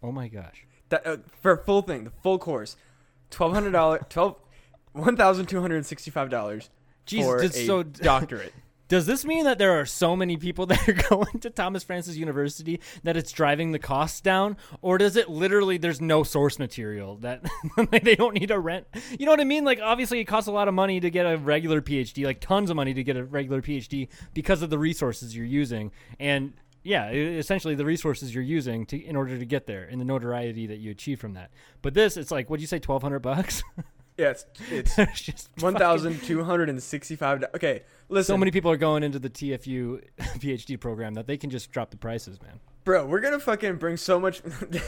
Oh 0.02 0.12
my 0.12 0.28
gosh. 0.28 0.65
That 0.88 1.06
uh, 1.06 1.16
for 1.42 1.52
a 1.52 1.58
full 1.58 1.82
thing, 1.82 2.04
the 2.04 2.10
full 2.22 2.38
course, 2.38 2.76
twelve 3.30 3.52
hundred 3.52 3.72
dollars, 3.72 4.02
twelve, 4.08 4.36
one 4.92 5.16
thousand 5.16 5.46
two 5.46 5.60
hundred 5.60 5.76
and 5.76 5.86
sixty-five 5.86 6.30
dollars 6.30 6.70
Jesus, 7.06 7.30
for 7.30 7.42
it's 7.42 7.56
a 7.56 7.66
so- 7.66 7.82
doctorate. 7.82 8.52
Does 8.88 9.04
this 9.06 9.24
mean 9.24 9.44
that 9.46 9.58
there 9.58 9.80
are 9.80 9.84
so 9.84 10.14
many 10.14 10.36
people 10.36 10.66
that 10.66 10.88
are 10.88 10.92
going 10.92 11.40
to 11.40 11.50
Thomas 11.50 11.82
Francis 11.82 12.16
University 12.16 12.80
that 13.02 13.16
it's 13.16 13.32
driving 13.32 13.72
the 13.72 13.78
costs 13.78 14.20
down, 14.20 14.56
or 14.80 14.96
does 14.98 15.16
it 15.16 15.28
literally 15.28 15.76
there's 15.76 16.00
no 16.00 16.22
source 16.22 16.58
material 16.58 17.16
that 17.16 17.44
they 17.90 18.14
don't 18.14 18.34
need 18.34 18.46
to 18.46 18.58
rent? 18.58 18.86
You 19.18 19.26
know 19.26 19.32
what 19.32 19.40
I 19.40 19.44
mean? 19.44 19.64
Like 19.64 19.80
obviously 19.82 20.20
it 20.20 20.26
costs 20.26 20.46
a 20.46 20.52
lot 20.52 20.68
of 20.68 20.74
money 20.74 21.00
to 21.00 21.10
get 21.10 21.26
a 21.26 21.36
regular 21.36 21.82
PhD, 21.82 22.24
like 22.24 22.40
tons 22.40 22.70
of 22.70 22.76
money 22.76 22.94
to 22.94 23.02
get 23.02 23.16
a 23.16 23.24
regular 23.24 23.60
PhD 23.60 24.08
because 24.34 24.62
of 24.62 24.70
the 24.70 24.78
resources 24.78 25.36
you're 25.36 25.46
using, 25.46 25.90
and 26.20 26.52
yeah, 26.86 27.10
essentially 27.10 27.74
the 27.74 27.84
resources 27.84 28.32
you're 28.34 28.44
using 28.44 28.86
to 28.86 28.96
in 28.96 29.16
order 29.16 29.36
to 29.38 29.44
get 29.44 29.66
there 29.66 29.84
and 29.84 30.00
the 30.00 30.04
notoriety 30.04 30.66
that 30.68 30.76
you 30.76 30.92
achieve 30.92 31.20
from 31.20 31.34
that. 31.34 31.50
But 31.82 31.94
this, 31.94 32.16
it's 32.16 32.30
like, 32.30 32.48
what 32.48 32.58
do 32.58 32.62
you 32.62 32.68
say, 32.68 32.78
twelve 32.78 33.02
hundred 33.02 33.20
bucks? 33.20 33.62
yeah, 34.16 34.30
it's 34.30 34.46
it's 34.70 34.98
It's 34.98 35.20
just 35.20 35.50
one 35.60 35.74
thousand 35.74 36.22
two 36.22 36.44
hundred 36.44 36.68
and 36.68 36.80
sixty-five. 36.80 37.44
Okay, 37.54 37.82
listen, 38.08 38.32
So 38.32 38.38
many 38.38 38.52
people 38.52 38.70
are 38.70 38.76
going 38.76 39.02
into 39.02 39.18
the 39.18 39.28
TFU 39.28 40.02
PhD 40.18 40.78
program 40.78 41.14
that 41.14 41.26
they 41.26 41.36
can 41.36 41.50
just 41.50 41.72
drop 41.72 41.90
the 41.90 41.96
prices, 41.96 42.40
man. 42.40 42.60
Bro. 42.86 43.04
We're 43.04 43.20
gonna 43.20 43.40
fucking 43.40 43.76
bring 43.76 43.98
so 43.98 44.18
much. 44.18 44.40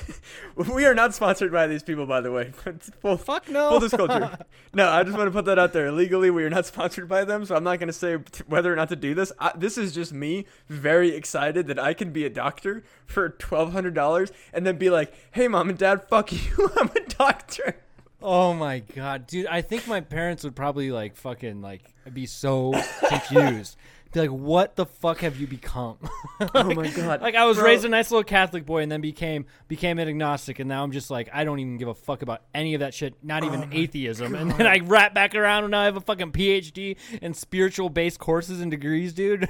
we 0.57 0.87
are 0.87 0.95
not 0.95 1.15
sponsored 1.15 1.53
by 1.53 1.67
these 1.67 1.83
people, 1.83 2.07
by 2.07 2.23
the 2.23 2.33
way. 2.33 2.53
full, 3.03 3.19
Fuck 3.19 3.51
no. 3.51 3.71
full 3.71 3.81
disclosure. 3.81 4.39
no, 4.73 4.89
I 4.89 5.03
just 5.03 5.19
want 5.19 5.27
to 5.27 5.33
put 5.33 5.45
that 5.45 5.59
out 5.59 5.75
there. 5.75 5.93
Legally, 5.93 6.31
we 6.31 6.45
are 6.45 6.51
not 6.51 6.65
sponsored 6.65 7.09
by 7.09 7.25
them, 7.25 7.45
so 7.45 7.55
I'm 7.55 7.65
not 7.65 7.79
gonna 7.79 7.93
say 7.93 8.17
whether 8.47 8.73
or 8.73 8.77
not 8.77 8.89
to 8.91 8.97
do 8.97 9.15
this. 9.15 9.33
I, 9.39 9.53
this 9.55 9.77
is 9.77 9.93
just 9.93 10.15
me 10.15 10.47
very 10.69 11.11
excited 11.15 11.67
that 11.67 11.79
I 11.79 11.93
can 11.93 12.11
be 12.13 12.25
a 12.25 12.31
doctor 12.31 12.85
for 13.05 13.29
twelve 13.29 13.73
hundred 13.73 13.95
dollars, 13.95 14.31
and 14.55 14.65
then 14.65 14.79
be 14.79 14.89
like, 14.89 15.13
"Hey, 15.33 15.49
mom 15.49 15.69
and 15.69 15.77
dad, 15.77 16.09
fuck 16.09 16.33
you. 16.33 16.71
I'm 16.79 16.89
a 16.95 17.01
doctor." 17.01 17.77
Oh 18.23 18.53
my 18.53 18.81
god, 18.81 19.27
dude! 19.27 19.47
I 19.47 19.63
think 19.63 19.87
my 19.87 20.01
parents 20.01 20.43
would 20.45 20.57
probably 20.57 20.91
like 20.91 21.17
fucking 21.17 21.61
like 21.61 21.83
be 22.13 22.27
so 22.27 22.75
confused. 23.09 23.77
Be 24.13 24.21
like, 24.21 24.31
"What 24.31 24.77
the 24.77 24.87
fuck 24.87 25.21
have 25.21 25.39
you 25.39 25.47
become?" 25.47 25.99
oh 26.55 26.73
my 26.75 26.89
god. 26.89 27.21
like 27.21 27.35
I 27.35 27.45
was 27.45 27.59
Bro. 27.59 27.67
raised 27.67 27.85
a 27.85 27.89
nice 27.89 28.11
little 28.11 28.25
Catholic 28.25 28.65
boy 28.65 28.83
and 28.83 28.91
then 28.91 29.01
became 29.03 29.45
became 29.69 29.99
an 29.99 30.09
agnostic, 30.09 30.59
and 30.61 30.69
now 30.69 30.83
I'm 30.83 30.93
just 30.93 31.11
like 31.11 31.29
I 31.33 31.45
don't 31.45 31.59
even 31.59 31.77
give 31.77 31.89
a 31.89 31.95
fuck 31.95 32.23
about 32.23 32.43
any 32.55 32.75
of 32.75 32.81
that 32.81 32.95
shit, 32.95 33.15
not 33.23 33.45
even 33.45 33.65
Oh 33.65 33.69
atheism. 33.71 34.35
And 34.35 34.51
then 34.53 34.67
I 34.67 34.79
wrap 34.79 35.13
back 35.15 35.35
around 35.35 35.65
and 35.65 35.73
now 35.73 35.81
I 35.81 35.85
have 35.85 35.97
a 35.97 36.01
fucking 36.01 36.33
PhD 36.33 36.97
in 37.21 37.35
spiritual 37.35 37.91
based 37.91 38.19
courses 38.19 38.61
and 38.61 38.71
degrees, 38.71 39.13
dude. 39.13 39.47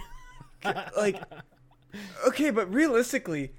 like 0.96 1.22
okay 2.26 2.50
but 2.50 2.72
realistically 2.72 3.52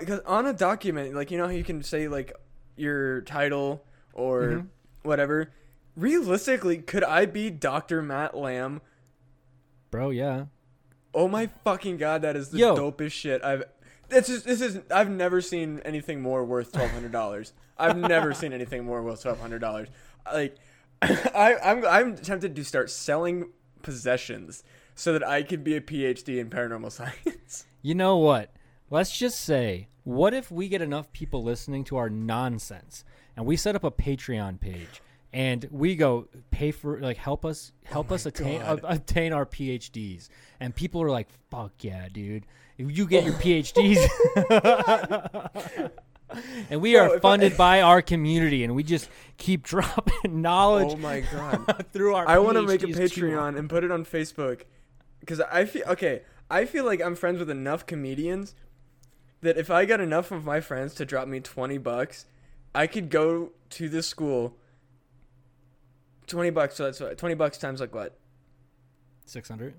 because 0.00 0.18
on 0.26 0.46
a 0.46 0.52
document 0.52 1.14
like 1.14 1.30
you 1.30 1.38
know 1.38 1.44
how 1.44 1.52
you 1.52 1.62
can 1.64 1.82
say 1.82 2.08
like 2.08 2.32
your 2.76 3.20
title 3.22 3.84
or 4.12 4.42
Mhm. 4.42 4.66
whatever 5.02 5.52
realistically 5.96 6.78
could 6.78 7.04
i 7.04 7.24
be 7.24 7.50
dr 7.50 8.02
matt 8.02 8.36
lamb 8.36 8.80
Bro, 9.94 10.10
yeah. 10.10 10.46
oh 11.14 11.28
my 11.28 11.48
fucking 11.62 11.98
god 11.98 12.22
that 12.22 12.34
is 12.34 12.48
the 12.50 12.58
Yo. 12.58 12.76
dopest 12.76 13.12
shit 13.12 13.44
i've 13.44 13.62
this 14.08 14.28
is 14.28 14.42
this 14.42 14.60
is 14.60 14.80
i've 14.90 15.08
never 15.08 15.40
seen 15.40 15.80
anything 15.84 16.20
more 16.20 16.44
worth 16.44 16.72
$1200 16.72 17.52
i've 17.78 17.96
never 17.96 18.34
seen 18.34 18.52
anything 18.52 18.84
more 18.84 19.02
worth 19.02 19.22
$1200 19.22 19.86
like 20.32 20.56
I, 21.02 21.56
I'm 21.62 21.84
I'm 21.86 22.16
tempted 22.16 22.56
to 22.56 22.64
start 22.64 22.90
selling 22.90 23.50
possessions 23.82 24.64
so 24.94 25.12
that 25.12 25.26
I 25.26 25.42
could 25.42 25.62
be 25.62 25.76
a 25.76 25.80
PhD 25.80 26.38
in 26.38 26.50
paranormal 26.50 26.90
science. 26.92 27.66
You 27.82 27.94
know 27.94 28.16
what? 28.16 28.52
Let's 28.90 29.16
just 29.16 29.40
say, 29.40 29.88
what 30.04 30.34
if 30.34 30.50
we 30.50 30.68
get 30.68 30.82
enough 30.82 31.12
people 31.12 31.42
listening 31.42 31.84
to 31.84 31.96
our 31.96 32.08
nonsense 32.08 33.04
and 33.36 33.46
we 33.46 33.56
set 33.56 33.76
up 33.76 33.84
a 33.84 33.90
Patreon 33.90 34.60
page 34.60 35.02
and 35.34 35.66
we 35.72 35.96
go 35.96 36.28
pay 36.52 36.70
for 36.70 37.00
like 37.00 37.16
help 37.16 37.44
us 37.44 37.72
help 37.84 38.10
oh 38.10 38.14
us 38.14 38.24
attain 38.24 38.62
obtain 38.62 39.32
our 39.32 39.44
PhDs 39.44 40.28
and 40.60 40.74
people 40.74 41.02
are 41.02 41.10
like 41.10 41.28
fuck 41.50 41.72
yeah 41.80 42.08
dude 42.10 42.46
if 42.78 42.96
you 42.96 43.06
get 43.06 43.24
your 43.24 43.34
PhDs 43.44 43.98
and 46.70 46.80
we 46.80 46.92
Bro, 46.94 47.02
are 47.02 47.06
if 47.08 47.16
I- 47.16 47.18
funded 47.20 47.56
by 47.56 47.82
our 47.82 48.00
community 48.00 48.64
and 48.64 48.74
we 48.74 48.82
just 48.82 49.08
keep 49.36 49.62
dropping 49.72 50.40
knowledge 50.40 50.92
Oh 50.92 50.96
my 50.96 51.20
god. 51.20 51.86
through 51.92 52.14
our 52.14 52.26
I 52.28 52.38
want 52.38 52.56
to 52.56 52.62
make 52.62 52.82
a 52.82 52.86
Patreon 52.86 53.58
and 53.58 53.68
put 53.68 53.84
it 53.84 53.90
on 53.90 54.04
Facebook 54.04 54.62
because 55.20 55.40
I 55.40 55.64
feel 55.64 55.84
okay. 55.88 56.22
I 56.50 56.64
feel 56.66 56.84
like 56.84 57.00
I'm 57.00 57.14
friends 57.16 57.38
with 57.38 57.50
enough 57.50 57.86
comedians 57.86 58.54
that 59.40 59.56
if 59.56 59.70
I 59.70 59.84
got 59.84 60.00
enough 60.00 60.30
of 60.30 60.44
my 60.44 60.60
friends 60.60 60.94
to 60.94 61.04
drop 61.04 61.26
me 61.26 61.40
twenty 61.40 61.78
bucks, 61.78 62.26
I 62.74 62.86
could 62.86 63.10
go 63.10 63.50
to 63.70 63.88
this 63.88 64.06
school. 64.06 64.56
Twenty 66.26 66.50
bucks, 66.50 66.76
so 66.76 66.84
that's 66.84 67.00
what, 67.00 67.16
twenty 67.18 67.34
bucks 67.34 67.58
times 67.58 67.80
like 67.80 67.94
what? 67.94 68.16
600 69.26 69.74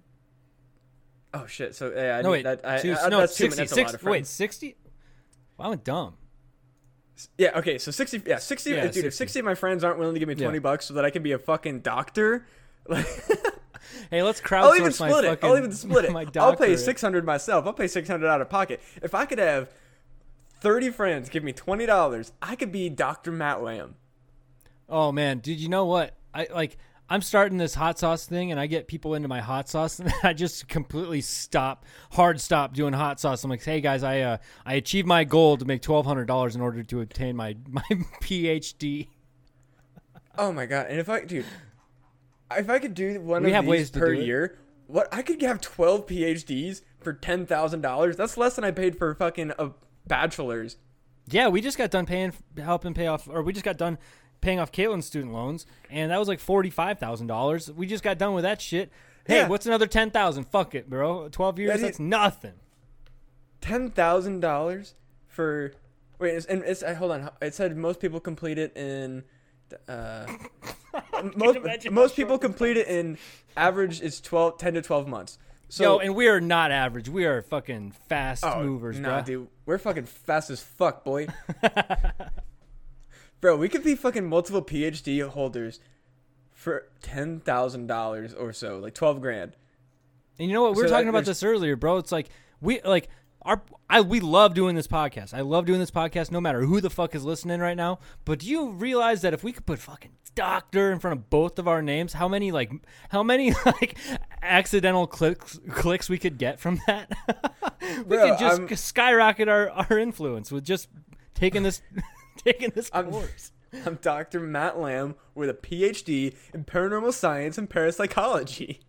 Oh 1.34 1.45
shit! 1.47 1.75
So 1.75 1.91
yeah, 1.95 2.17
I 2.17 2.21
no 2.21 2.31
wait 2.31 2.43
that, 2.43 2.62
I, 2.63 2.77
two- 2.79 2.95
I, 2.95 3.10
no 3.10 3.19
that's 3.19 3.36
too 3.36 3.45
60 3.45 3.49
many- 3.49 3.55
that's 3.67 3.71
a 3.71 3.75
six- 3.75 3.91
lot 3.91 3.95
of 3.95 4.03
wait 4.03 4.10
friends. 4.19 4.29
60 4.29 4.75
well, 5.58 5.65
I 5.67 5.69
went 5.69 5.84
dumb 5.84 6.13
Yeah, 7.38 7.58
okay, 7.60 7.77
so 7.77 7.91
sixty. 7.91 8.21
Yeah, 8.25 8.38
sixty. 8.38 8.71
Yeah, 8.71 8.81
dude, 8.84 8.93
60. 8.93 9.08
if 9.08 9.13
sixty 9.13 9.39
of 9.39 9.45
my 9.45 9.55
friends 9.55 9.84
aren't 9.84 9.99
willing 9.99 10.15
to 10.15 10.19
give 10.19 10.27
me 10.29 10.36
Yeah. 10.36 10.43
twenty 10.45 10.60
bucks 10.60 10.86
so 10.86 10.93
that 10.95 11.05
I 11.05 11.10
can 11.10 11.23
be 11.23 11.31
a 11.34 11.39
fucking 11.39 11.79
doctor, 11.81 12.45
like. 12.88 13.05
Hey, 14.10 14.23
let's 14.23 14.41
crowdsource 14.41 14.63
I'll 14.63 14.75
even 14.75 14.91
split 14.91 15.25
it. 15.25 15.27
fucking. 15.29 15.49
I'll 15.49 15.58
even 15.58 15.71
split 15.71 16.05
it. 16.05 16.38
I'll 16.38 16.55
pay 16.55 16.75
six 16.75 17.01
hundred 17.01 17.23
myself. 17.25 17.65
I'll 17.65 17.73
pay 17.73 17.88
six 17.88 18.08
hundred 18.10 18.27
out 18.29 18.41
of 18.41 18.49
pocket. 18.49 18.81
If 19.01 19.13
I 19.15 19.25
could 19.25 19.39
have 19.39 19.69
thirty 20.60 20.89
friends 20.89 21.29
give 21.29 21.43
me 21.43 21.53
twenty 21.53 21.86
dollars, 21.86 22.31
I 22.41 22.55
could 22.55 22.71
be 22.71 22.89
Doctor 22.89 23.31
Matt 23.31 23.62
Lamb. 23.63 23.95
Oh 24.89 25.12
man, 25.12 25.39
dude, 25.39 25.60
you 25.60 25.69
know 25.69 25.86
what? 25.86 26.13
I 26.36 26.48
like. 26.54 26.78
I'm 27.08 27.21
starting 27.21 27.60
this 27.60 27.76
hot 27.76 28.00
sauce 28.00 28.26
thing, 28.26 28.50
and 28.50 28.60
I 28.60 28.65
get 28.65 28.88
people 28.88 29.13
into 29.13 29.28
my 29.28 29.39
hot 29.39 29.69
sauce, 29.69 30.00
and 30.00 30.12
I 30.24 30.34
just 30.34 30.67
completely 30.67 31.21
stop, 31.21 31.86
hard 32.12 32.41
stop 32.41 32.74
doing 32.74 32.93
hot 32.93 33.19
sauce. 33.19 33.43
I'm 33.43 33.50
like, 33.50 33.63
hey 33.63 33.80
guys, 33.80 34.04
I 34.04 34.21
uh, 34.21 34.38
I 34.65 34.74
achieved 34.76 35.08
my 35.08 35.24
goal 35.24 35.58
to 35.58 35.65
make 35.65 35.82
twelve 35.82 36.06
hundred 36.06 36.26
dollars 36.26 36.56
in 36.56 36.62
order 36.62 36.84
to 36.84 37.02
obtain 37.02 37.36
my 37.36 37.56
my 37.69 37.84
PhD. 38.21 39.08
Oh 40.38 40.52
my 40.52 40.65
god! 40.65 40.88
And 40.89 41.00
if 41.00 41.08
I, 41.08 41.21
dude, 41.21 41.45
if 42.52 42.69
I 42.69 42.80
could 42.80 42.93
do 42.93 43.21
one 43.21 43.43
We 43.43 43.50
of 43.50 43.56
have 43.56 43.63
these 43.65 43.71
ways 43.71 43.89
per 43.91 44.12
year, 44.12 44.58
what 44.88 45.08
I 45.13 45.21
could 45.21 45.41
have 45.41 45.62
twelve 45.62 46.08
PhDs 46.08 46.82
for 47.00 47.13
ten 47.13 47.45
thousand 47.45 47.82
dollars. 47.82 48.17
That's 48.17 48.36
less 48.36 48.56
than 48.56 48.65
I 48.65 48.71
paid 48.71 48.98
for 48.98 49.13
fucking 49.15 49.54
a 49.58 49.71
bachelor's. 50.08 50.78
Yeah, 51.28 51.48
we 51.48 51.62
just 51.62 51.78
got 51.78 51.89
done 51.89 52.06
paying, 52.06 52.34
helping 52.58 52.93
pay 52.93 53.08
off, 53.08 53.28
or 53.28 53.41
we 53.41 53.52
just 53.54 53.65
got 53.65 53.78
done 53.78 53.98
paying 54.41 54.60
off 54.60 54.71
Caitlin's 54.71 55.06
student 55.06 55.34
loans, 55.34 55.65
and 55.89 56.12
that 56.12 56.19
was 56.19 56.28
like 56.28 56.39
forty 56.39 56.69
five 56.69 57.00
thousand 57.00 57.28
dollars. 57.28 57.71
We 57.71 57.86
just 57.88 58.04
got 58.04 58.17
done 58.17 58.34
with 58.34 58.43
that 58.43 58.62
shit. 58.62 58.91
Hey, 59.28 59.38
Yeah. 59.38 59.48
what's 59.48 59.65
another 59.65 59.88
ten 59.88 60.12
thousand? 60.12 60.45
Fuck 60.45 60.76
it, 60.76 60.89
bro. 60.89 61.30
Twelve 61.30 61.58
years, 61.60 61.69
That 61.69 61.76
is- 61.78 61.82
that's 61.84 62.00
nothing. 62.00 62.54
ten 63.62 63.89
thousand 63.91 64.39
dollars 64.41 64.93
for 65.28 65.74
wait 66.19 66.36
it's, 66.36 66.45
and 66.45 66.63
it's 66.63 66.82
uh, 66.84 66.93
hold 66.95 67.12
on 67.12 67.30
it 67.41 67.54
said 67.54 67.76
most 67.76 68.00
people 68.00 68.19
complete 68.19 68.58
it 68.58 68.76
in 68.78 69.24
uh 69.89 70.26
most, 71.36 71.58
imagine 71.58 71.93
most 71.93 72.15
people 72.15 72.38
this 72.38 72.45
complete 72.48 72.78
it 72.78 72.88
in 72.88 73.17
average 73.58 74.00
is 74.02 74.21
12 74.21 74.58
10 74.58 74.76
to 74.76 74.82
12 74.82 75.08
months 75.08 75.38
so 75.67 75.84
Yo, 75.84 75.98
and 76.00 76.15
we 76.15 76.28
are 76.28 76.39
not 76.39 76.71
average. 76.71 77.10
We 77.10 77.26
are 77.26 77.41
fucking 77.41 77.91
fast 78.08 78.45
oh, 78.45 78.63
movers, 78.63 79.00
nah, 79.00 79.15
bro. 79.17 79.24
dude 79.26 79.48
we're 79.65 79.78
fucking 79.80 80.06
fast 80.06 80.50
as 80.52 80.62
fuck 80.62 81.04
boy 81.04 81.28
bro 83.45 83.55
we 83.55 83.69
could 83.69 83.84
be 83.84 83.93
fucking 83.95 84.25
multiple 84.27 84.63
phd 84.63 85.29
holders 85.29 85.79
for 86.51 86.88
ten 87.01 87.39
thousand 87.39 87.86
dollars 87.86 88.34
or 88.34 88.51
so 88.51 88.79
like 88.79 88.95
12 88.95 89.21
grand 89.21 89.55
And 90.39 90.47
you 90.47 90.53
know 90.53 90.63
what? 90.63 90.75
We 90.75 90.81
were 90.81 90.88
So 90.88 90.93
talking 90.95 91.10
about 91.10 91.25
this 91.25 91.43
earlier, 91.43 91.75
bro. 91.75 91.97
It's 91.97 92.12
like 92.12 92.29
we 92.60 92.81
like 92.81 93.08
our 93.43 93.62
I 93.89 94.01
we 94.01 94.19
love 94.19 94.53
doing 94.55 94.75
this 94.75 94.88
podcast. 94.88 95.34
I 95.34 95.41
love 95.41 95.65
doing 95.65 95.79
this 95.79 95.91
podcast 95.91 96.31
no 96.31 96.41
matter 96.41 96.62
who 96.65 96.81
the 96.81 96.89
fuck 96.89 97.13
is 97.13 97.23
listening 97.23 97.60
right 97.60 97.77
now. 97.77 97.99
But 98.25 98.39
do 98.39 98.47
you 98.47 98.69
realize 98.71 99.21
that 99.21 99.34
if 99.36 99.43
we 99.43 99.51
could 99.51 99.65
put 99.67 99.77
fucking 99.79 100.12
doctor 100.34 100.91
in 100.91 100.97
front 100.99 101.19
of 101.19 101.29
both 101.29 101.60
of 101.60 101.67
our 101.67 101.81
names, 101.84 102.13
how 102.13 102.27
many 102.27 102.51
like 102.51 102.71
how 103.10 103.21
many 103.21 103.53
like 103.65 103.95
accidental 104.41 105.05
clicks 105.08 105.60
clicks 105.71 106.10
we 106.10 106.17
could 106.17 106.38
get 106.39 106.60
from 106.60 106.79
that? 106.88 107.12
we 107.81 108.03
Bro, 108.17 108.29
could 108.31 108.39
just 108.39 108.60
I'm- 108.62 108.75
skyrocket 108.75 109.47
our 109.47 109.69
our 109.69 109.99
influence 109.99 110.51
with 110.51 110.63
just 110.65 110.89
taking 111.36 111.63
this 111.63 111.81
taking 112.45 112.69
this 112.75 112.89
I'm- 112.93 113.10
course. 113.12 113.51
i'm 113.86 113.95
dr 114.01 114.39
matt 114.39 114.79
lamb 114.79 115.15
with 115.34 115.49
a 115.49 115.53
phd 115.53 116.34
in 116.53 116.63
paranormal 116.63 117.12
science 117.12 117.58
and 117.58 117.69
parapsychology 117.69 118.79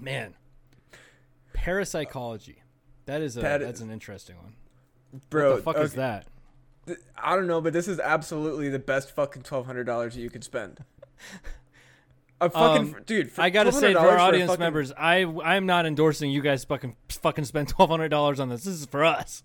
Man. 0.00 0.34
Parapsychology. 1.52 2.62
That 3.06 3.20
is 3.20 3.36
a 3.36 3.40
That 3.40 3.60
that's 3.60 3.80
an 3.80 3.90
interesting 3.90 4.36
one. 4.36 4.54
bro 5.30 5.50
what 5.50 5.56
the 5.56 5.62
fuck 5.62 5.76
is 5.78 5.94
that? 5.94 6.26
I 7.22 7.34
don't 7.36 7.46
know, 7.46 7.60
but 7.60 7.72
this 7.72 7.88
is 7.88 7.98
absolutely 8.00 8.68
the 8.68 8.78
best 8.78 9.10
fucking 9.14 9.42
twelve 9.42 9.66
hundred 9.66 9.84
dollars 9.84 10.14
that 10.14 10.20
you 10.20 10.30
could 10.30 10.44
spend. 10.44 10.84
A 12.40 12.48
fucking 12.48 12.94
Um, 12.94 13.02
dude. 13.06 13.32
For 13.32 13.42
I 13.42 13.50
gotta 13.50 13.72
say 13.72 13.92
for 13.92 13.98
our 13.98 14.18
audience 14.18 14.50
fucking- 14.50 14.60
members, 14.62 14.92
I 14.96 15.24
I'm 15.44 15.66
not 15.66 15.84
endorsing 15.84 16.30
you 16.30 16.40
guys 16.42 16.64
fucking 16.64 16.94
fucking 17.08 17.44
spend 17.44 17.68
twelve 17.68 17.90
hundred 17.90 18.10
dollars 18.10 18.38
on 18.40 18.48
this. 18.48 18.64
This 18.64 18.74
is 18.74 18.86
for 18.86 19.04
us. 19.04 19.42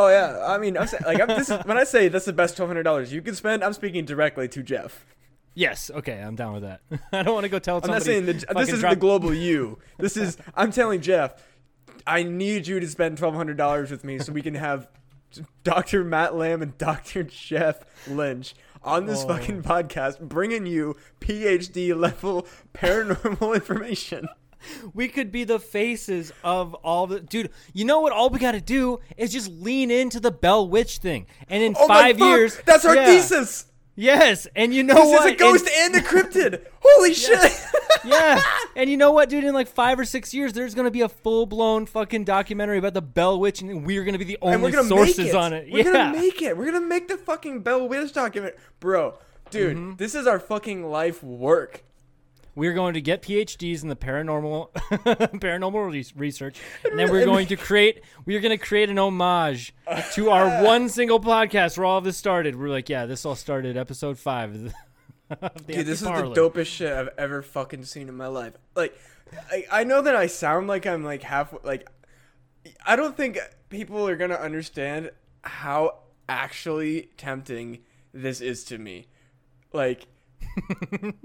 Oh 0.00 0.08
yeah, 0.08 0.44
I 0.46 0.58
mean, 0.58 0.78
I'm 0.78 0.86
saying, 0.86 1.02
like 1.04 1.20
I'm, 1.20 1.26
this 1.26 1.50
is, 1.50 1.58
when 1.64 1.76
I 1.76 1.82
say 1.84 2.06
that's 2.08 2.24
the 2.24 2.32
best 2.32 2.56
twelve 2.56 2.68
hundred 2.70 2.84
dollars 2.84 3.12
you 3.12 3.20
can 3.20 3.34
spend, 3.34 3.64
I'm 3.64 3.72
speaking 3.72 4.04
directly 4.04 4.46
to 4.48 4.62
Jeff. 4.62 5.04
Yes. 5.54 5.90
Okay, 5.92 6.20
I'm 6.20 6.36
down 6.36 6.52
with 6.54 6.62
that. 6.62 6.80
I 7.12 7.24
don't 7.24 7.34
want 7.34 7.42
to 7.44 7.48
go 7.50 7.58
tell 7.58 7.80
I'm 7.82 7.90
not 7.90 8.02
saying 8.02 8.26
the, 8.26 8.32
this 8.54 8.70
is 8.72 8.80
the 8.82 8.94
global 8.94 9.34
you. 9.34 9.78
This 9.98 10.16
is 10.16 10.38
I'm 10.54 10.70
telling 10.70 11.00
Jeff, 11.00 11.34
I 12.06 12.22
need 12.22 12.68
you 12.68 12.78
to 12.78 12.86
spend 12.86 13.18
twelve 13.18 13.34
hundred 13.34 13.56
dollars 13.56 13.90
with 13.90 14.04
me 14.04 14.20
so 14.20 14.32
we 14.32 14.40
can 14.40 14.54
have 14.54 14.88
Dr. 15.64 16.04
Matt 16.04 16.36
Lamb 16.36 16.62
and 16.62 16.78
Dr. 16.78 17.24
Jeff 17.24 17.80
Lynch 18.08 18.54
on 18.84 19.06
this 19.06 19.24
Oh. 19.24 19.28
fucking 19.28 19.62
podcast, 19.64 20.20
bringing 20.20 20.64
you 20.64 20.96
PhD 21.20 21.94
level 21.98 22.46
paranormal 22.72 23.54
information. 23.56 24.28
We 24.94 25.08
could 25.08 25.30
be 25.32 25.44
the 25.44 25.58
faces 25.58 26.32
of 26.42 26.74
all 26.74 27.06
the 27.06 27.20
dude. 27.20 27.50
You 27.72 27.84
know 27.84 28.00
what? 28.00 28.12
All 28.12 28.28
we 28.30 28.38
got 28.38 28.52
to 28.52 28.60
do 28.60 29.00
is 29.16 29.32
just 29.32 29.50
lean 29.50 29.90
into 29.90 30.20
the 30.20 30.30
Bell 30.30 30.68
Witch 30.68 30.98
thing, 30.98 31.26
and 31.48 31.62
in 31.62 31.74
Oh 31.78 31.86
five 31.86 32.18
years, 32.18 32.58
that's 32.66 32.84
our 32.84 32.94
yeah. 32.96 33.06
thesis. 33.06 33.66
Yes, 34.00 34.46
and 34.54 34.72
you 34.72 34.84
know 34.84 34.94
This 34.94 35.08
what? 35.10 35.26
is 35.26 35.32
a 35.32 35.36
ghost 35.36 35.68
And- 35.76 35.94
and 35.96 36.04
a 36.04 36.08
cryptid. 36.08 36.64
Holy 36.80 37.12
shit! 37.14 37.52
yeah, 38.04 38.40
and 38.76 38.88
you 38.88 38.96
know 38.96 39.10
what, 39.10 39.28
dude? 39.28 39.42
In 39.42 39.52
like 39.54 39.66
five 39.66 39.98
or 39.98 40.04
six 40.04 40.32
years, 40.32 40.52
there's 40.52 40.74
gonna 40.76 40.90
be 40.92 41.00
a 41.00 41.08
full 41.08 41.46
blown 41.46 41.84
fucking 41.84 42.22
documentary 42.22 42.78
about 42.78 42.94
the 42.94 43.02
Bell 43.02 43.40
Witch, 43.40 43.60
and 43.60 43.84
we're 43.84 44.04
gonna 44.04 44.18
be 44.18 44.24
the 44.24 44.38
only 44.40 44.70
sources 44.72 45.30
it. 45.30 45.34
on 45.34 45.52
it. 45.52 45.68
We're 45.72 45.78
yeah, 45.84 45.92
gonna 45.92 46.12
make 46.18 46.40
it. 46.42 46.56
We're 46.56 46.66
gonna 46.70 46.86
make 46.86 47.08
the 47.08 47.16
fucking 47.16 47.62
Bell 47.62 47.88
Witch 47.88 48.12
document, 48.12 48.54
bro. 48.78 49.18
Dude, 49.50 49.76
Mm-hmm. 49.76 49.96
this 49.96 50.14
is 50.14 50.26
our 50.28 50.38
fucking 50.38 50.88
life 50.88 51.22
work. 51.24 51.82
We're 52.58 52.74
going 52.74 52.94
to 52.94 53.00
get 53.00 53.22
PhDs 53.22 53.82
in 53.82 53.88
the 53.88 53.96
paranormal 53.96 54.72
paranormal 54.72 55.92
re- 55.92 56.04
research, 56.16 56.58
and 56.84 56.98
then 56.98 57.08
we're 57.10 57.24
going 57.24 57.46
to 57.46 57.56
create. 57.56 58.02
We're 58.26 58.40
going 58.40 58.58
to 58.58 58.62
create 58.62 58.90
an 58.90 58.98
homage 58.98 59.72
to 60.14 60.30
our 60.30 60.64
one 60.64 60.88
single 60.88 61.20
podcast 61.20 61.78
where 61.78 61.84
all 61.84 61.98
of 61.98 62.04
this 62.04 62.16
started. 62.16 62.56
We're 62.56 62.68
like, 62.68 62.88
yeah, 62.88 63.06
this 63.06 63.24
all 63.24 63.36
started 63.36 63.76
episode 63.76 64.18
five. 64.18 64.54
Of 64.56 64.64
the, 64.64 64.74
of 65.40 65.66
the 65.66 65.72
Dude, 65.72 65.86
this 65.86 66.00
is 66.00 66.00
the 66.00 66.10
Parlor. 66.10 66.34
dopest 66.34 66.66
shit 66.66 66.92
I've 66.92 67.10
ever 67.16 67.42
fucking 67.42 67.84
seen 67.84 68.08
in 68.08 68.16
my 68.16 68.26
life. 68.26 68.54
Like, 68.74 68.98
I, 69.52 69.64
I 69.70 69.84
know 69.84 70.02
that 70.02 70.16
I 70.16 70.26
sound 70.26 70.66
like 70.66 70.84
I'm 70.84 71.04
like 71.04 71.22
half 71.22 71.54
like. 71.62 71.88
I 72.84 72.96
don't 72.96 73.16
think 73.16 73.38
people 73.68 74.06
are 74.08 74.16
gonna 74.16 74.34
understand 74.34 75.12
how 75.42 76.00
actually 76.28 77.10
tempting 77.16 77.78
this 78.12 78.40
is 78.40 78.64
to 78.64 78.78
me. 78.78 79.06
Like, 79.72 80.08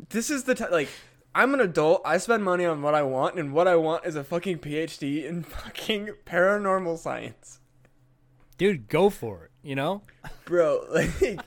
this 0.10 0.30
is 0.30 0.44
the 0.44 0.54
time. 0.54 0.72
Like, 0.72 0.90
I'm 1.36 1.54
an 1.54 1.62
adult. 1.62 2.02
I 2.06 2.18
spend 2.18 2.44
money 2.44 2.66
on 2.66 2.82
what 2.82 2.94
I 2.94 3.02
want, 3.04 3.40
and 3.40 3.54
what 3.54 3.68
I 3.68 3.76
want 3.76 4.06
is 4.06 4.16
a 4.16 4.24
fucking 4.24 4.60
PhD 4.60 5.26
in 5.26 5.44
fucking 5.44 6.12
paranormal 6.26 6.98
science, 6.98 7.60
dude. 8.58 8.88
Go 8.88 9.10
for 9.10 9.46
it. 9.46 9.52
You 9.64 9.76
know. 9.76 10.02
bro. 10.46 10.86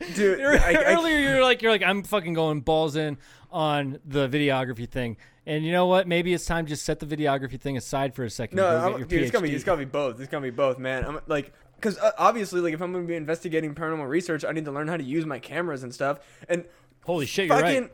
Like, 0.00 0.14
dude, 0.14 0.40
I, 0.40 0.72
I, 0.72 0.84
Earlier, 0.94 1.18
you're 1.18 1.42
like, 1.42 1.60
you're 1.60 1.70
like, 1.70 1.82
I'm 1.82 2.02
fucking 2.02 2.32
going 2.32 2.62
balls 2.62 2.96
in 2.96 3.18
on 3.50 3.98
the 4.04 4.28
videography 4.28 4.88
thing, 4.88 5.18
and 5.44 5.64
you 5.64 5.72
know 5.72 5.86
what? 5.86 6.08
Maybe 6.08 6.32
it's 6.32 6.46
time 6.46 6.64
to 6.64 6.70
just 6.70 6.84
set 6.84 7.00
the 7.00 7.06
videography 7.06 7.60
thing 7.60 7.76
aside 7.76 8.14
for 8.14 8.24
a 8.24 8.30
second. 8.30 8.56
No, 8.56 8.66
and 8.66 8.78
go 8.80 8.86
I'm, 8.86 8.92
get 8.92 8.98
your 8.98 9.08
dude, 9.08 9.22
it's 9.22 9.30
gonna 9.30 9.46
be 9.46 9.54
it's 9.54 9.64
gotta 9.64 9.78
be 9.78 9.84
both. 9.84 10.20
It's 10.20 10.30
gonna 10.30 10.42
be 10.42 10.50
both, 10.50 10.78
man. 10.78 11.04
I'm 11.04 11.20
like, 11.26 11.52
because 11.76 11.98
uh, 11.98 12.12
obviously, 12.16 12.60
like, 12.60 12.72
if 12.72 12.80
I'm 12.80 12.92
gonna 12.92 13.04
be 13.04 13.16
investigating 13.16 13.74
paranormal 13.74 14.08
research, 14.08 14.44
I 14.44 14.52
need 14.52 14.64
to 14.66 14.72
learn 14.72 14.88
how 14.88 14.96
to 14.96 15.04
use 15.04 15.26
my 15.26 15.38
cameras 15.38 15.82
and 15.82 15.92
stuff. 15.92 16.20
And 16.48 16.64
Holy 17.04 17.26
shit, 17.26 17.48
you're 17.48 17.60
right. 17.60 17.90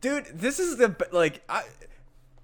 Dude, 0.00 0.26
this 0.34 0.58
is 0.58 0.76
the 0.76 0.94
like, 1.12 1.42
I 1.48 1.62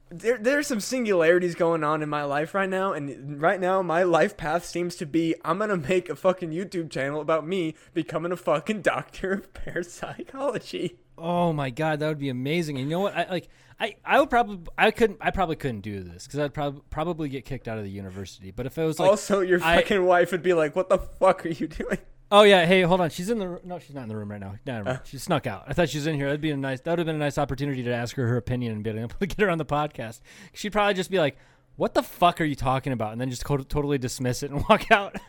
there 0.09 0.39
there's 0.39 0.69
some 0.69 0.79
singularities 0.81 1.57
going 1.57 1.83
on 1.83 2.01
in 2.03 2.09
my 2.09 2.23
life 2.25 2.55
right 2.55 2.69
now, 2.69 2.93
and 2.93 3.41
right 3.43 3.61
now 3.61 3.83
my 3.83 4.03
life 4.05 4.37
path 4.37 4.65
seems 4.65 4.95
to 4.97 5.07
be 5.07 5.35
I'm 5.45 5.59
gonna 5.59 5.77
make 5.77 6.09
a 6.09 6.17
fucking 6.17 6.51
YouTube 6.51 6.91
channel 6.91 7.21
about 7.21 7.47
me 7.47 7.75
becoming 7.93 8.31
a 8.33 8.37
fucking 8.37 8.83
doctor 8.83 9.33
of 9.33 9.53
parapsychology. 9.55 10.99
Oh 11.19 11.53
my 11.53 11.71
god, 11.71 12.01
that 12.01 12.09
would 12.09 12.19
be 12.19 12.29
amazing. 12.29 12.77
And 12.79 12.85
you 12.87 12.91
know 12.91 13.01
what? 13.01 13.17
I 13.17 13.27
like 13.29 13.49
I 13.81 13.97
I 14.05 14.21
would 14.21 14.31
probably 14.31 14.61
I 14.79 14.91
couldn't 14.91 15.19
I 15.21 15.31
probably 15.31 15.57
couldn't 15.57 15.81
do 15.81 16.03
this 16.03 16.27
cuz 16.29 16.39
I'd 16.39 16.55
prob- 16.55 16.83
probably 16.91 17.29
get 17.29 17.45
kicked 17.45 17.67
out 17.69 17.79
of 17.79 17.85
the 17.85 17.91
university. 17.91 18.51
But 18.53 18.67
if 18.67 18.79
it 18.79 18.85
was 18.85 19.01
like 19.01 19.11
also, 19.11 19.41
your 19.41 19.61
I- 19.63 19.77
fucking 19.77 20.05
wife 20.05 20.31
would 20.33 20.43
be 20.43 20.53
like, 20.53 20.77
"What 20.77 20.89
the 20.89 20.99
fuck 20.99 21.45
are 21.47 21.51
you 21.51 21.67
doing?" 21.67 21.99
Oh 22.31 22.43
yeah, 22.43 22.67
hey, 22.67 22.83
hold 22.83 23.01
on. 23.01 23.11
She's 23.11 23.31
in 23.31 23.39
the 23.39 23.61
No, 23.63 23.79
she's 23.79 23.95
not 23.95 24.03
in 24.03 24.09
the 24.09 24.17
room 24.17 24.31
right 24.31 24.41
now. 24.41 24.57
No, 24.67 24.83
Uh. 24.85 24.99
she 25.05 25.17
snuck 25.19 25.47
out. 25.47 25.65
I 25.69 25.73
thought 25.73 25.89
she 25.89 25.99
was 25.99 26.07
in 26.09 26.17
here. 26.17 26.27
That'd 26.27 26.41
be 26.41 26.51
a 26.51 26.57
nice 26.57 26.81
that 26.81 26.91
would 26.91 26.99
have 26.99 27.07
been 27.07 27.15
a 27.17 27.19
nice 27.21 27.39
opportunity 27.39 27.83
to 27.85 27.93
ask 27.95 28.17
her 28.17 28.27
her 28.27 28.37
opinion 28.37 28.73
and 28.73 28.83
be 28.83 28.91
able 28.91 29.09
to 29.21 29.27
get 29.27 29.39
her 29.41 29.49
on 29.51 29.59
the 29.59 29.65
podcast. 29.65 30.21
She'd 30.53 30.73
probably 30.73 30.95
just 30.95 31.11
be 31.11 31.19
like, 31.21 31.37
"What 31.77 31.95
the 31.95 32.03
fuck 32.03 32.41
are 32.41 32.45
you 32.45 32.57
talking 32.57 32.93
about?" 32.93 33.13
and 33.13 33.21
then 33.21 33.31
just 33.31 33.45
co- 33.45 33.59
totally 33.59 33.99
dismiss 33.99 34.43
it 34.43 34.51
and 34.51 34.65
walk 34.69 34.91
out. 34.91 35.17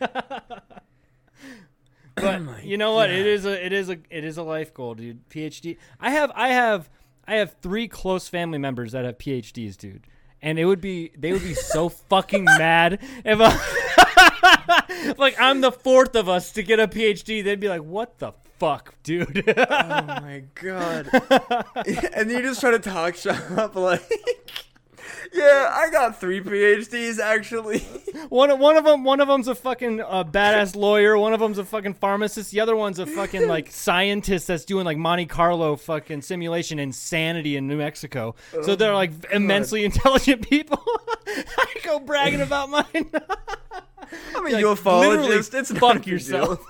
but 2.16 2.64
you 2.64 2.76
know 2.76 2.94
what? 2.94 3.10
It 3.10 3.26
is 3.26 3.46
a 3.46 3.64
it 3.64 3.72
is 3.72 3.88
a 3.90 3.98
it 4.10 4.24
is 4.24 4.36
a 4.38 4.42
life 4.42 4.74
goal, 4.74 4.94
dude. 4.94 5.28
PhD. 5.28 5.76
I 6.00 6.10
have 6.10 6.32
I 6.34 6.48
have 6.48 6.90
I 7.26 7.36
have 7.36 7.54
three 7.62 7.86
close 7.86 8.28
family 8.28 8.58
members 8.58 8.92
that 8.92 9.04
have 9.04 9.18
PhDs, 9.18 9.76
dude. 9.76 10.06
And 10.42 10.58
it 10.58 10.64
would 10.64 10.80
be 10.80 11.10
they 11.16 11.32
would 11.32 11.42
be 11.42 11.54
so 11.54 11.88
fucking 11.88 12.44
mad 12.44 13.00
if 13.24 13.38
I, 13.40 14.04
like 15.18 15.36
I'm 15.38 15.60
the 15.60 15.72
fourth 15.72 16.14
of 16.16 16.28
us 16.28 16.52
to 16.52 16.62
get 16.62 16.80
a 16.80 16.88
PhD. 16.88 17.42
They'd 17.42 17.60
be 17.60 17.68
like, 17.68 17.82
"What 17.82 18.18
the 18.18 18.32
fuck, 18.58 18.94
dude?" 19.02 19.44
Oh 19.56 20.02
my 20.06 20.44
god. 20.54 21.08
and 22.14 22.30
you 22.30 22.42
just 22.42 22.60
try 22.60 22.70
to 22.72 22.78
talk 22.78 23.16
shop 23.16 23.74
like 23.74 24.02
Yeah, 25.32 25.70
I 25.72 25.90
got 25.90 26.18
three 26.20 26.40
PhDs 26.40 27.18
actually. 27.18 27.78
one 28.28 28.50
of- 28.50 28.58
one 28.58 28.76
of 28.76 28.84
them 28.84 29.04
one 29.04 29.20
of 29.20 29.28
them's 29.28 29.48
a 29.48 29.54
fucking 29.54 30.00
uh, 30.00 30.24
badass 30.24 30.74
lawyer. 30.76 31.16
One 31.18 31.32
of 31.32 31.40
them's 31.40 31.58
a 31.58 31.64
fucking 31.64 31.94
pharmacist. 31.94 32.50
The 32.50 32.60
other 32.60 32.76
one's 32.76 32.98
a 32.98 33.06
fucking 33.06 33.46
like 33.54 33.70
scientist 33.70 34.46
that's 34.46 34.64
doing 34.64 34.84
like 34.84 34.96
Monte 34.98 35.26
Carlo 35.26 35.76
fucking 35.76 36.22
simulation 36.22 36.78
insanity 36.78 37.56
in 37.56 37.66
New 37.68 37.76
Mexico. 37.76 38.34
So 38.62 38.74
they're 38.76 38.94
like 38.94 39.12
immensely 39.32 39.84
intelligent 39.86 40.48
people. 40.48 40.82
I 41.26 41.74
go 41.84 41.98
bragging 42.00 42.40
about 42.40 42.70
mine. 42.70 42.86
I'm 44.34 44.46
a 44.46 44.50
Like, 44.50 44.64
ufologist. 44.64 45.00
literally, 45.18 45.36
It's 45.36 45.72
fuck 45.78 46.06
yourself. 46.06 46.64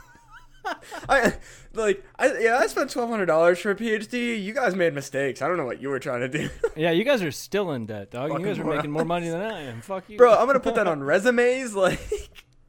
I 1.08 1.34
like 1.74 2.04
I 2.18 2.38
yeah, 2.38 2.58
I 2.58 2.66
spent 2.66 2.90
twelve 2.90 3.10
hundred 3.10 3.26
dollars 3.26 3.58
for 3.58 3.70
a 3.70 3.74
PhD. 3.74 4.42
You 4.42 4.52
guys 4.54 4.74
made 4.74 4.94
mistakes. 4.94 5.42
I 5.42 5.48
don't 5.48 5.56
know 5.56 5.64
what 5.64 5.80
you 5.80 5.88
were 5.88 5.98
trying 5.98 6.20
to 6.20 6.28
do. 6.28 6.50
yeah, 6.76 6.90
you 6.90 7.04
guys 7.04 7.22
are 7.22 7.30
still 7.30 7.72
in 7.72 7.86
debt, 7.86 8.10
dog. 8.10 8.32
You 8.32 8.44
guys 8.44 8.58
are 8.58 8.64
making 8.64 8.90
more 8.90 9.04
money 9.04 9.28
than 9.28 9.40
I 9.40 9.62
am. 9.62 9.80
Fuck 9.80 10.08
you, 10.08 10.18
Bro, 10.18 10.34
I'm 10.34 10.46
gonna 10.46 10.60
put 10.60 10.74
that 10.74 10.86
on 10.86 11.02
resumes, 11.02 11.74
like 11.74 12.00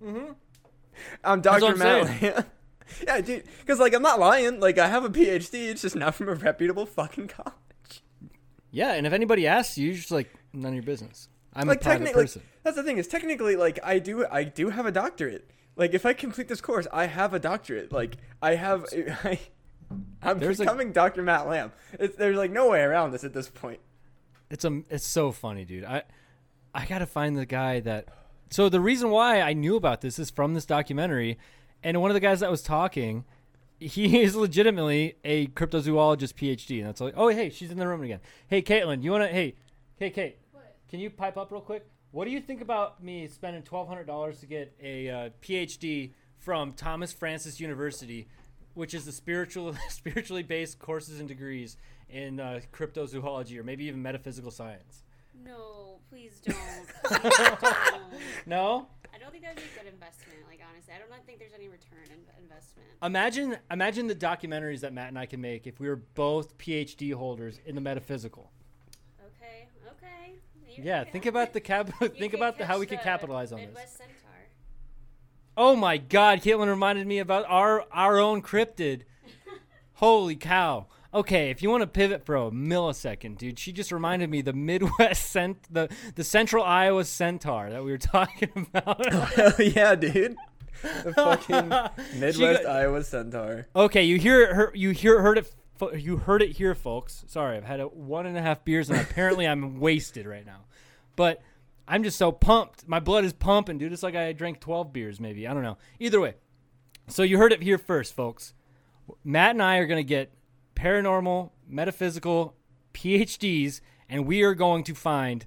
mm-hmm. 0.03 0.33
I'm 1.23 1.41
Dr. 1.41 1.61
what 1.61 1.77
Matt 1.77 2.47
Yeah, 3.05 3.21
dude. 3.21 3.43
Because 3.59 3.79
like 3.79 3.93
I'm 3.93 4.01
not 4.01 4.19
lying. 4.19 4.59
Like 4.59 4.77
I 4.77 4.87
have 4.87 5.05
a 5.05 5.09
PhD. 5.09 5.69
It's 5.69 5.81
just 5.81 5.95
not 5.95 6.15
from 6.15 6.29
a 6.29 6.35
reputable 6.35 6.85
fucking 6.85 7.27
college. 7.27 8.03
Yeah, 8.71 8.93
and 8.93 9.07
if 9.07 9.13
anybody 9.13 9.47
asks 9.47 9.77
you, 9.77 9.87
you're 9.87 9.95
just 9.95 10.11
like 10.11 10.31
none 10.53 10.69
of 10.69 10.75
your 10.75 10.83
business. 10.83 11.29
I'm 11.53 11.67
like 11.67 11.81
a 11.81 11.83
private 11.83 12.05
technically 12.05 12.23
person. 12.23 12.41
that's 12.63 12.75
the 12.75 12.83
thing 12.83 12.97
is 12.97 13.07
technically 13.07 13.55
like 13.55 13.79
i 13.83 13.99
do 13.99 14.25
i 14.31 14.43
do 14.43 14.69
have 14.69 14.85
a 14.85 14.91
doctorate 14.91 15.49
like 15.79 15.95
if 15.95 16.05
i 16.05 16.13
complete 16.13 16.47
this 16.47 16.61
course 16.61 16.85
i 16.93 17.07
have 17.07 17.33
a 17.33 17.39
doctorate 17.39 17.91
like 17.91 18.17
i 18.41 18.53
have 18.55 18.85
I, 19.23 19.39
i'm 20.21 20.37
There's 20.37 20.59
a- 20.59 20.63
becoming 20.63 20.91
dr 20.91 21.19
matt 21.23 21.47
lamb 21.47 21.71
it's, 21.93 22.15
there's 22.15 22.37
like 22.37 22.51
no 22.51 22.69
way 22.69 22.81
around 22.81 23.11
this 23.11 23.23
at 23.23 23.33
this 23.33 23.49
point 23.49 23.79
It's 24.51 24.65
a 24.65 24.81
it's 24.89 25.07
so 25.07 25.31
funny, 25.31 25.63
dude. 25.65 25.83
I 25.85 26.03
I 26.73 26.85
gotta 26.85 27.05
find 27.05 27.37
the 27.37 27.45
guy 27.45 27.79
that. 27.81 28.05
So 28.51 28.67
the 28.67 28.79
reason 28.79 29.09
why 29.11 29.41
I 29.41 29.53
knew 29.53 29.75
about 29.75 30.01
this 30.01 30.17
is 30.17 30.31
from 30.31 30.55
this 30.55 30.65
documentary, 30.65 31.37
and 31.83 32.01
one 32.01 32.09
of 32.09 32.15
the 32.15 32.19
guys 32.19 32.39
that 32.39 32.49
was 32.49 32.63
talking, 32.63 33.25
he 33.79 34.21
is 34.25 34.35
legitimately 34.35 35.17
a 35.23 35.47
cryptozoologist 35.47 36.33
PhD, 36.33 36.79
and 36.79 36.87
that's 36.87 36.99
like, 37.01 37.13
oh 37.15 37.27
hey, 37.29 37.49
she's 37.51 37.69
in 37.71 37.77
the 37.77 37.87
room 37.87 38.01
again. 38.01 38.21
Hey 38.47 38.61
Caitlin, 38.63 39.03
you 39.03 39.11
wanna? 39.11 39.27
Hey, 39.27 39.53
hey 39.97 40.09
Kate, 40.09 40.37
can 40.89 40.99
you 40.99 41.09
pipe 41.11 41.37
up 41.37 41.51
real 41.51 41.61
quick? 41.61 41.85
What 42.11 42.25
do 42.25 42.31
you 42.31 42.41
think 42.41 42.61
about 42.61 43.03
me 43.03 43.27
spending 43.27 43.61
twelve 43.61 43.87
hundred 43.87 44.07
dollars 44.07 44.39
to 44.39 44.47
get 44.47 44.73
a 44.81 45.09
uh, 45.09 45.29
PhD 45.43 46.11
from 46.39 46.73
Thomas 46.73 47.13
Francis 47.13 47.59
University, 47.59 48.27
which 48.73 48.93
is 48.93 49.05
the 49.05 49.11
spiritual 49.11 49.75
spiritually 49.89 50.43
based 50.43 50.79
courses 50.79 51.19
and 51.19 51.27
degrees 51.27 51.77
in 52.09 52.39
uh, 52.39 52.61
cryptozoology 52.73 53.57
or 53.59 53.63
maybe 53.63 53.85
even 53.85 54.01
metaphysical 54.01 54.49
science? 54.49 55.03
No, 55.45 55.99
please 56.09 56.41
don't. 56.43 56.57
Please 57.21 57.37
don't. 57.37 58.03
No. 58.45 58.87
I 59.13 59.17
don't 59.17 59.31
think 59.31 59.43
that 59.43 59.55
would 59.55 59.63
be 59.63 59.69
a 59.69 59.83
good 59.83 59.93
investment. 59.93 60.39
Like 60.47 60.59
honestly, 60.67 60.93
I 60.93 60.99
don't 60.99 61.25
think 61.25 61.39
there's 61.39 61.53
any 61.53 61.67
return 61.67 62.05
in 62.05 62.43
investment. 62.43 62.89
Imagine, 63.03 63.57
imagine 63.69 64.07
the 64.07 64.15
documentaries 64.15 64.79
that 64.81 64.93
Matt 64.93 65.09
and 65.09 65.19
I 65.19 65.25
can 65.25 65.41
make 65.41 65.67
if 65.67 65.79
we 65.79 65.87
were 65.87 65.97
both 66.15 66.57
PhD 66.57 67.13
holders 67.13 67.59
in 67.65 67.75
the 67.75 67.81
metaphysical. 67.81 68.51
Okay, 70.79 70.81
okay. 70.81 70.87
You- 70.87 70.91
Yeah, 70.91 71.03
think 71.03 71.25
about 71.25 71.53
the 71.53 71.61
cap. 71.61 71.89
Think 72.17 72.33
about 72.33 72.57
the, 72.57 72.65
how 72.65 72.79
we 72.79 72.85
could 72.85 73.01
capitalize 73.01 73.51
on 73.51 73.59
this. 73.59 73.67
Midwest 73.67 73.97
Centaur. 73.97 74.15
Oh 75.57 75.75
my 75.75 75.97
God, 75.97 76.41
Caitlin 76.41 76.67
reminded 76.67 77.05
me 77.07 77.19
about 77.19 77.45
our 77.47 77.85
our 77.91 78.19
own 78.19 78.41
cryptid. 78.41 79.01
Holy 79.95 80.35
cow! 80.35 80.87
Okay, 81.13 81.49
if 81.49 81.61
you 81.61 81.69
want 81.69 81.81
to 81.81 81.87
pivot 81.87 82.25
for 82.25 82.35
a 82.35 82.51
millisecond, 82.51 83.37
dude, 83.37 83.57
she 83.59 83.71
just 83.73 83.91
reminded 83.91 84.29
me 84.29 84.41
the 84.41 84.53
Midwest 84.53 85.25
cent 85.31 85.57
the 85.69 85.89
the 86.15 86.23
Central 86.23 86.63
Iowa 86.63 87.03
Centaur 87.03 87.69
that 87.71 87.83
we 87.83 87.91
were 87.91 87.97
talking 87.97 88.67
about. 88.73 89.05
hell 89.11 89.53
oh, 89.57 89.61
yeah 89.61 89.95
dude 89.95 90.35
the 91.03 91.13
fucking 91.13 91.67
midwest 92.21 92.63
got- 92.63 92.65
iowa 92.65 93.03
centaur 93.03 93.67
okay, 93.75 94.03
you 94.03 94.17
hear 94.17 94.53
her, 94.55 94.71
you 94.73 94.91
hear 94.91 95.21
heard 95.21 95.37
it 95.37 95.53
you 95.97 96.17
heard 96.17 96.41
it 96.41 96.51
here, 96.57 96.73
folks. 96.75 97.23
Sorry, 97.27 97.57
I've 97.57 97.63
had 97.65 97.79
a 97.81 97.85
one 97.87 98.25
and 98.25 98.37
a 98.37 98.41
half 98.41 98.63
beers 98.63 98.89
and 98.89 98.99
apparently 98.99 99.45
I'm 99.47 99.79
wasted 99.79 100.25
right 100.25 100.45
now. 100.45 100.61
But 101.19 101.41
I'm 101.85 102.03
just 102.03 102.17
so 102.17 102.31
pumped. 102.31 102.87
My 102.87 103.01
blood 103.01 103.25
is 103.25 103.33
pumping, 103.33 103.77
dude. 103.77 103.91
It's 103.91 104.03
like 104.03 104.15
I 104.15 104.31
drank 104.31 104.61
12 104.61 104.93
beers, 104.93 105.19
maybe. 105.19 105.49
I 105.49 105.53
don't 105.53 105.63
know. 105.63 105.77
Either 105.99 106.21
way. 106.21 106.35
So 107.09 107.23
you 107.23 107.37
heard 107.37 107.51
it 107.51 107.61
here 107.61 107.77
first, 107.77 108.13
folks. 108.15 108.53
Matt 109.25 109.51
and 109.51 109.61
I 109.61 109.79
are 109.79 109.85
going 109.85 109.99
to 109.99 110.07
get 110.07 110.33
paranormal, 110.77 111.49
metaphysical 111.67 112.55
PhDs, 112.93 113.81
and 114.07 114.25
we 114.25 114.43
are 114.43 114.53
going 114.55 114.85
to 114.85 114.95
find 114.95 115.45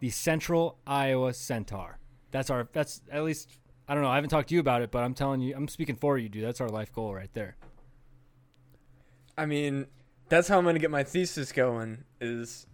the 0.00 0.10
Central 0.10 0.76
Iowa 0.86 1.32
Centaur. 1.32 2.00
That's 2.30 2.50
our. 2.50 2.68
That's 2.74 3.00
at 3.10 3.24
least. 3.24 3.56
I 3.88 3.94
don't 3.94 4.02
know. 4.02 4.10
I 4.10 4.16
haven't 4.16 4.28
talked 4.28 4.50
to 4.50 4.54
you 4.54 4.60
about 4.60 4.82
it, 4.82 4.90
but 4.90 5.02
I'm 5.02 5.14
telling 5.14 5.40
you, 5.40 5.54
I'm 5.56 5.68
speaking 5.68 5.96
for 5.96 6.18
you, 6.18 6.28
dude. 6.28 6.44
That's 6.44 6.60
our 6.60 6.68
life 6.68 6.92
goal 6.92 7.14
right 7.14 7.32
there. 7.32 7.56
I 9.38 9.46
mean, 9.46 9.86
that's 10.28 10.48
how 10.48 10.58
I'm 10.58 10.64
gonna 10.66 10.78
get 10.78 10.90
my 10.90 11.02
thesis 11.02 11.50
going. 11.50 12.04
Is 12.20 12.66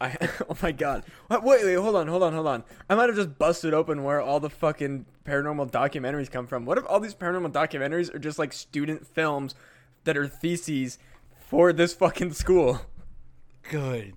I? 0.00 0.16
oh 0.48 0.56
my 0.62 0.72
god! 0.72 1.04
Wait, 1.30 1.42
wait, 1.42 1.74
hold 1.74 1.96
on, 1.96 2.08
hold 2.08 2.22
on, 2.22 2.32
hold 2.32 2.46
on. 2.46 2.64
I 2.88 2.94
might 2.94 3.08
have 3.08 3.16
just 3.16 3.38
busted 3.38 3.74
open 3.74 4.04
where 4.04 4.20
all 4.20 4.40
the 4.40 4.50
fucking 4.50 5.06
paranormal 5.24 5.70
documentaries 5.70 6.30
come 6.30 6.46
from. 6.46 6.64
What 6.64 6.78
if 6.78 6.84
all 6.88 7.00
these 7.00 7.14
paranormal 7.14 7.52
documentaries 7.52 8.14
are 8.14 8.18
just 8.18 8.38
like 8.38 8.52
student 8.52 9.06
films 9.06 9.54
that 10.04 10.16
are 10.16 10.28
theses 10.28 10.98
for 11.48 11.72
this 11.72 11.94
fucking 11.94 12.32
school? 12.32 12.80
Good 13.70 14.14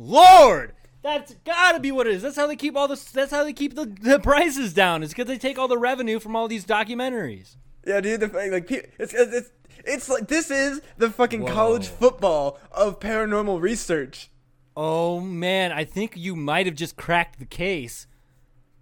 lord, 0.00 0.72
that's 1.02 1.34
got 1.44 1.72
to 1.72 1.80
be 1.80 1.92
what 1.92 2.06
it 2.06 2.14
is. 2.14 2.22
That's 2.22 2.36
how 2.36 2.46
they 2.46 2.56
keep 2.56 2.76
all 2.76 2.88
the. 2.88 3.00
That's 3.12 3.30
how 3.30 3.44
they 3.44 3.52
keep 3.52 3.74
the, 3.74 3.84
the 3.84 4.18
prices 4.18 4.72
down. 4.72 5.02
It's 5.02 5.12
because 5.12 5.28
they 5.28 5.38
take 5.38 5.58
all 5.58 5.68
the 5.68 5.78
revenue 5.78 6.18
from 6.18 6.34
all 6.34 6.48
these 6.48 6.64
documentaries. 6.64 7.56
Yeah, 7.86 8.00
dude. 8.00 8.20
The 8.20 8.28
like 8.28 8.70
it's 8.70 9.14
it's 9.14 9.34
it's, 9.34 9.50
it's 9.84 10.08
like 10.08 10.28
this 10.28 10.50
is 10.50 10.80
the 10.98 11.10
fucking 11.10 11.46
college 11.46 11.88
football 11.88 12.58
of 12.72 13.00
paranormal 13.00 13.60
research. 13.60 14.30
Oh 14.76 15.20
man, 15.20 15.72
I 15.72 15.84
think 15.84 16.16
you 16.16 16.36
might 16.36 16.66
have 16.66 16.74
just 16.74 16.96
cracked 16.96 17.38
the 17.38 17.44
case 17.44 18.06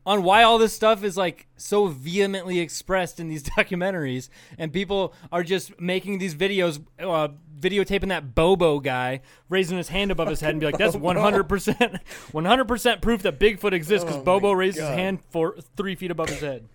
on 0.08 0.22
why 0.22 0.42
all 0.42 0.56
this 0.56 0.72
stuff 0.72 1.04
is 1.04 1.18
like 1.18 1.46
so 1.56 1.86
vehemently 1.86 2.60
expressed 2.60 3.20
in 3.20 3.28
these 3.28 3.42
documentaries, 3.56 4.30
and 4.56 4.72
people 4.72 5.12
are 5.30 5.42
just 5.42 5.78
making 5.80 6.18
these 6.18 6.34
videos, 6.34 6.82
uh, 6.98 7.28
videotaping 7.60 8.08
that 8.08 8.34
Bobo 8.34 8.80
guy 8.80 9.20
raising 9.50 9.76
his 9.76 9.88
hand 9.88 10.10
above 10.10 10.28
his 10.28 10.40
head 10.40 10.50
and 10.50 10.60
be 10.60 10.66
like, 10.66 10.78
"That's 10.78 10.96
one 10.96 11.16
hundred 11.16 11.44
percent, 11.44 11.98
one 12.32 12.46
hundred 12.46 12.68
percent 12.68 13.02
proof 13.02 13.22
that 13.22 13.38
Bigfoot 13.38 13.72
exists 13.72 14.04
because 14.04 14.20
Oh 14.20 14.24
Bobo 14.24 14.52
raised 14.52 14.78
his 14.78 14.88
hand 14.88 15.18
for 15.30 15.56
three 15.76 15.94
feet 15.94 16.10
above 16.10 16.30
his 16.30 16.40
head." 16.40 16.68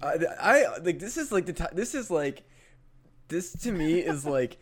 I, 0.00 0.18
I 0.40 0.78
like 0.78 1.00
this 1.00 1.16
is 1.16 1.32
like 1.32 1.46
the 1.46 1.52
ti 1.52 1.64
this 1.72 1.96
is 1.96 2.12
like 2.12 2.44
this 3.26 3.52
to 3.62 3.72
me 3.72 3.98
is 3.98 4.24
like 4.24 4.58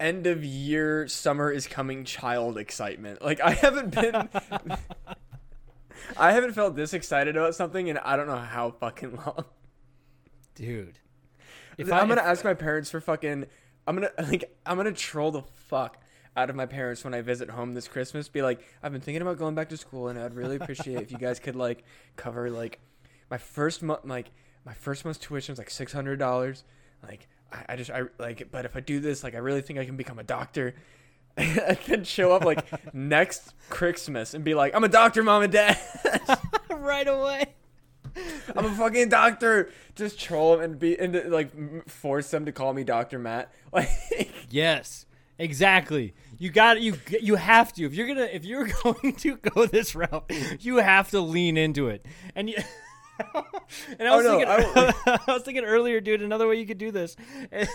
end 0.00 0.26
of 0.26 0.44
year 0.44 1.08
summer 1.08 1.50
is 1.50 1.66
coming 1.66 2.04
child 2.04 2.58
excitement. 2.58 3.22
Like 3.22 3.40
I 3.40 3.50
haven't 3.52 3.94
been 3.94 4.14
I 6.16 6.32
haven't 6.32 6.52
felt 6.52 6.76
this 6.76 6.94
excited 6.94 7.36
about 7.36 7.54
something 7.54 7.88
in 7.88 7.98
I 7.98 8.16
don't 8.16 8.26
know 8.26 8.36
how 8.36 8.70
fucking 8.70 9.16
long. 9.16 9.44
Dude, 10.54 10.98
If 11.76 11.92
I'm 11.92 12.08
gonna 12.08 12.22
ask 12.22 12.44
my 12.44 12.54
parents 12.54 12.90
for 12.90 13.00
fucking 13.00 13.46
I'm 13.86 13.94
gonna 13.96 14.10
like 14.18 14.56
I'm 14.66 14.76
gonna 14.76 14.92
troll 14.92 15.30
the 15.30 15.42
fuck 15.68 15.98
out 16.38 16.50
of 16.50 16.56
my 16.56 16.66
parents 16.66 17.02
when 17.02 17.14
I 17.14 17.20
visit 17.20 17.50
home 17.50 17.74
this 17.74 17.88
Christmas. 17.88 18.28
Be 18.28 18.42
like, 18.42 18.60
I've 18.82 18.92
been 18.92 19.00
thinking 19.00 19.22
about 19.22 19.38
going 19.38 19.56
back 19.56 19.68
to 19.70 19.76
school, 19.76 20.06
and 20.08 20.18
I'd 20.18 20.34
really 20.34 20.54
appreciate 20.56 21.02
if 21.02 21.10
you 21.10 21.18
guys 21.18 21.40
could 21.40 21.56
like 21.56 21.84
cover 22.14 22.48
like 22.48 22.78
my 23.28 23.38
first 23.38 23.82
month, 23.82 24.04
like 24.04 24.30
my 24.64 24.72
first 24.72 25.04
month's 25.04 25.18
tuition 25.18 25.52
was 25.52 25.58
like 25.58 25.70
six 25.70 25.92
hundred 25.92 26.18
dollars. 26.18 26.62
Like 27.02 27.26
I, 27.52 27.64
I 27.70 27.76
just 27.76 27.90
I 27.90 28.02
like, 28.18 28.48
but 28.50 28.64
if 28.64 28.76
I 28.76 28.80
do 28.80 29.00
this, 29.00 29.22
like 29.22 29.34
I 29.34 29.38
really 29.38 29.60
think 29.60 29.78
I 29.78 29.84
can 29.84 29.96
become 29.96 30.18
a 30.18 30.24
doctor. 30.24 30.74
and 31.36 31.78
then 31.86 32.04
show 32.04 32.32
up 32.32 32.44
like 32.44 32.66
next 32.94 33.54
Christmas 33.68 34.34
and 34.34 34.44
be 34.44 34.54
like, 34.54 34.74
I'm 34.74 34.84
a 34.84 34.88
doctor, 34.88 35.22
mom 35.22 35.42
and 35.42 35.52
dad. 35.52 35.78
right 36.70 37.06
away. 37.06 37.46
I'm 38.56 38.64
a 38.64 38.74
fucking 38.74 39.08
doctor. 39.08 39.70
Just 39.94 40.18
troll 40.18 40.56
them 40.56 40.64
and 40.64 40.78
be 40.78 40.98
and 40.98 41.30
like 41.30 41.88
force 41.88 42.30
them 42.30 42.46
to 42.46 42.52
call 42.52 42.72
me 42.72 42.82
Doctor 42.82 43.18
Matt. 43.18 43.52
Like, 43.72 43.88
Yes, 44.50 45.06
exactly. 45.38 46.14
You 46.38 46.50
got 46.50 46.80
you. 46.80 46.94
You 47.20 47.36
have 47.36 47.72
to 47.74 47.84
if 47.84 47.94
you're 47.94 48.06
gonna 48.08 48.28
if 48.32 48.44
you're 48.44 48.66
going 48.82 49.14
to 49.16 49.36
go 49.36 49.66
this 49.66 49.94
route, 49.94 50.30
you 50.60 50.78
have 50.78 51.10
to 51.10 51.20
lean 51.20 51.56
into 51.56 51.88
it. 51.88 52.04
And 52.34 52.48
you. 52.50 52.56
and 53.98 54.08
I 54.08 54.12
Oh, 54.12 54.16
was, 54.16 54.24
no, 54.26 54.38
thinking, 54.38 54.48
I 54.48 55.18
I, 55.28 55.32
was 55.34 55.42
thinking 55.42 55.64
earlier, 55.64 56.00
dude. 56.00 56.22
Another 56.22 56.46
way 56.48 56.56
you 56.56 56.66
could 56.66 56.78
do 56.78 56.90
this. 56.90 57.16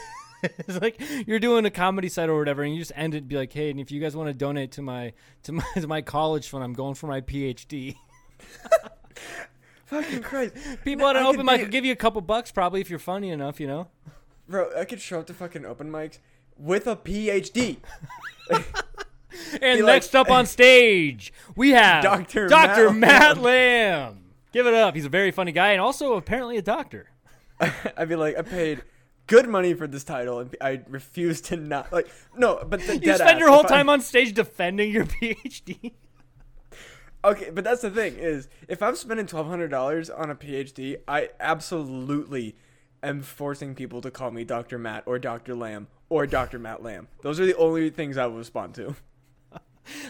It's 0.67 0.81
like 0.81 1.01
you're 1.25 1.39
doing 1.39 1.63
a 1.65 1.69
comedy 1.71 2.09
set 2.09 2.27
or 2.27 2.37
whatever, 2.37 2.63
and 2.63 2.73
you 2.73 2.79
just 2.81 2.91
end 2.97 3.13
it 3.15 3.19
and 3.19 3.27
be 3.29 3.37
like, 3.37 3.53
"Hey, 3.53 3.69
and 3.69 3.79
if 3.79 3.91
you 3.91 4.01
guys 4.01 4.13
want 4.13 4.27
to 4.27 4.33
donate 4.33 4.73
to 4.73 4.81
my 4.81 5.13
to 5.43 5.53
my 5.53 5.63
to 5.75 5.87
my 5.87 6.01
college 6.01 6.49
fund, 6.49 6.65
I'm 6.65 6.73
going 6.73 6.95
for 6.95 7.07
my 7.07 7.21
PhD." 7.21 7.95
fucking 9.85 10.21
Christ, 10.21 10.53
People 10.83 11.07
at 11.07 11.15
an 11.15 11.23
I 11.23 11.27
open 11.27 11.45
mic 11.45 11.61
could 11.61 11.71
give 11.71 11.85
you 11.85 11.93
a 11.93 11.95
couple 11.95 12.19
bucks, 12.19 12.51
probably 12.51 12.81
if 12.81 12.89
you're 12.89 12.99
funny 12.99 13.29
enough, 13.29 13.61
you 13.61 13.67
know. 13.67 13.87
bro. 14.49 14.69
I 14.77 14.83
could 14.83 14.99
show 14.99 15.19
up 15.21 15.27
to 15.27 15.33
fucking 15.33 15.65
open 15.65 15.89
mics 15.89 16.17
with 16.57 16.87
a 16.87 16.97
PhD. 16.97 17.77
And 19.61 19.77
Be 19.79 19.81
like- 19.81 19.93
next 19.95 20.15
up 20.15 20.29
on 20.29 20.45
stage, 20.45 21.31
we 21.55 21.71
have 21.71 22.03
Dr. 22.03 22.47
Dr. 22.47 22.91
Matt 22.91 23.37
Matt 23.37 23.37
Lamb. 23.37 24.22
Give 24.53 24.65
it 24.67 24.73
up. 24.73 24.95
He's 24.95 25.05
a 25.05 25.09
very 25.09 25.31
funny 25.31 25.51
guy 25.51 25.71
and 25.73 25.81
also 25.81 26.13
apparently 26.13 26.55
a 26.57 26.61
doctor. 26.61 27.09
I'd 27.97 28.07
be 28.07 28.15
like, 28.15 28.37
I 28.37 28.43
paid 28.43 28.83
good 29.27 29.47
money 29.49 29.73
for 29.73 29.87
this 29.87 30.03
title, 30.03 30.39
and 30.39 30.55
I 30.61 30.81
refuse 30.87 31.41
to 31.41 31.57
not 31.57 31.91
like. 31.91 32.07
No, 32.37 32.63
but 32.65 32.79
the 32.81 32.97
You 33.03 33.15
spend 33.15 33.39
your 33.39 33.49
whole 33.49 33.65
I- 33.65 33.69
time 33.69 33.89
on 33.89 33.99
stage 34.01 34.33
defending 34.33 34.91
your 34.91 35.05
PhD. 35.21 35.91
Okay, 37.25 37.49
but 37.51 37.63
that's 37.63 37.81
the 37.81 37.89
thing 37.89 38.15
is, 38.17 38.49
if 38.67 38.81
I'm 38.83 38.95
spending 38.95 39.25
twelve 39.25 39.47
hundred 39.47 39.69
dollars 39.69 40.09
on 40.09 40.29
a 40.29 40.35
PhD, 40.35 40.97
I 41.07 41.29
absolutely 41.39 42.55
am 43.01 43.21
forcing 43.21 43.75
people 43.75 44.01
to 44.01 44.11
call 44.11 44.31
me 44.31 44.43
Dr. 44.43 44.77
Matt 44.77 45.03
or 45.05 45.19
Dr. 45.19 45.55
Lamb 45.55 45.87
or 46.09 46.27
Dr. 46.27 46.59
Matt 46.59 46.83
Lamb. 46.83 47.07
Those 47.21 47.39
are 47.39 47.45
the 47.45 47.55
only 47.55 47.89
things 47.89 48.17
I 48.17 48.25
will 48.27 48.37
respond 48.37 48.75
to. 48.75 48.95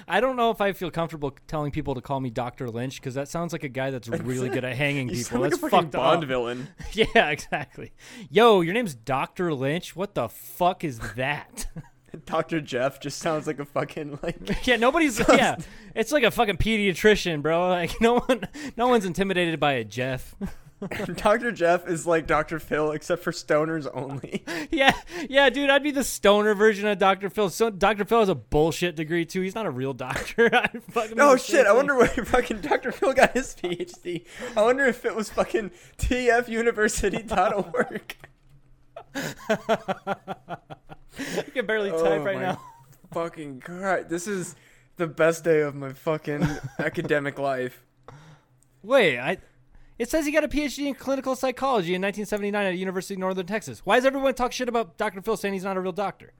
I 0.07 0.19
don't 0.19 0.35
know 0.35 0.51
if 0.51 0.61
I 0.61 0.73
feel 0.73 0.91
comfortable 0.91 1.33
telling 1.47 1.71
people 1.71 1.95
to 1.95 2.01
call 2.01 2.19
me 2.19 2.29
Dr. 2.29 2.69
Lynch 2.69 2.99
because 3.01 3.13
that 3.15 3.27
sounds 3.27 3.53
like 3.53 3.63
a 3.63 3.69
guy 3.69 3.89
that's 3.89 4.07
really 4.09 4.49
good 4.49 4.63
at 4.63 4.75
hanging 4.75 5.09
people. 5.09 5.41
like 5.41 5.51
That's 5.51 5.63
a 5.63 5.69
fucking 5.69 5.89
Bond 5.89 6.23
up. 6.23 6.27
villain. 6.27 6.67
Yeah, 6.93 7.29
exactly. 7.29 7.91
Yo, 8.29 8.61
your 8.61 8.73
name's 8.73 8.93
Dr. 8.93 9.53
Lynch. 9.53 9.95
What 9.95 10.13
the 10.15 10.29
fuck 10.29 10.83
is 10.83 10.99
that? 11.15 11.67
Dr. 12.25 12.61
Jeff 12.61 12.99
just 12.99 13.17
sounds 13.17 13.47
like 13.47 13.57
a 13.57 13.65
fucking 13.65 14.19
like. 14.21 14.67
yeah, 14.67 14.75
nobody's. 14.75 15.17
Yeah, 15.27 15.55
it's 15.95 16.11
like 16.11 16.23
a 16.23 16.29
fucking 16.29 16.57
pediatrician, 16.57 17.41
bro. 17.41 17.69
Like 17.69 17.99
no 17.99 18.19
one, 18.19 18.47
no 18.77 18.87
one's 18.87 19.05
intimidated 19.05 19.59
by 19.59 19.73
a 19.73 19.83
Jeff. 19.83 20.35
Dr. 21.15 21.51
Jeff 21.51 21.87
is 21.87 22.05
like 22.07 22.25
Dr. 22.27 22.59
Phil, 22.59 22.91
except 22.91 23.23
for 23.23 23.31
stoners 23.31 23.87
only. 23.93 24.43
Yeah, 24.71 24.93
yeah, 25.29 25.49
dude, 25.51 25.69
I'd 25.69 25.83
be 25.83 25.91
the 25.91 26.03
stoner 26.03 26.55
version 26.55 26.87
of 26.87 26.97
Dr. 26.97 27.29
Phil. 27.29 27.49
So 27.49 27.69
Dr. 27.69 28.05
Phil 28.05 28.21
has 28.21 28.29
a 28.29 28.35
bullshit 28.35 28.95
degree 28.95 29.25
too. 29.25 29.41
He's 29.41 29.53
not 29.55 29.65
a 29.67 29.71
real 29.71 29.93
doctor. 29.93 30.49
Oh 31.17 31.35
shit! 31.35 31.67
I 31.67 31.73
wonder 31.73 31.95
where 31.95 32.07
fucking 32.07 32.61
Dr. 32.61 32.91
Phil 32.91 33.13
got 33.13 33.33
his 33.33 33.55
PhD. 33.55 34.25
I 34.55 34.63
wonder 34.63 34.85
if 34.85 35.05
it 35.05 35.15
was 35.15 35.29
fucking 35.29 35.71
tfuniversity.org. 35.97 38.15
I 39.15 40.57
can 41.53 41.65
barely 41.65 41.91
Oh 41.91 42.03
type 42.03 42.23
right 42.23 42.39
now. 42.39 42.61
Fucking 43.13 43.59
Christ! 43.61 44.09
This 44.09 44.27
is 44.27 44.55
the 44.97 45.07
best 45.07 45.43
day 45.43 45.61
of 45.61 45.75
my 45.75 45.93
fucking 45.93 46.47
academic 46.79 47.37
life. 47.37 47.83
Wait, 48.81 49.19
I. 49.19 49.37
It 49.99 50.09
says 50.09 50.25
he 50.25 50.31
got 50.31 50.43
a 50.43 50.47
PhD 50.47 50.87
in 50.87 50.95
clinical 50.95 51.35
psychology 51.35 51.93
in 51.93 52.01
1979 52.01 52.65
at 52.65 52.71
the 52.71 52.77
University 52.77 53.13
of 53.13 53.19
Northern 53.19 53.45
Texas. 53.45 53.81
Why 53.85 53.97
does 53.97 54.05
everyone 54.05 54.33
talk 54.33 54.51
shit 54.51 54.67
about 54.67 54.97
Dr. 54.97 55.21
Phil 55.21 55.37
saying 55.37 55.53
he's 55.53 55.63
not 55.63 55.77
a 55.77 55.81
real 55.81 55.91
doctor? 55.91 56.33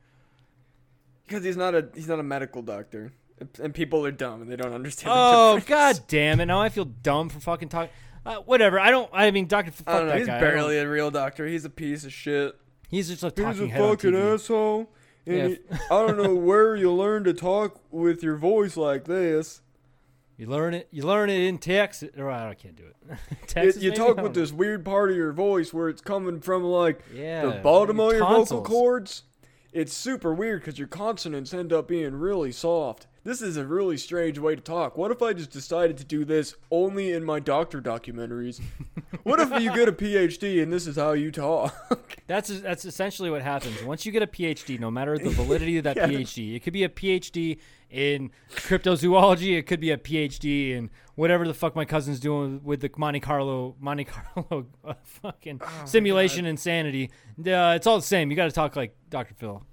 Because 1.27 1.43
he's 1.43 1.57
not 1.57 1.73
a 1.75 1.87
he's 1.95 2.07
not 2.07 2.19
a 2.19 2.23
medical 2.23 2.61
doctor, 2.61 3.13
and 3.61 3.73
people 3.73 4.05
are 4.05 4.11
dumb 4.11 4.41
and 4.41 4.51
they 4.51 4.55
don't 4.55 4.73
understand. 4.73 5.13
Oh 5.15 5.59
god 5.65 5.99
damn 6.07 6.39
it! 6.41 6.45
Now 6.47 6.61
I 6.61 6.69
feel 6.69 6.86
dumb 6.86 7.30
for 7.30 7.39
fucking 7.39 7.69
talking. 7.69 7.91
Uh, 8.25 8.36
whatever. 8.38 8.80
I 8.80 8.89
don't. 8.91 9.09
I 9.13 9.32
mean, 9.32 9.47
Doctor. 9.47 9.71
Fuck 9.71 9.88
I 9.88 9.99
don't 9.99 10.07
know. 10.09 10.17
He's 10.17 10.28
guy. 10.28 10.39
Barely 10.39 10.78
a 10.80 10.88
real 10.89 11.11
doctor. 11.11 11.45
He's 11.47 11.65
a 11.65 11.69
piece 11.69 12.05
of 12.05 12.13
shit. 12.13 12.55
He's 12.89 13.09
just 13.09 13.23
a 13.23 13.28
He's 13.28 13.36
talking 13.43 13.63
a 13.69 13.73
head 13.73 13.82
on 13.82 13.89
fucking 13.97 14.11
TV. 14.11 14.34
asshole. 14.36 14.89
And 15.25 15.36
Yeah. 15.36 15.47
he- 15.47 15.57
I 15.91 16.05
don't 16.07 16.17
know 16.17 16.36
where 16.36 16.75
you 16.75 16.91
learn 16.93 17.23
to 17.23 17.34
talk 17.34 17.80
with 17.91 18.21
your 18.23 18.36
voice 18.38 18.78
like 18.78 19.05
this. 19.05 19.61
You 20.38 20.47
learn 20.47 20.73
it. 20.73 20.88
You 20.91 21.03
learn 21.05 21.29
it 21.29 21.41
in 21.41 21.57
Texas. 21.59 22.09
Or 22.17 22.29
I 22.31 22.53
can't 22.55 22.75
do 22.75 22.84
it. 22.86 23.17
Texas. 23.47 23.81
you 23.84 23.91
maybe? 23.91 24.01
talk 24.01 24.17
with 24.17 24.34
this 24.34 24.51
weird 24.51 24.84
part 24.84 25.11
of 25.11 25.17
your 25.17 25.31
voice 25.31 25.73
where 25.73 25.89
it's 25.89 26.01
coming 26.01 26.39
from 26.41 26.63
like. 26.63 27.01
Yeah. 27.13 27.45
the 27.45 27.51
bottom 27.61 27.99
of 27.99 28.13
your 28.13 28.21
vocal 28.27 28.61
cords. 28.63 29.23
It's 29.71 29.93
super 29.93 30.34
weird 30.34 30.61
because 30.61 30.77
your 30.77 30.88
consonants 30.88 31.51
end 31.51 31.73
up 31.73 31.88
being 31.88 32.13
really 32.13 32.51
soft. 32.51 33.07
this 33.23 33.41
is 33.41 33.57
a 33.57 33.65
really 33.65 33.97
strange 33.97 34.38
way 34.38 34.55
to 34.55 34.61
talk. 34.61 34.95
What 34.97 35.09
if 35.09 35.23
I 35.23 35.34
just 35.34 35.49
decided 35.49 35.97
to 35.97 36.03
do 36.03 36.23
this 36.25 36.53
only 36.69 37.11
in 37.11 37.23
my 37.23 37.39
doctor 37.39 37.81
documentaries? 37.81 38.61
what 39.23 39.39
if 39.39 39.49
you 39.59 39.73
get 39.73 39.88
a 39.89 39.91
PhD 39.91 40.61
and 40.61 40.71
this 40.71 40.86
is 40.86 40.95
how 40.95 41.13
you 41.13 41.31
talk? 41.31 41.73
That's 42.27 42.61
that's 42.61 42.86
essentially 42.86 43.29
what 43.29 43.41
happens. 43.41 43.84
Once 43.84 44.05
you 44.05 44.11
get 44.13 44.21
a 44.23 44.27
PhD, 44.27 44.79
no 44.79 44.89
matter 44.89 45.17
the 45.17 45.29
validity 45.31 45.77
of 45.77 45.84
that 45.84 45.97
Yeah. 45.97 46.07
PhD, 46.07 46.55
it 46.55 46.61
could 46.61 46.71
be 46.71 46.84
a 46.86 46.89
PhD 46.89 47.57
in 47.93 48.31
cryptozoology, 48.55 49.57
it 49.57 49.67
could 49.67 49.79
be 49.79 49.91
a 49.91 49.97
PhD 49.97 50.71
in 50.71 50.89
whatever 51.15 51.47
the 51.47 51.53
fuck 51.53 51.75
my 51.75 51.85
cousin's 51.85 52.19
doing 52.19 52.61
with 52.63 52.81
the 52.81 52.89
Monte 52.97 53.19
Carlo 53.19 53.75
Monte 53.79 54.05
Carlo 54.05 54.65
uh, 54.83 54.93
fucking 55.03 55.61
Oh 55.63 55.85
simulation 55.85 56.45
insanity. 56.45 57.11
Uh, 57.39 57.73
it's 57.75 57.85
all 57.85 57.97
the 57.97 58.03
same. 58.03 58.31
You 58.31 58.35
got 58.35 58.45
to 58.45 58.51
talk 58.51 58.75
like 58.75 58.95
Dr. 59.09 59.35
Phil. 59.35 59.63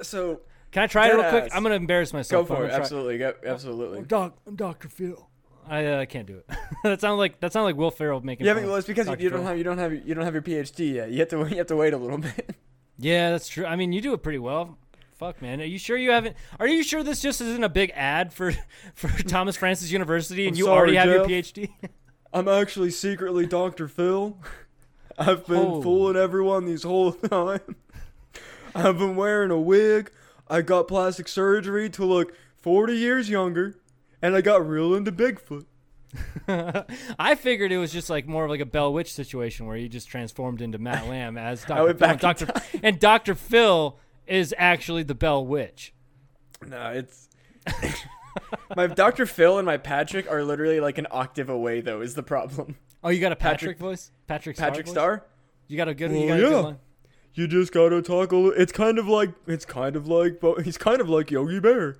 so 0.00 0.42
Can 0.70 0.84
I 0.84 0.86
try 0.86 1.08
it 1.08 1.14
real 1.14 1.28
quick? 1.28 1.50
I'm 1.54 1.62
gonna 1.64 1.74
embarrass 1.74 2.12
myself. 2.12 2.48
I'm 2.48 2.56
for 2.56 2.64
it. 2.64 2.68
gonna 2.68 2.68
try- 2.68 2.80
Absolutely. 2.80 3.18
Go, 3.18 3.34
absolutely. 3.44 4.02
Doc, 4.02 4.38
I'm 4.46 4.54
Dr. 4.54 4.88
Phil. 4.88 5.28
I 5.68 5.84
uh, 5.84 6.04
can't 6.06 6.26
do 6.26 6.38
it. 6.38 6.56
that 6.84 7.00
sounds 7.00 7.18
like 7.18 7.40
that 7.40 7.52
sounds 7.52 7.64
like 7.64 7.76
Will 7.76 7.90
Ferrell 7.90 8.20
making. 8.20 8.46
Yeah, 8.46 8.54
well, 8.54 8.76
it's 8.76 8.86
because 8.86 9.06
Dr. 9.06 9.22
you 9.22 9.30
don't 9.30 9.44
have 9.44 9.58
you 9.58 9.64
don't 9.64 9.78
have 9.78 9.92
you 9.92 10.14
don't 10.14 10.24
have 10.24 10.34
your 10.34 10.42
PhD 10.42 10.94
yet. 10.94 11.10
You 11.10 11.18
have 11.20 11.28
to 11.28 11.38
you 11.50 11.56
have 11.56 11.66
to 11.66 11.76
wait 11.76 11.92
a 11.92 11.98
little 11.98 12.18
bit. 12.18 12.56
Yeah, 12.98 13.30
that's 13.30 13.48
true. 13.48 13.64
I 13.66 13.76
mean, 13.76 13.92
you 13.92 14.00
do 14.00 14.12
it 14.12 14.22
pretty 14.22 14.38
well. 14.38 14.76
Fuck, 15.20 15.42
man. 15.42 15.60
Are 15.60 15.66
you 15.66 15.78
sure 15.78 15.98
you 15.98 16.12
haven't? 16.12 16.34
Are 16.58 16.66
you 16.66 16.82
sure 16.82 17.02
this 17.02 17.20
just 17.20 17.42
isn't 17.42 17.62
a 17.62 17.68
big 17.68 17.92
ad 17.94 18.32
for 18.32 18.54
for 18.94 19.08
Thomas 19.24 19.54
Francis 19.54 19.90
University 19.90 20.46
and 20.46 20.54
I'm 20.54 20.58
you 20.58 20.64
sorry, 20.64 20.78
already 20.78 20.96
have 20.96 21.08
your 21.08 21.26
PhD? 21.26 21.68
I'm 22.32 22.48
actually 22.48 22.90
secretly 22.90 23.44
Dr. 23.44 23.86
Phil. 23.86 24.38
I've 25.18 25.46
been 25.46 25.56
Holy. 25.56 25.82
fooling 25.82 26.16
everyone 26.16 26.64
these 26.64 26.84
whole 26.84 27.12
time. 27.28 27.76
I've 28.74 28.96
been 28.96 29.14
wearing 29.14 29.50
a 29.50 29.60
wig. 29.60 30.10
I 30.48 30.62
got 30.62 30.88
plastic 30.88 31.28
surgery 31.28 31.90
to 31.90 32.04
look 32.06 32.32
40 32.62 32.94
years 32.94 33.28
younger, 33.28 33.78
and 34.22 34.34
I 34.34 34.40
got 34.40 34.66
real 34.66 34.94
into 34.94 35.12
Bigfoot. 35.12 35.66
I 37.18 37.34
figured 37.34 37.72
it 37.72 37.78
was 37.78 37.92
just 37.92 38.08
like 38.08 38.26
more 38.26 38.44
of 38.44 38.50
like 38.50 38.60
a 38.60 38.66
Bell 38.66 38.90
Witch 38.90 39.12
situation 39.12 39.66
where 39.66 39.76
you 39.76 39.90
just 39.90 40.08
transformed 40.08 40.62
into 40.62 40.78
Matt 40.78 41.06
Lamb 41.08 41.36
as 41.36 41.62
Dr. 41.62 41.92
Phil. 41.94 42.08
And 42.08 42.20
Dr. 42.20 42.52
and 42.82 42.98
Dr. 42.98 43.34
Phil 43.34 43.98
is 44.30 44.54
actually 44.56 45.02
the 45.02 45.14
Bell 45.14 45.44
Witch. 45.44 45.92
No, 46.66 46.90
it's 46.90 47.28
my 48.76 48.86
Dr. 48.86 49.26
Phil 49.26 49.58
and 49.58 49.66
my 49.66 49.76
Patrick 49.76 50.30
are 50.30 50.42
literally 50.44 50.80
like 50.80 50.98
an 50.98 51.06
octave 51.10 51.48
away. 51.48 51.80
Though 51.80 52.00
is 52.00 52.14
the 52.14 52.22
problem. 52.22 52.76
Oh, 53.02 53.08
you 53.08 53.20
got 53.20 53.32
a 53.32 53.36
Patrick, 53.36 53.76
Patrick- 53.76 53.78
voice? 53.78 54.10
Patrick 54.26 54.56
Star 54.56 54.68
Patrick 54.68 54.86
voice? 54.86 54.92
Star. 54.94 55.26
You 55.68 55.76
got 55.76 55.88
a 55.88 55.94
good, 55.94 56.10
Well, 56.10 56.20
you 56.20 56.28
got 56.28 56.34
yeah. 56.40 56.48
good 56.48 56.64
one. 56.64 56.78
You 57.34 57.46
just 57.48 57.72
gotta 57.72 58.02
talk 58.02 58.32
a 58.32 58.36
little. 58.36 58.60
It's 58.60 58.72
kind 58.72 58.98
of 58.98 59.06
like 59.06 59.30
it's 59.46 59.64
kind 59.64 59.94
of 59.96 60.06
like 60.08 60.40
but 60.40 60.62
he's 60.62 60.76
kind 60.76 61.00
of 61.00 61.08
like 61.08 61.30
Yogi 61.30 61.60
Bear. 61.60 61.98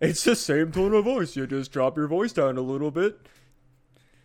It's 0.00 0.22
the 0.24 0.34
same 0.36 0.72
tone 0.72 0.94
of 0.94 1.04
voice. 1.04 1.36
You 1.36 1.46
just 1.46 1.72
drop 1.72 1.96
your 1.96 2.06
voice 2.06 2.32
down 2.32 2.56
a 2.56 2.62
little 2.62 2.90
bit. 2.90 3.18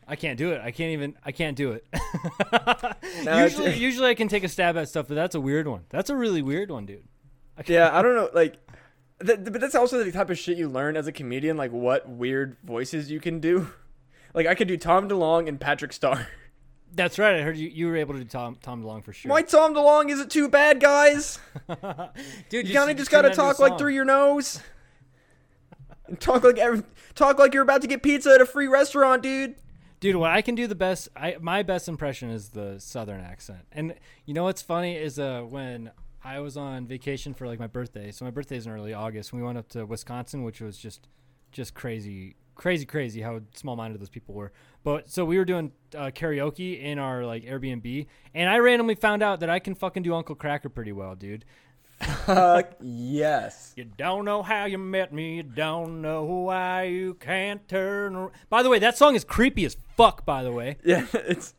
I 0.07 0.15
can't 0.15 0.37
do 0.37 0.51
it. 0.51 0.61
I 0.63 0.69
can't 0.71 0.91
even. 0.93 1.15
I 1.25 1.31
can't 1.31 1.57
do 1.57 1.71
it. 1.71 1.85
No, 3.23 3.43
usually, 3.43 3.73
usually 3.77 4.09
I 4.09 4.13
can 4.13 4.27
take 4.27 4.43
a 4.43 4.47
stab 4.49 4.77
at 4.77 4.87
stuff, 4.89 5.07
but 5.07 5.15
that's 5.15 5.35
a 5.35 5.41
weird 5.41 5.67
one. 5.67 5.85
That's 5.89 6.09
a 6.09 6.15
really 6.15 6.41
weird 6.41 6.69
one, 6.69 6.85
dude. 6.85 7.03
Yeah, 7.67 7.97
I 7.97 8.01
don't 8.01 8.15
know. 8.15 8.29
Like, 8.33 8.57
th- 9.25 9.37
th- 9.39 9.51
but 9.51 9.61
that's 9.61 9.75
also 9.75 10.03
the 10.03 10.11
type 10.11 10.29
of 10.29 10.37
shit 10.37 10.57
you 10.57 10.67
learn 10.67 10.97
as 10.97 11.07
a 11.07 11.11
comedian. 11.11 11.55
Like, 11.57 11.71
what 11.71 12.07
weird 12.09 12.57
voices 12.63 13.09
you 13.11 13.19
can 13.19 13.39
do. 13.39 13.69
Like, 14.33 14.47
I 14.47 14.53
could 14.53 14.67
do 14.67 14.75
Tom 14.75 15.07
DeLonge 15.07 15.47
and 15.47 15.57
Patrick 15.61 15.93
Star. 15.93 16.27
That's 16.93 17.17
right. 17.17 17.35
I 17.35 17.41
heard 17.41 17.55
you. 17.55 17.69
You 17.69 17.87
were 17.87 17.95
able 17.95 18.15
to 18.15 18.19
do 18.19 18.25
Tom 18.25 18.57
Tom 18.61 18.83
DeLonge 18.83 19.05
for 19.05 19.13
sure. 19.13 19.29
Why 19.31 19.43
Tom 19.43 19.73
DeLonge 19.73 20.09
isn't 20.09 20.29
too 20.29 20.49
bad, 20.49 20.81
guys? 20.81 21.39
dude? 22.49 22.67
You 22.67 22.73
kind 22.73 22.91
of 22.91 22.97
just 22.97 23.09
gotta 23.09 23.29
that 23.29 23.31
into 23.31 23.41
a 23.41 23.45
talk 23.53 23.59
like 23.59 23.77
through 23.77 23.93
your 23.93 24.03
nose. 24.03 24.59
And 26.07 26.19
talk 26.19 26.43
like 26.43 26.57
every, 26.57 26.83
talk 27.15 27.39
like 27.39 27.53
you're 27.53 27.63
about 27.63 27.81
to 27.83 27.87
get 27.87 28.03
pizza 28.03 28.31
at 28.33 28.41
a 28.41 28.45
free 28.45 28.67
restaurant, 28.67 29.23
dude. 29.23 29.55
Dude, 30.01 30.17
what 30.17 30.31
I 30.31 30.41
can 30.41 30.53
do 30.55 30.67
the 30.67 30.75
best, 30.75 31.07
I 31.15 31.37
my 31.39 31.63
best 31.63 31.87
impression 31.87 32.29
is 32.29 32.49
the 32.49 32.75
southern 32.79 33.21
accent. 33.21 33.65
And 33.71 33.95
you 34.25 34.33
know 34.33 34.43
what's 34.43 34.61
funny 34.61 34.97
is 34.97 35.17
uh 35.17 35.41
when 35.41 35.91
I 36.25 36.39
was 36.39 36.57
on 36.57 36.87
vacation 36.87 37.35
for 37.35 37.45
like 37.45 37.59
my 37.59 37.67
birthday. 37.67 38.11
So 38.11 38.25
my 38.25 38.31
birthday 38.31 38.57
is 38.57 38.65
in 38.65 38.71
early 38.71 38.93
August. 38.93 39.31
We 39.31 39.43
went 39.43 39.59
up 39.59 39.69
to 39.69 39.85
Wisconsin, 39.85 40.43
which 40.43 40.59
was 40.59 40.75
just 40.75 41.07
just 41.51 41.75
crazy, 41.75 42.35
crazy, 42.55 42.85
crazy 42.85 43.21
how 43.21 43.39
small-minded 43.53 44.01
those 44.01 44.09
people 44.09 44.33
were. 44.33 44.51
But 44.83 45.09
so 45.09 45.23
we 45.23 45.37
were 45.37 45.45
doing 45.45 45.71
uh, 45.95 46.11
karaoke 46.13 46.81
in 46.81 46.97
our 46.97 47.25
like 47.25 47.43
Airbnb, 47.43 48.07
and 48.33 48.49
I 48.49 48.57
randomly 48.57 48.95
found 48.95 49.21
out 49.21 49.39
that 49.41 49.51
I 49.51 49.59
can 49.59 49.75
fucking 49.75 50.01
do 50.01 50.15
Uncle 50.15 50.35
Kracker 50.35 50.73
pretty 50.73 50.91
well, 50.91 51.13
dude. 51.13 51.45
Fuck 52.25 52.73
yes. 52.81 53.73
You 53.77 53.85
don't 53.85 54.25
know 54.25 54.41
how 54.41 54.65
you 54.65 54.79
met 54.79 55.13
me. 55.13 55.37
You 55.37 55.43
don't 55.43 56.01
know 56.01 56.23
why 56.23 56.83
you 56.83 57.13
can't 57.13 57.65
turn. 57.67 58.31
By 58.49 58.63
the 58.63 58.69
way, 58.69 58.79
that 58.79 58.97
song 58.97 59.15
is 59.15 59.23
creepy 59.23 59.63
as 59.63 59.77
fuck. 59.95 60.25
By 60.25 60.41
the 60.43 60.51
way, 60.51 60.77
Yeah, 60.83 61.05
it's 61.13 61.53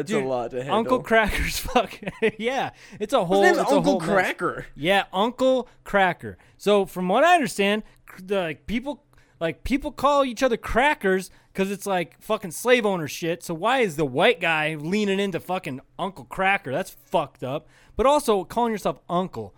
it's 0.00 0.10
Dude, 0.10 0.24
a 0.24 0.26
lot 0.26 0.50
to 0.50 0.58
handle. 0.58 0.76
Uncle 0.76 1.02
Kracker's 1.02 1.58
fuck. 1.60 1.98
yeah, 2.38 2.70
it's 3.00 3.12
a 3.12 3.24
whole. 3.24 3.42
His 3.42 3.56
name's 3.56 3.58
Uncle 3.70 3.82
whole 3.82 4.00
mess. 4.00 4.08
Cracker. 4.08 4.66
Yeah, 4.74 5.04
Uncle 5.12 5.68
Kracker. 5.84 6.36
So 6.56 6.86
from 6.86 7.08
what 7.08 7.24
I 7.24 7.34
understand, 7.34 7.82
the 8.22 8.40
like, 8.40 8.66
people 8.66 9.04
like 9.40 9.64
people 9.64 9.92
call 9.92 10.24
each 10.24 10.42
other 10.42 10.56
crackers 10.56 11.30
because 11.52 11.70
it's 11.70 11.86
like 11.86 12.20
fucking 12.20 12.50
slave 12.50 12.86
owner 12.86 13.08
shit. 13.08 13.42
So 13.42 13.54
why 13.54 13.80
is 13.80 13.96
the 13.96 14.04
white 14.04 14.40
guy 14.40 14.74
leaning 14.74 15.20
into 15.20 15.40
fucking 15.40 15.80
Uncle 15.98 16.24
Kracker? 16.24 16.72
That's 16.72 16.90
fucked 16.90 17.44
up. 17.44 17.68
But 17.96 18.06
also 18.06 18.44
calling 18.44 18.72
yourself 18.72 18.98
Uncle, 19.08 19.54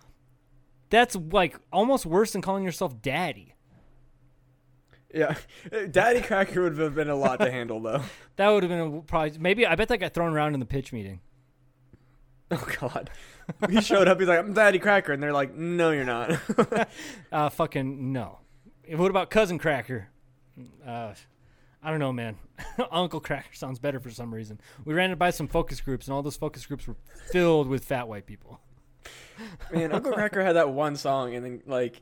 that's 0.89 1.15
like 1.15 1.57
almost 1.71 2.05
worse 2.05 2.33
than 2.33 2.41
calling 2.41 2.63
yourself 2.63 3.01
Daddy. 3.01 3.53
Yeah, 5.13 5.35
Daddy 5.89 6.21
Cracker 6.21 6.63
would 6.63 6.77
have 6.77 6.95
been 6.95 7.09
a 7.09 7.15
lot 7.15 7.39
to 7.39 7.49
handle, 7.49 7.79
though. 7.79 8.01
That 8.35 8.49
would 8.49 8.61
have 8.61 8.69
been 8.69 8.97
a, 8.97 9.01
probably 9.01 9.39
maybe. 9.39 9.65
I 9.65 9.73
bet 9.75 9.87
that 9.87 9.97
got 9.97 10.13
thrown 10.13 10.31
around 10.31 10.53
in 10.53 10.59
the 10.59 10.65
pitch 10.65 10.93
meeting. 10.93 11.21
Oh 12.49 12.67
God, 12.79 13.09
he 13.69 13.81
showed 13.81 14.07
up. 14.07 14.19
He's 14.19 14.29
like, 14.29 14.39
"I'm 14.39 14.53
Daddy 14.53 14.79
Cracker," 14.79 15.11
and 15.11 15.21
they're 15.21 15.33
like, 15.33 15.53
"No, 15.55 15.91
you're 15.91 16.05
not." 16.05 16.31
Uh, 17.31 17.49
fucking 17.49 18.13
no. 18.13 18.39
What 18.89 19.09
about 19.09 19.29
cousin 19.29 19.57
Cracker? 19.57 20.07
Uh, 20.85 21.13
I 21.83 21.89
don't 21.89 21.99
know, 21.99 22.13
man. 22.13 22.37
Uncle 22.89 23.19
Kracker 23.19 23.53
sounds 23.53 23.79
better 23.79 23.99
for 23.99 24.09
some 24.11 24.33
reason. 24.33 24.61
We 24.85 24.93
ran 24.93 25.11
it 25.11 25.19
by 25.19 25.31
some 25.31 25.47
focus 25.49 25.81
groups, 25.81 26.07
and 26.07 26.13
all 26.13 26.21
those 26.23 26.37
focus 26.37 26.65
groups 26.65 26.87
were 26.87 26.95
filled 27.31 27.67
with 27.67 27.83
fat 27.83 28.07
white 28.07 28.25
people. 28.25 28.61
Man, 29.71 29.91
Uncle 29.91 30.13
Kracker 30.13 30.43
had 30.43 30.55
that 30.55 30.69
one 30.69 30.95
song, 30.95 31.35
and 31.35 31.43
then 31.45 31.63
like, 31.65 32.01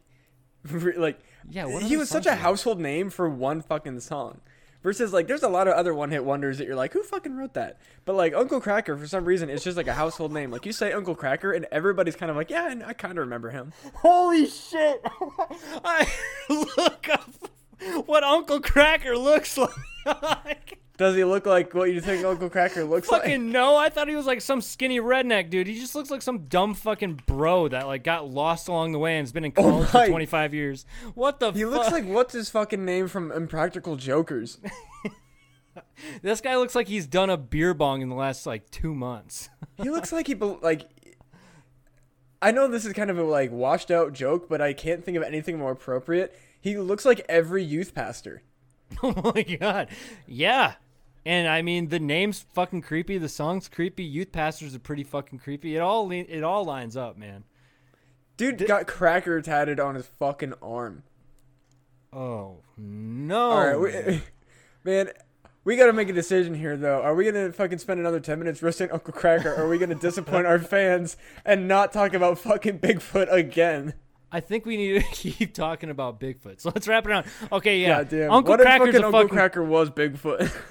like, 0.95 1.20
Yeah, 1.49 1.65
what 1.65 1.83
he 1.83 1.97
was 1.97 2.09
such 2.09 2.25
a 2.25 2.29
did- 2.31 2.39
household 2.39 2.79
name 2.79 3.09
for 3.09 3.29
one 3.29 3.61
fucking 3.61 3.99
song. 4.01 4.41
Versus 4.83 5.11
like, 5.11 5.25
there's 5.27 5.41
a 5.41 5.49
lot 5.49 5.67
of 5.67 5.73
other 5.73 5.95
one-hit 5.95 6.23
wonders 6.23 6.59
that 6.59 6.67
you're 6.67 6.75
like, 6.75 6.93
who 6.93 7.01
fucking 7.01 7.35
wrote 7.35 7.55
that? 7.55 7.79
But 8.05 8.13
like 8.15 8.35
Uncle 8.35 8.61
Kracker, 8.61 8.99
for 8.99 9.07
some 9.07 9.25
reason, 9.25 9.49
it's 9.49 9.63
just 9.63 9.77
like 9.77 9.87
a 9.87 9.95
household 9.95 10.31
name. 10.31 10.51
Like 10.51 10.63
you 10.63 10.71
say 10.73 10.91
Uncle 10.91 11.15
Kracker, 11.15 11.55
and 11.55 11.65
everybody's 11.71 12.15
kind 12.15 12.29
of 12.29 12.35
like, 12.35 12.51
yeah, 12.51 12.75
I 12.85 12.93
kind 12.93 13.13
of 13.17 13.23
remember 13.23 13.49
him. 13.49 13.73
Holy 13.95 14.45
shit! 14.45 15.01
I 15.83 16.07
look 16.77 17.09
up 17.09 17.29
what 18.05 18.23
Uncle 18.23 18.59
Kracker 18.61 19.17
looks 19.19 19.57
like. 20.05 20.77
Does 20.97 21.15
he 21.15 21.23
look 21.25 21.45
like 21.45 21.73
what 21.73 21.91
you 21.91 21.99
think 21.99 22.23
Uncle 22.25 22.49
Kracker 22.49 22.87
looks 22.87 23.09
like? 23.11 23.23
fucking 23.23 23.51
no! 23.51 23.75
I 23.75 23.89
thought 23.89 24.07
he 24.07 24.15
was 24.15 24.25
like 24.25 24.39
some 24.41 24.61
skinny 24.61 24.99
redneck 24.99 25.49
dude. 25.49 25.67
He 25.67 25.77
just 25.79 25.93
looks 25.95 26.09
like 26.09 26.21
some 26.21 26.45
dumb 26.45 26.73
fucking 26.73 27.21
bro 27.25 27.67
that 27.67 27.85
like 27.87 28.03
got 28.03 28.29
lost 28.29 28.67
along 28.69 28.93
the 28.93 28.99
way 28.99 29.17
and 29.17 29.23
has 29.23 29.33
been 29.33 29.43
in 29.45 29.51
oh 29.57 29.61
college 29.61 29.93
my- 29.93 30.05
for 30.05 30.11
25 30.11 30.53
years. 30.53 30.85
What 31.13 31.39
the? 31.39 31.51
He 31.51 31.63
fuck? 31.63 31.71
looks 31.73 31.91
like 31.91 32.05
what's 32.05 32.33
his 32.33 32.49
fucking 32.49 32.85
name 32.85 33.07
from 33.09 33.31
Impractical 33.31 33.95
Jokers? 33.97 34.59
This 36.21 36.39
guy 36.41 36.55
looks 36.57 36.73
like 36.75 36.87
he's 36.87 37.05
done 37.07 37.29
a 37.29 37.35
beer 37.37 37.73
bong 37.73 38.01
in 38.01 38.07
the 38.09 38.15
last 38.15 38.45
like 38.45 38.69
two 38.71 38.93
months. 38.95 39.49
He 39.77 39.89
looks 39.89 40.11
like 40.13 40.27
he 40.27 40.33
bel- 40.33 40.59
like. 40.61 40.87
I 42.41 42.51
know 42.51 42.67
this 42.67 42.85
is 42.85 42.93
kind 42.93 43.09
of 43.09 43.17
a 43.17 43.23
like 43.23 43.51
washed 43.51 43.91
out 43.91 44.13
joke, 44.13 44.47
but 44.47 44.61
I 44.61 44.71
can't 44.73 45.03
think 45.03 45.17
of 45.17 45.23
anything 45.23 45.57
more 45.57 45.71
appropriate. 45.71 46.37
He 46.61 46.77
looks 46.77 47.03
like 47.05 47.25
every 47.27 47.63
youth 47.63 47.93
pastor. 47.93 48.41
oh 49.03 49.31
my 49.35 49.41
god, 49.43 49.89
yeah. 50.27 50.75
And 51.26 51.47
I 51.47 51.63
mean, 51.63 51.89
the 51.89 51.99
name's 51.99 52.45
fucking 52.53 52.84
creepy. 52.84 53.17
The 53.17 53.30
song's 53.30 53.67
creepy. 53.67 54.03
Youth 54.03 54.32
pastors 54.32 54.76
are 54.76 54.80
pretty 54.80 55.03
fucking 55.03 55.39
creepy. 55.39 55.76
It 55.76 55.80
all 55.80 56.11
it 56.11 56.43
all 56.43 56.63
lines 56.63 56.95
up, 56.95 57.17
man. 57.17 57.43
Dude 58.38 58.65
got 58.67 58.86
cracker 58.86 59.41
tatted 59.41 59.80
on 59.80 59.95
his 59.95 60.05
fucking 60.05 60.53
arm. 60.61 61.03
Oh 62.13 62.57
no. 62.78 63.51
All 63.51 63.78
right, 63.78 63.93
man. 64.05 64.21
we, 64.84 64.91
man, 64.91 65.09
we 65.63 65.76
got 65.76 65.88
to 65.88 65.93
make 65.93 66.09
a 66.09 66.13
decision 66.13 66.53
here 66.53 66.78
though. 66.78 67.01
Are 67.01 67.15
we 67.15 67.26
gonna 67.26 67.51
fucking 67.51 67.80
spend 67.80 67.99
another 67.99 68.19
ten 68.19 68.38
minutes 68.38 68.61
roasting 68.61 68.91
Uncle 68.91 69.13
Kracker? 69.13 69.45
or 69.57 69.63
Are 69.63 69.67
we 69.69 69.80
gonna 69.80 69.95
disappoint 69.95 70.45
our 70.45 70.59
fans 70.59 71.17
and 71.43 71.67
not 71.67 71.91
talk 71.91 72.13
about 72.13 72.38
fucking 72.38 72.80
Bigfoot 72.80 73.32
again? 73.32 73.95
I 74.32 74.41
think 74.41 74.65
we 74.65 74.78
need 74.78 75.01
to 75.01 75.07
keep 75.11 75.53
talking 75.53 75.89
about 75.89 76.19
Bigfoot. 76.19 76.61
So 76.61 76.71
let's 76.73 76.88
wrap 76.88 77.05
it 77.05 77.09
around. 77.09 77.26
Okay, 77.51 77.80
yeah. 77.80 77.99
God 77.99 78.09
damn. 78.09 78.32
Uncle 78.32 78.51
what 78.51 78.59
if 78.59 78.65
Cracker's 78.65 78.88
fucking 78.88 79.01
a 79.01 79.05
Uncle 79.05 79.21
fucking 79.21 79.36
Cracker 79.36 79.63
was 79.63 79.89
Bigfoot? 79.89 80.53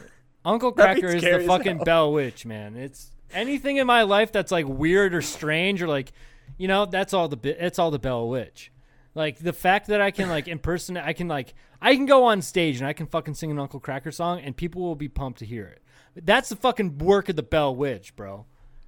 Uncle 0.44 0.72
Kracker 0.72 1.14
is 1.14 1.22
the 1.22 1.44
fucking. 1.46 1.78
Bell 1.78 2.12
Witch, 2.12 2.44
man. 2.44 2.76
It's 2.76 3.10
anything 3.32 3.76
in 3.76 3.86
my 3.86 4.02
life 4.02 4.32
that's 4.32 4.52
like 4.52 4.66
weird 4.66 5.14
or 5.14 5.22
strange 5.22 5.82
or 5.82 5.88
like, 5.88 6.12
you 6.58 6.68
know, 6.68 6.86
that's 6.86 7.14
all 7.14 7.28
the 7.28 7.64
it's 7.64 7.78
all 7.78 7.90
the 7.90 7.98
Bell 7.98 8.28
Witch. 8.28 8.70
Like 9.14 9.38
the 9.38 9.52
fact 9.52 9.86
that 9.88 10.00
I 10.00 10.10
can 10.10 10.28
like 10.28 10.48
impersonate, 10.48 11.04
I 11.04 11.12
can 11.12 11.28
like, 11.28 11.54
I 11.80 11.94
can 11.94 12.06
go 12.06 12.24
on 12.24 12.42
stage 12.42 12.78
and 12.78 12.86
I 12.86 12.92
can 12.92 13.06
fucking 13.06 13.34
sing 13.34 13.50
an 13.50 13.58
Uncle 13.58 13.80
Kracker 13.80 14.12
song, 14.12 14.40
and 14.40 14.56
people 14.56 14.82
will 14.82 14.96
be 14.96 15.08
pumped 15.08 15.38
to 15.38 15.46
hear 15.46 15.66
it. 15.66 15.82
That's 16.24 16.48
the 16.48 16.56
fucking 16.56 16.98
work 16.98 17.28
of 17.28 17.36
the 17.36 17.42
Bell 17.42 17.74
Witch, 17.74 18.14
bro. 18.16 18.46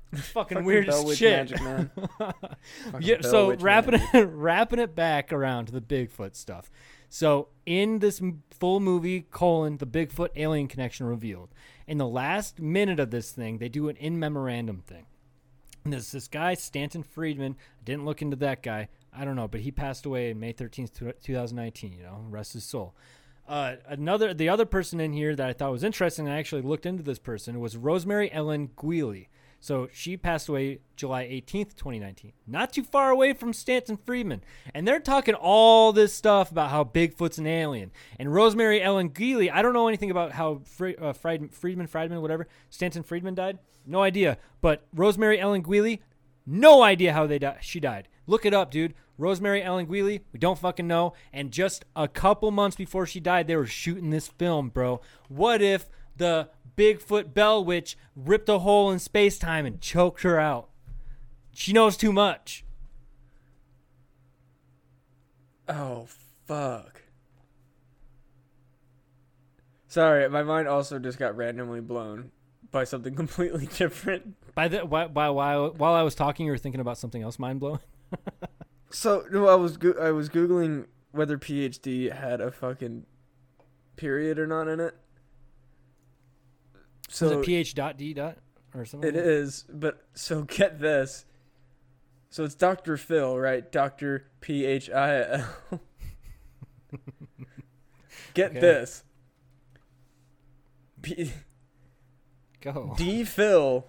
Fucking, 0.13 0.65
weird 0.65 0.87
Bell 0.87 1.05
Witch 1.05 1.19
shit. 1.19 1.51
Fucking 1.59 1.91
Yeah, 3.01 3.21
so 3.23 3.55
wrapping 3.57 3.95
it, 3.95 4.25
wrapping 4.29 4.79
it 4.79 4.95
back 4.95 5.33
around 5.33 5.67
to 5.67 5.73
the 5.73 5.81
Bigfoot 5.81 6.37
stuff. 6.37 6.71
So 7.09 7.49
in 7.65 8.01
this 8.01 8.21
full 8.51 8.81
movie, 8.81 9.27
colon 9.31 9.79
the 9.79 9.87
Bigfoot 9.87 10.31
alien 10.37 10.69
connection 10.69 11.07
revealed. 11.07 11.51
In 11.87 11.99
the 11.99 12.07
last 12.07 12.61
minute 12.61 13.01
of 13.01 13.11
this 13.11 13.31
thing, 13.31 13.59
they 13.59 13.69
do 13.69 13.89
an 13.89 13.97
in 13.97 14.19
memorandum 14.19 14.83
thing. 14.87 15.07
And 15.85 15.93
there's 15.93 16.11
this 16.11 16.27
guy 16.27 16.55
Stanton 16.55 17.05
Friedman. 17.05 17.57
I 17.81 17.85
didn't 17.85 18.05
look 18.05 18.21
into 18.21 18.37
that 18.37 18.63
guy. 18.63 18.89
I 19.13 19.25
don't 19.25 19.37
know, 19.37 19.49
but 19.49 19.61
he 19.61 19.71
passed 19.71 20.05
away 20.05 20.33
May 20.35 20.53
13th, 20.53 21.23
2019. 21.23 21.93
You 21.93 22.03
know, 22.03 22.25
rest 22.29 22.55
his 22.55 22.65
soul. 22.65 22.95
Uh, 23.49 23.77
another, 23.87 24.35
the 24.35 24.49
other 24.49 24.67
person 24.67 24.99
in 24.99 25.13
here 25.13 25.37
that 25.37 25.49
I 25.49 25.53
thought 25.53 25.71
was 25.71 25.85
interesting, 25.85 26.29
I 26.29 26.39
actually 26.39 26.63
looked 26.63 26.87
into 26.87 27.05
this 27.05 27.21
person, 27.21 27.61
was 27.61 27.77
Rosemary 27.77 28.33
Ellen 28.33 28.71
Guiley. 28.77 29.29
So 29.67 29.89
she 29.93 30.17
passed 30.17 30.49
away 30.49 30.79
July 30.95 31.25
18th, 31.25 31.75
2019. 31.75 32.33
Not 32.47 32.73
too 32.73 32.85
far 32.85 33.11
away 33.11 33.33
from 33.33 33.53
Stanton 33.53 33.97
Friedman. 33.97 34.45
And 34.73 34.87
they're 34.87 35.01
talking 35.01 35.35
all 35.35 35.93
this 35.93 36.13
stuff 36.13 36.53
about 36.53 36.71
how 36.71 36.85
Bigfoot's 36.85 37.39
an 37.39 37.49
alien. 37.49 37.91
And 38.17 38.33
Rosemary 38.33 38.81
Ellen 38.81 39.11
Guiley, 39.11 39.51
I 39.53 39.63
don't 39.63 39.73
know 39.73 39.89
anything 39.89 40.13
about 40.13 40.31
how 40.31 40.61
Fri- 40.65 40.95
uh, 40.95 41.15
Fried- 41.15 41.53
Friedman, 41.53 41.89
Friedman, 41.89 42.23
whatever, 42.23 42.47
Stanton 42.71 43.03
Friedman 43.03 43.35
died. 43.35 43.59
No 43.85 44.03
idea. 44.03 44.39
But 44.61 44.87
Rosemary 44.95 45.41
Ellen 45.41 45.65
Guiley, 45.65 45.99
no 46.47 46.85
idea 46.85 47.13
how 47.13 47.27
they 47.27 47.41
di- 47.41 47.59
she 47.61 47.81
died. 47.81 48.07
Look 48.29 48.47
it 48.47 48.55
up, 48.55 48.71
dude. 48.71 48.95
Rosemary 49.19 49.65
Ellen 49.65 49.89
Guiley, 49.89 50.21
we 50.33 50.39
don't 50.39 50.61
fucking 50.61 50.87
know. 50.87 51.15
And 51.33 51.51
just 51.51 51.85
a 51.97 52.07
couple 52.07 52.53
months 52.53 52.77
before 52.77 53.05
she 53.05 53.19
died, 53.19 53.49
they 53.49 53.57
were 53.57 53.67
shooting 53.67 54.11
this 54.11 54.29
film, 54.29 54.69
bro. 54.69 55.01
What 55.29 55.61
if 55.61 55.87
the 56.17 56.51
Bigfoot 56.77 57.33
Bell 57.35 57.65
Witch 57.65 57.97
ripped 58.15 58.49
a 58.49 58.59
hole 58.61 58.91
in 58.91 58.99
space 58.99 59.39
time 59.39 59.65
and 59.67 59.81
choked 59.81 60.23
her 60.23 60.39
out? 60.39 60.69
She 61.53 61.73
knows 61.73 61.97
too 61.97 62.13
much. 62.13 62.65
Oh 65.69 66.07
fuck. 66.47 67.03
Sorry, 69.89 70.29
my 70.29 70.43
mind 70.43 70.69
also 70.69 70.99
just 70.99 71.19
got 71.19 71.37
randomly 71.37 71.81
blown 71.81 72.31
by 72.71 72.85
something 72.85 73.15
completely 73.17 73.67
different. 73.67 74.35
By 74.55 74.69
the 74.69 74.81
while, 74.81 75.09
while, 75.09 75.35
while, 75.35 75.71
while 75.71 75.95
I 75.95 76.03
was 76.03 76.15
talking, 76.15 76.47
you 76.47 76.53
were 76.53 76.59
thinking 76.59 76.81
about 76.81 76.99
something 76.99 77.23
else 77.23 77.39
mind 77.39 77.61
blowing. 77.61 77.81
So 78.89 79.25
no, 79.31 79.49
I 79.49 79.57
was 79.57 79.77
go- 79.77 80.01
I 80.01 80.13
was 80.13 80.29
googling 80.29 80.87
whether 81.11 81.37
PhD 81.37 82.13
had 82.13 82.41
a 82.41 82.51
fucking 82.51 83.05
period 83.97 84.39
or 84.39 84.47
not 84.47 84.69
in 84.69 84.81
it. 84.81 84.95
So 87.09 87.27
is 87.27 87.33
it 87.33 87.45
ph 87.45 87.75
dot 87.75 87.97
d 87.97 88.13
dot 88.15 88.37
or 88.75 88.85
something? 88.85 89.09
It 89.09 89.17
is, 89.17 89.65
but 89.73 90.07
so 90.15 90.43
get 90.49 90.79
this. 90.81 91.25
So 92.31 92.45
it's 92.45 92.55
Dr. 92.55 92.97
Phil, 92.97 93.39
right? 93.39 93.71
Dr. 93.71 94.27
P 94.41 94.65
H 94.67 94.91
I 94.91 95.23
L. 95.23 95.49
Get 98.35 98.51
Okay. 98.51 98.61
this. 98.61 99.05
P- 101.01 101.33
Go. 102.61 102.95
D 102.99 103.25
Phil 103.25 103.87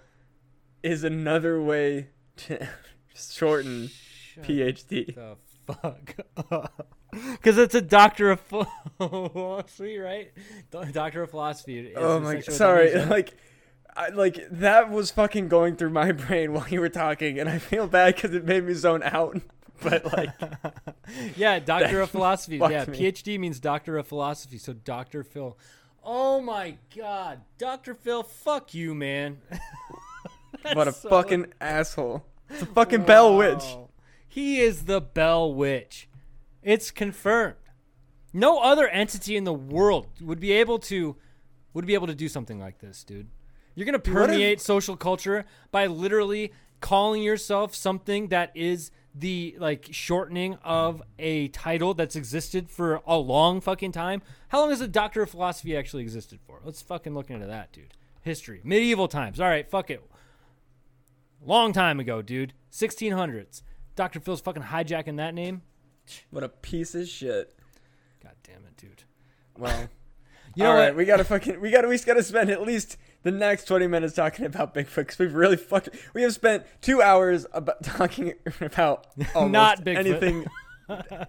is 0.83 1.03
another 1.03 1.61
way 1.61 2.09
to 2.37 2.67
shorten 3.15 3.89
Shut 3.89 4.43
PhD. 4.45 5.15
the 5.15 5.35
fuck 5.65 6.15
Because 7.31 7.57
it's 7.57 7.75
a 7.75 7.81
doctor 7.81 8.31
of 8.31 8.41
philosophy, 8.41 9.97
right? 9.99 10.31
Doctor 10.91 11.23
of 11.23 11.31
philosophy. 11.31 11.93
Oh 11.95 12.19
my 12.19 12.41
sorry, 12.41 12.93
like 13.05 13.33
I, 13.95 14.09
like 14.09 14.39
that 14.51 14.89
was 14.91 15.11
fucking 15.11 15.47
going 15.47 15.77
through 15.77 15.91
my 15.91 16.11
brain 16.11 16.53
while 16.53 16.67
you 16.67 16.81
were 16.81 16.89
talking 16.89 17.39
and 17.39 17.49
I 17.49 17.59
feel 17.59 17.87
bad 17.87 18.17
cuz 18.17 18.33
it 18.33 18.45
made 18.45 18.65
me 18.65 18.73
zone 18.73 19.03
out. 19.03 19.39
But 19.81 20.05
like 20.05 20.31
yeah, 21.35 21.59
doctor 21.59 22.01
of 22.01 22.09
philosophy. 22.09 22.57
Yeah, 22.57 22.85
me. 22.85 22.99
PhD 22.99 23.39
means 23.39 23.59
doctor 23.59 23.97
of 23.97 24.07
philosophy. 24.07 24.57
So 24.57 24.73
Doctor 24.73 25.23
Phil. 25.23 25.57
Oh 26.03 26.41
my 26.41 26.77
God, 26.95 27.41
Doctor 27.57 27.93
Phil, 27.93 28.23
fuck 28.23 28.73
you, 28.73 28.95
man. 28.95 29.39
what 30.73 30.87
a 30.87 30.93
so- 30.93 31.09
fucking 31.09 31.53
asshole. 31.61 32.25
It's 32.49 32.61
a 32.61 32.65
fucking 32.65 33.03
Bell 33.03 33.35
Witch. 33.35 33.63
He 34.27 34.61
is 34.61 34.85
the 34.85 35.01
Bell 35.01 35.53
Witch. 35.53 36.07
It's 36.67 36.91
confirmed. 36.91 37.55
No 38.33 38.59
other 38.59 38.89
entity 38.89 39.37
in 39.37 39.45
the 39.45 39.53
world 39.53 40.09
would 40.19 40.41
be 40.41 40.51
able 40.51 40.79
to 40.79 41.15
would 41.73 41.85
be 41.85 41.93
able 41.93 42.07
to 42.07 42.13
do 42.15 42.27
something 42.27 42.59
like 42.59 42.79
this, 42.79 43.05
dude. 43.05 43.29
You're 43.73 43.85
gonna 43.85 43.99
what 43.99 44.07
if- 44.07 44.13
permeate 44.13 44.59
social 44.59 44.97
culture 44.97 45.45
by 45.71 45.87
literally 45.87 46.51
calling 46.81 47.23
yourself 47.23 47.73
something 47.73 48.27
that 48.27 48.51
is 48.53 48.91
the 49.15 49.55
like 49.59 49.87
shortening 49.91 50.55
of 50.55 51.01
a 51.17 51.47
title 51.47 51.93
that's 51.93 52.17
existed 52.17 52.69
for 52.69 53.01
a 53.07 53.15
long 53.15 53.61
fucking 53.61 53.93
time. 53.93 54.21
How 54.49 54.59
long 54.59 54.71
has 54.71 54.79
the 54.79 54.89
Doctor 54.89 55.21
of 55.21 55.29
Philosophy 55.29 55.77
actually 55.77 56.03
existed 56.03 56.39
for? 56.45 56.59
Let's 56.65 56.81
fucking 56.81 57.15
look 57.15 57.29
into 57.29 57.47
that, 57.47 57.71
dude. 57.71 57.93
History, 58.23 58.59
medieval 58.65 59.07
times. 59.07 59.39
All 59.39 59.47
right, 59.47 59.69
fuck 59.71 59.89
it. 59.89 60.03
Long 61.41 61.71
time 61.71 62.01
ago, 62.01 62.21
dude. 62.21 62.51
1600s. 62.73 63.61
Dr. 63.95 64.19
Phil's 64.19 64.41
fucking 64.41 64.63
hijacking 64.63 65.15
that 65.15 65.33
name. 65.33 65.61
What 66.31 66.43
a 66.43 66.49
piece 66.49 66.95
of 66.95 67.07
shit. 67.07 67.53
God 68.23 68.33
damn 68.43 68.57
it, 68.65 68.77
dude. 68.77 69.03
Well, 69.57 69.89
You 70.55 70.63
know 70.63 70.71
all 70.71 70.75
right, 70.77 70.85
what? 70.89 70.95
we 70.97 71.05
gotta 71.05 71.23
fucking 71.23 71.61
we 71.61 71.69
gotta 71.69 71.87
we 71.87 71.99
gotta 71.99 72.23
spend 72.23 72.49
at 72.49 72.63
least 72.63 72.97
the 73.21 73.29
next 73.29 73.65
twenty 73.65 73.85
minutes 73.85 74.15
talking 74.15 74.43
about 74.45 74.73
Bigfoot 74.73 74.95
because 74.95 75.19
we've 75.19 75.35
really 75.35 75.55
fucked. 75.57 75.89
We 76.15 76.23
have 76.23 76.33
spent 76.33 76.63
two 76.81 76.99
hours 76.99 77.45
about 77.53 77.83
talking 77.83 78.33
about 78.59 79.05
Not 79.35 79.83
Bigfoot. 79.85 79.95
anything, 79.97 80.45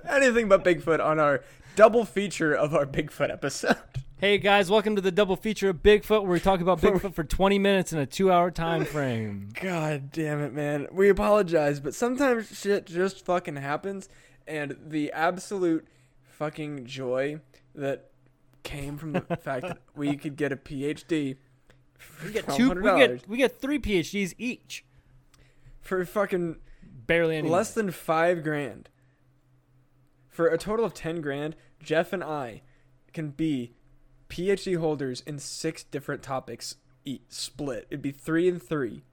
anything 0.09 0.49
but 0.49 0.65
Bigfoot 0.65 1.05
on 1.05 1.19
our 1.19 1.43
double 1.77 2.07
feature 2.07 2.55
of 2.55 2.75
our 2.75 2.87
Bigfoot 2.87 3.31
episode. 3.31 3.77
Hey 4.17 4.39
guys, 4.39 4.71
welcome 4.71 4.97
to 4.97 5.03
the 5.03 5.13
double 5.13 5.37
feature 5.37 5.69
of 5.69 5.83
Bigfoot 5.83 6.23
where 6.23 6.33
we 6.33 6.41
talk 6.41 6.61
about 6.61 6.81
Bigfoot 6.81 7.13
for 7.15 7.23
20 7.23 7.59
minutes 7.59 7.93
in 7.93 7.99
a 8.01 8.07
2-hour 8.07 8.51
time 8.51 8.85
frame. 8.85 9.51
God 9.61 10.11
damn 10.11 10.41
it, 10.41 10.53
man. 10.55 10.89
We 10.91 11.09
apologize, 11.11 11.79
but 11.81 11.95
sometimes 11.95 12.59
shit 12.59 12.87
just 12.87 13.25
fucking 13.25 13.57
happens, 13.57 14.09
and 14.49 14.77
the 14.87 15.13
absolute 15.13 15.87
fucking 16.23 16.87
joy 16.87 17.41
that 17.75 18.11
came 18.63 18.97
from 18.97 19.13
the 19.13 19.21
fact 19.43 19.63
that 19.63 19.79
we 19.95 20.17
could 20.17 20.37
get 20.37 20.53
a 20.53 20.57
PhD 20.57 21.37
We 22.25 22.33
get 22.33 22.49
two 22.55 22.73
we 22.73 22.83
get 22.83 23.29
we 23.29 23.37
get 23.37 23.61
3 23.61 23.79
PhDs 23.79 24.35
each. 24.39 24.85
for 25.81 26.05
fucking 26.05 26.57
Barely 27.07 27.37
any 27.37 27.49
less 27.49 27.73
than 27.73 27.91
five 27.91 28.43
grand. 28.45 28.91
For 30.29 30.47
a 30.47 30.59
total 30.59 30.85
of 30.85 30.93
ten 30.93 31.23
grand, 31.23 31.57
Jeff 31.83 32.13
and 32.13 32.23
I 32.23 32.61
can 33.15 33.31
be 33.31 33.73
PhD 34.29 34.77
holders 34.79 35.23
in 35.27 35.39
six 35.39 35.83
different 35.83 36.23
topics 36.23 36.77
each 37.07 37.23
split. 37.31 37.87
It'd 37.91 38.03
be 38.03 38.13
three 38.13 38.47
and 38.47 38.63
three. 38.63 39.05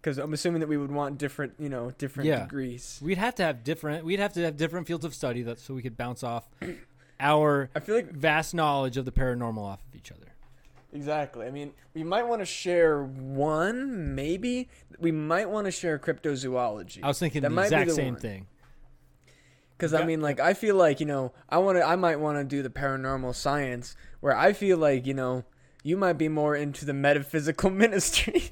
Because 0.00 0.16
I'm 0.18 0.32
assuming 0.32 0.60
that 0.60 0.68
we 0.68 0.76
would 0.78 0.90
want 0.90 1.18
different, 1.18 1.52
you 1.58 1.68
know, 1.68 1.90
different 1.98 2.28
Yeah. 2.28 2.40
degrees. 2.44 2.98
We'd 3.02 3.18
have 3.18 3.34
to 3.36 3.42
have 3.42 3.62
different 3.64 4.04
we'd 4.04 4.18
have 4.20 4.32
to 4.34 4.42
have 4.44 4.56
different 4.56 4.86
fields 4.86 5.04
of 5.04 5.14
study 5.14 5.42
that 5.42 5.58
so 5.58 5.74
we 5.74 5.82
could 5.82 5.96
bounce 5.96 6.22
off 6.22 6.48
our 7.20 7.68
I 7.74 7.80
feel 7.80 7.96
like 7.96 8.10
vast 8.10 8.54
knowledge 8.54 8.96
of 8.96 9.04
the 9.04 9.12
paranormal 9.12 9.58
off 9.62 9.82
of 9.86 9.94
each 9.94 10.10
other. 10.10 10.28
exactly. 10.92 11.46
I 11.46 11.50
mean, 11.50 11.72
we 11.94 12.02
might 12.02 12.22
want 12.26 12.40
to 12.40 12.46
share 12.46 13.02
one, 13.02 14.14
maybe. 14.14 14.68
We 14.98 15.12
might 15.12 15.50
want 15.50 15.66
to 15.66 15.70
share 15.70 15.98
cryptozoology. 15.98 17.00
I 17.02 17.08
was 17.08 17.18
thinking 17.18 17.42
That 17.42 17.50
the 17.54 17.60
exact 17.62 17.88
the 17.88 17.94
same 17.94 18.14
one. 18.14 18.22
thing. 18.22 18.46
Because 19.76 19.94
I 19.94 20.04
mean, 20.04 20.20
like, 20.20 20.40
I 20.40 20.52
feel 20.54 20.76
like 20.76 21.00
you 21.00 21.06
know, 21.06 21.32
I 21.48 21.58
want 21.58 21.78
to, 21.78 21.82
I 21.86 21.96
might 21.96 22.20
want 22.20 22.38
to 22.38 22.44
do 22.44 22.62
the 22.62 22.68
paranormal 22.70 23.34
science, 23.34 23.96
where 24.20 24.36
I 24.36 24.52
feel 24.52 24.76
like 24.78 25.06
you 25.06 25.14
know, 25.14 25.44
you 25.82 25.96
might 25.96 26.14
be 26.14 26.28
more 26.28 26.54
into 26.56 26.84
the 26.84 26.92
metaphysical 26.92 27.70
ministry. 27.84 28.50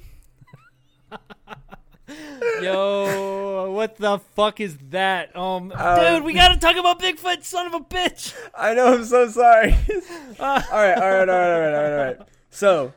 Yo, 2.61 3.71
what 3.71 3.97
the 3.97 4.19
fuck 4.35 4.59
is 4.59 4.77
that? 4.89 5.35
Um, 5.35 5.71
Uh, 5.75 6.15
dude, 6.15 6.23
we 6.23 6.33
gotta 6.33 6.57
talk 6.59 6.75
about 6.75 6.99
Bigfoot, 6.99 7.43
son 7.43 7.67
of 7.67 7.73
a 7.73 7.79
bitch. 7.79 8.33
I 8.55 8.73
know, 8.73 8.93
I'm 8.93 9.05
so 9.05 9.27
sorry. 9.29 9.71
all 10.39 10.47
right, 10.47 10.65
all 10.71 10.79
right, 10.81 10.97
all 10.97 11.05
right, 11.05 11.29
all 11.29 11.35
right, 11.35 11.73
all 11.73 11.81
right, 11.81 11.91
all 11.91 12.05
right. 12.05 12.17
So, 12.49 12.93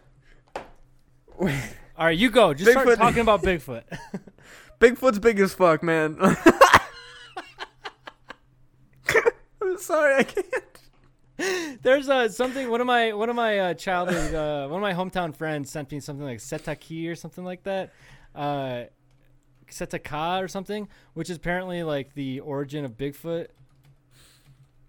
All 1.99 2.07
right, 2.07 2.17
you 2.19 2.31
go. 2.31 2.55
Just 2.55 2.71
start 2.71 2.87
Bigfoot- 2.89 2.97
talking 2.97 3.21
about 3.21 3.43
Bigfoot. 3.43 3.83
Bigfoot's 4.81 5.19
big 5.19 5.39
as 5.41 5.53
fuck, 5.55 5.83
man. 5.83 6.17
I'm 9.63 9.79
sorry, 9.79 10.15
I 10.17 10.23
can't. 10.25 11.81
There's 11.83 12.09
uh, 12.09 12.29
something. 12.29 12.71
One 12.71 12.81
of 12.81 12.87
my 12.87 13.13
one 13.13 13.29
of 13.29 13.37
my 13.37 13.59
uh, 13.59 13.75
childhood 13.75 14.35
uh, 14.35 14.69
one 14.69 14.83
of 14.83 14.83
my 14.83 14.95
hometown 14.95 15.35
friends 15.35 15.71
sent 15.71 15.91
me 15.91 16.01
something 16.01 16.25
like 16.25 16.39
setaki 16.39 17.11
or 17.11 17.15
something 17.15 17.45
like 17.45 17.63
that. 17.65 17.93
Because 18.33 18.89
Setaka 19.73 20.43
or 20.43 20.49
something, 20.49 20.89
which 21.15 21.31
is 21.31 21.37
apparently 21.37 21.83
like 21.83 22.15
the 22.15 22.41
origin 22.41 22.85
of 22.85 22.97
Bigfoot. 22.97 23.49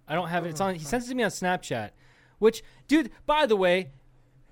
I 0.08 0.16
don't 0.16 0.30
have 0.30 0.46
it. 0.46 0.50
It's 0.50 0.62
on. 0.62 0.76
He 0.76 0.82
oh, 0.82 0.88
sends 0.88 1.08
it 1.08 1.10
to 1.10 1.16
me 1.16 1.24
on 1.24 1.30
Snapchat. 1.30 1.92
Which, 2.40 2.64
dude, 2.88 3.10
by 3.26 3.46
the 3.46 3.56
way, 3.56 3.92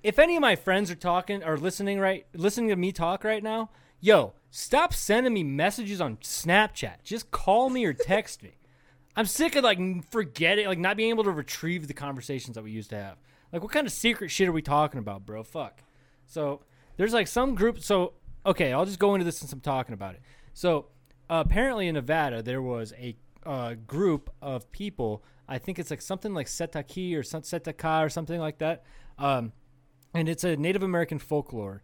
if 0.04 0.18
any 0.18 0.36
of 0.36 0.42
my 0.42 0.56
friends 0.56 0.90
are 0.90 0.96
talking 0.96 1.44
or 1.44 1.58
listening 1.58 2.00
right, 2.00 2.26
listening 2.34 2.70
to 2.70 2.76
me 2.76 2.92
talk 2.92 3.24
right 3.24 3.44
now, 3.44 3.70
yo, 4.00 4.34
stop 4.50 4.94
sending 4.94 5.34
me 5.34 5.44
messages 5.44 6.00
on 6.00 6.18
Snapchat. 6.18 7.04
Just 7.04 7.32
call 7.32 7.70
me 7.70 7.86
or 7.86 7.94
text 7.94 8.44
me. 8.44 8.52
I'm 9.16 9.26
sick 9.26 9.56
of 9.56 9.64
like 9.64 9.80
forgetting, 10.10 10.68
like 10.68 10.80
not 10.80 10.96
being 10.96 11.10
able 11.10 11.26
to 11.26 11.32
retrieve 11.32 11.88
the 11.88 11.94
conversations 11.94 12.56
that 12.56 12.64
we 12.64 12.72
used 12.72 12.90
to 12.92 12.98
have. 12.98 13.18
Like, 13.52 13.62
what 13.62 13.72
kind 13.72 13.86
of 13.86 13.92
secret 13.92 14.32
shit 14.32 14.48
are 14.48 14.54
we 14.54 14.62
talking 14.62 15.00
about, 15.00 15.26
bro? 15.26 15.44
Fuck. 15.44 15.84
So 16.26 16.62
there's 16.96 17.14
like 17.14 17.28
some 17.28 17.56
group. 17.56 17.82
So 17.82 18.14
okay, 18.46 18.74
I'll 18.74 18.86
just 18.86 19.00
go 19.00 19.16
into 19.16 19.26
this 19.26 19.38
since 19.38 19.52
I'm 19.54 19.60
talking 19.60 19.94
about 19.94 20.16
it. 20.16 20.22
So 20.54 20.88
uh, 21.30 21.44
apparently 21.46 21.88
in 21.88 21.96
Nevada 21.96 22.42
there 22.42 22.62
was 22.62 22.94
a 22.94 23.16
uh, 23.46 23.76
group 23.88 24.30
of 24.42 24.72
people. 24.72 25.24
I 25.48 25.58
think 25.58 25.80
it's 25.80 25.89
like 25.89 26.02
something 26.02 26.34
like 26.34 26.48
Setaki 26.48 27.16
or 27.16 27.22
Setaka 27.22 28.06
or 28.06 28.10
something 28.10 28.39
like 28.39 28.60
that. 28.60 28.84
Um, 29.18 29.54
and 30.14 30.30
it's 30.30 30.44
a 30.44 30.56
Native 30.56 30.84
American 30.84 31.20
folklore 31.20 31.84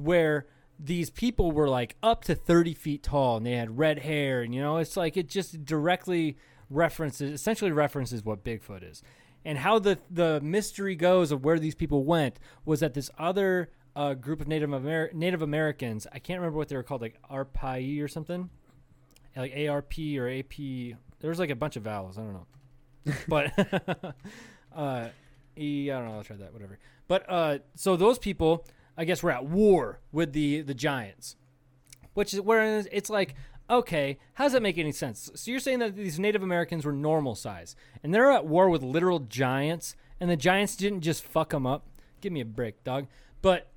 where 0.00 0.46
these 0.78 1.10
people 1.10 1.52
were 1.52 1.68
like 1.68 1.96
up 2.02 2.24
to 2.24 2.34
30 2.34 2.74
feet 2.74 3.02
tall 3.02 3.36
and 3.36 3.46
they 3.46 3.52
had 3.52 3.78
red 3.78 4.00
hair 4.00 4.42
and 4.42 4.54
you 4.54 4.60
know 4.60 4.78
it's 4.78 4.96
like 4.96 5.16
it 5.16 5.28
just 5.28 5.64
directly 5.64 6.36
references 6.68 7.30
essentially 7.30 7.70
references 7.70 8.24
what 8.24 8.42
bigfoot 8.42 8.88
is 8.88 9.02
and 9.44 9.58
how 9.58 9.78
the 9.78 9.98
the 10.10 10.40
mystery 10.40 10.96
goes 10.96 11.30
of 11.30 11.44
where 11.44 11.58
these 11.58 11.74
people 11.74 12.04
went 12.04 12.40
was 12.64 12.80
that 12.80 12.94
this 12.94 13.10
other 13.18 13.70
uh, 13.96 14.14
group 14.14 14.40
of 14.40 14.48
native 14.48 14.72
Amer- 14.72 15.10
native 15.12 15.42
americans 15.42 16.06
i 16.12 16.18
can't 16.18 16.40
remember 16.40 16.58
what 16.58 16.68
they 16.68 16.76
were 16.76 16.82
called 16.82 17.00
like 17.00 17.20
arpai 17.30 18.02
or 18.02 18.08
something? 18.08 18.50
Like 19.36 19.52
arp 19.68 19.92
or 19.98 20.28
ap 20.28 20.52
there 21.20 21.30
was 21.30 21.38
like 21.38 21.50
a 21.50 21.56
bunch 21.56 21.76
of 21.76 21.82
vowels 21.82 22.18
i 22.18 22.22
don't 22.22 22.32
know. 22.34 22.46
But 23.28 23.52
uh 24.74 25.08
e 25.58 25.90
i 25.90 25.98
don't 25.98 26.08
know 26.08 26.16
i'll 26.16 26.24
try 26.24 26.36
that 26.36 26.52
whatever. 26.52 26.78
But 27.08 27.28
uh 27.28 27.58
so 27.74 27.96
those 27.96 28.18
people 28.18 28.66
i 28.96 29.04
guess 29.04 29.22
were 29.22 29.32
at 29.32 29.44
war 29.44 30.00
with 30.12 30.32
the 30.32 30.62
the 30.62 30.74
giants 30.74 31.36
which 32.14 32.32
is 32.32 32.40
where 32.40 32.84
it's 32.92 33.10
like 33.10 33.34
okay 33.68 34.18
how 34.34 34.44
does 34.44 34.52
that 34.52 34.62
make 34.62 34.78
any 34.78 34.92
sense? 34.92 35.30
So 35.34 35.50
you're 35.50 35.60
saying 35.60 35.80
that 35.80 35.96
these 35.96 36.18
native 36.18 36.42
americans 36.42 36.84
were 36.84 36.92
normal 36.92 37.34
size 37.34 37.74
and 38.02 38.14
they're 38.14 38.30
at 38.30 38.46
war 38.46 38.68
with 38.68 38.82
literal 38.82 39.18
giants 39.20 39.96
and 40.20 40.30
the 40.30 40.36
giants 40.36 40.76
didn't 40.76 41.00
just 41.00 41.24
fuck 41.24 41.50
them 41.50 41.66
up? 41.66 41.86
Give 42.20 42.32
me 42.32 42.40
a 42.40 42.44
break 42.44 42.82
dog. 42.84 43.08
But 43.42 43.68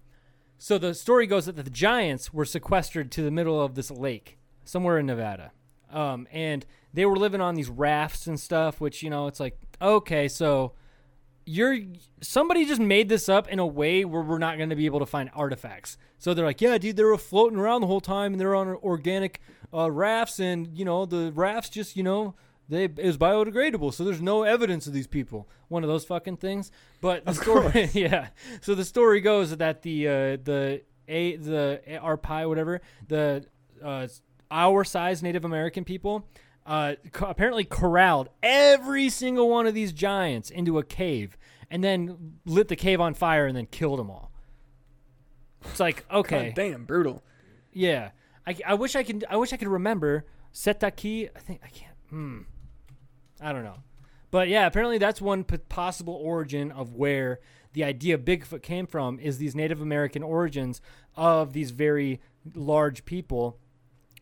so 0.58 0.78
the 0.78 0.93
story 0.93 1.28
goes 1.28 1.45
that 1.45 1.55
the 1.55 1.70
giants 1.70 2.34
were 2.34 2.45
sequestered 2.45 3.12
to 3.12 3.22
the 3.22 3.32
middle 3.32 3.62
of 3.62 3.76
this 3.76 3.91
lake 3.91 4.38
somewhere 4.64 4.97
in 4.97 5.05
nevada 5.05 5.51
um, 5.91 6.28
and 6.32 6.66
they 6.93 7.05
were 7.05 7.18
living 7.18 7.41
on 7.41 7.55
these 7.55 7.70
rafts 7.70 8.28
and 8.28 8.39
stuff 8.39 8.82
which 8.82 9.01
you 9.03 9.10
know 9.10 9.28
it's 9.28 9.39
like 9.39 9.58
okay 9.82 10.28
so 10.28 10.74
you're 11.47 11.78
somebody 12.20 12.66
just 12.66 12.82
made 12.82 13.08
this 13.08 13.30
up 13.30 13.47
in 13.47 13.58
a 13.58 13.66
way 13.66 14.03
where 14.03 14.22
we're 14.22 14.38
not 14.38 14.58
going 14.58 14.70
to 14.70 14.76
be 14.76 14.86
able 14.86 14.99
to 14.99 15.05
find 15.05 15.32
artifacts. 15.34 15.97
So 16.20 16.34
they're 16.34 16.45
like, 16.45 16.60
yeah, 16.60 16.78
dude, 16.78 16.97
they 16.97 17.03
were 17.03 17.18
floating 17.18 17.58
around 17.58 17.82
the 17.82 17.88
whole 17.88 18.01
time 18.01 18.34
and 18.34 18.41
they're 18.41 18.53
on 18.53 18.68
organic 18.68 19.39
uh, 19.74 19.89
rafts, 19.89 20.39
and 20.39 20.68
you 20.78 20.84
know 20.86 21.05
the 21.05 21.32
rafts 21.34 21.70
just 21.70 21.95
you 21.95 22.03
know 22.03 22.36
they 22.70 22.84
it 22.86 22.97
was 22.97 23.18
biodegradable, 23.18 23.93
so 23.93 24.03
there's 24.03 24.22
no 24.22 24.43
evidence 24.43 24.88
of 24.88 24.93
these 24.93 25.07
people. 25.07 25.47
One 25.68 25.84
of 25.84 25.89
those 25.89 26.05
fucking 26.05 26.38
things. 26.38 26.72
But 27.01 27.26
the 27.26 27.34
story, 27.34 27.89
yeah. 27.93 28.30
So 28.61 28.76
the 28.76 28.86
story 28.86 29.22
goes 29.22 29.55
that 29.55 29.82
the 29.82 30.07
uh, 30.07 30.11
the 30.43 30.82
a 31.07 31.36
the 31.38 31.82
Arpai 31.88 32.47
whatever 32.47 32.82
the 33.07 33.45
uh, 33.84 34.07
our 34.51 34.84
size 34.84 35.24
Native 35.24 35.45
American 35.45 35.84
people 35.84 36.28
uh, 36.65 36.95
co- 37.11 37.28
apparently 37.28 37.63
corralled 37.63 38.30
every 38.43 39.09
single 39.09 39.49
one 39.49 39.68
of 39.68 39.74
these 39.74 39.93
giants 39.93 40.49
into 40.49 40.78
a 40.78 40.84
cave 40.84 41.38
and 41.72 41.84
then 41.84 42.34
lit 42.45 42.68
the 42.68 42.76
cave 42.76 42.99
on 42.99 43.13
fire 43.13 43.45
and 43.45 43.55
then 43.55 43.65
killed 43.68 43.99
them 43.99 44.09
all. 44.09 44.32
It's 45.63 45.80
like 45.80 46.05
okay, 46.11 46.47
God 46.47 46.55
damn, 46.55 46.86
brutal. 46.86 47.24
yeah. 47.72 48.09
I, 48.45 48.55
I 48.65 48.74
wish 48.76 48.95
I 48.95 49.03
could. 49.03 49.26
I 49.30 49.36
wish 49.36 49.51
I 49.51 49.57
could 49.57 49.68
remember 49.68 50.26
Setaki. 50.53 51.30
I 51.36 51.39
think 51.39 51.59
I 51.65 51.68
can't. 51.68 51.95
Hmm. 52.09 52.38
I 53.41 53.53
don't 53.53 53.63
know. 53.63 53.77
But 54.31 54.49
yeah, 54.49 54.65
apparently 54.65 54.97
that's 54.97 55.21
one 55.21 55.43
p- 55.43 55.57
possible 55.57 56.13
origin 56.13 56.71
of 56.71 56.93
where 56.93 57.39
the 57.73 57.83
idea 57.83 58.15
of 58.15 58.25
Bigfoot 58.25 58.61
came 58.61 58.88
from. 58.88 59.19
Is 59.19 59.38
these 59.38 59.55
Native 59.55 59.81
American 59.81 60.23
origins 60.23 60.81
of 61.15 61.53
these 61.53 61.71
very 61.71 62.19
large 62.55 63.05
people 63.05 63.57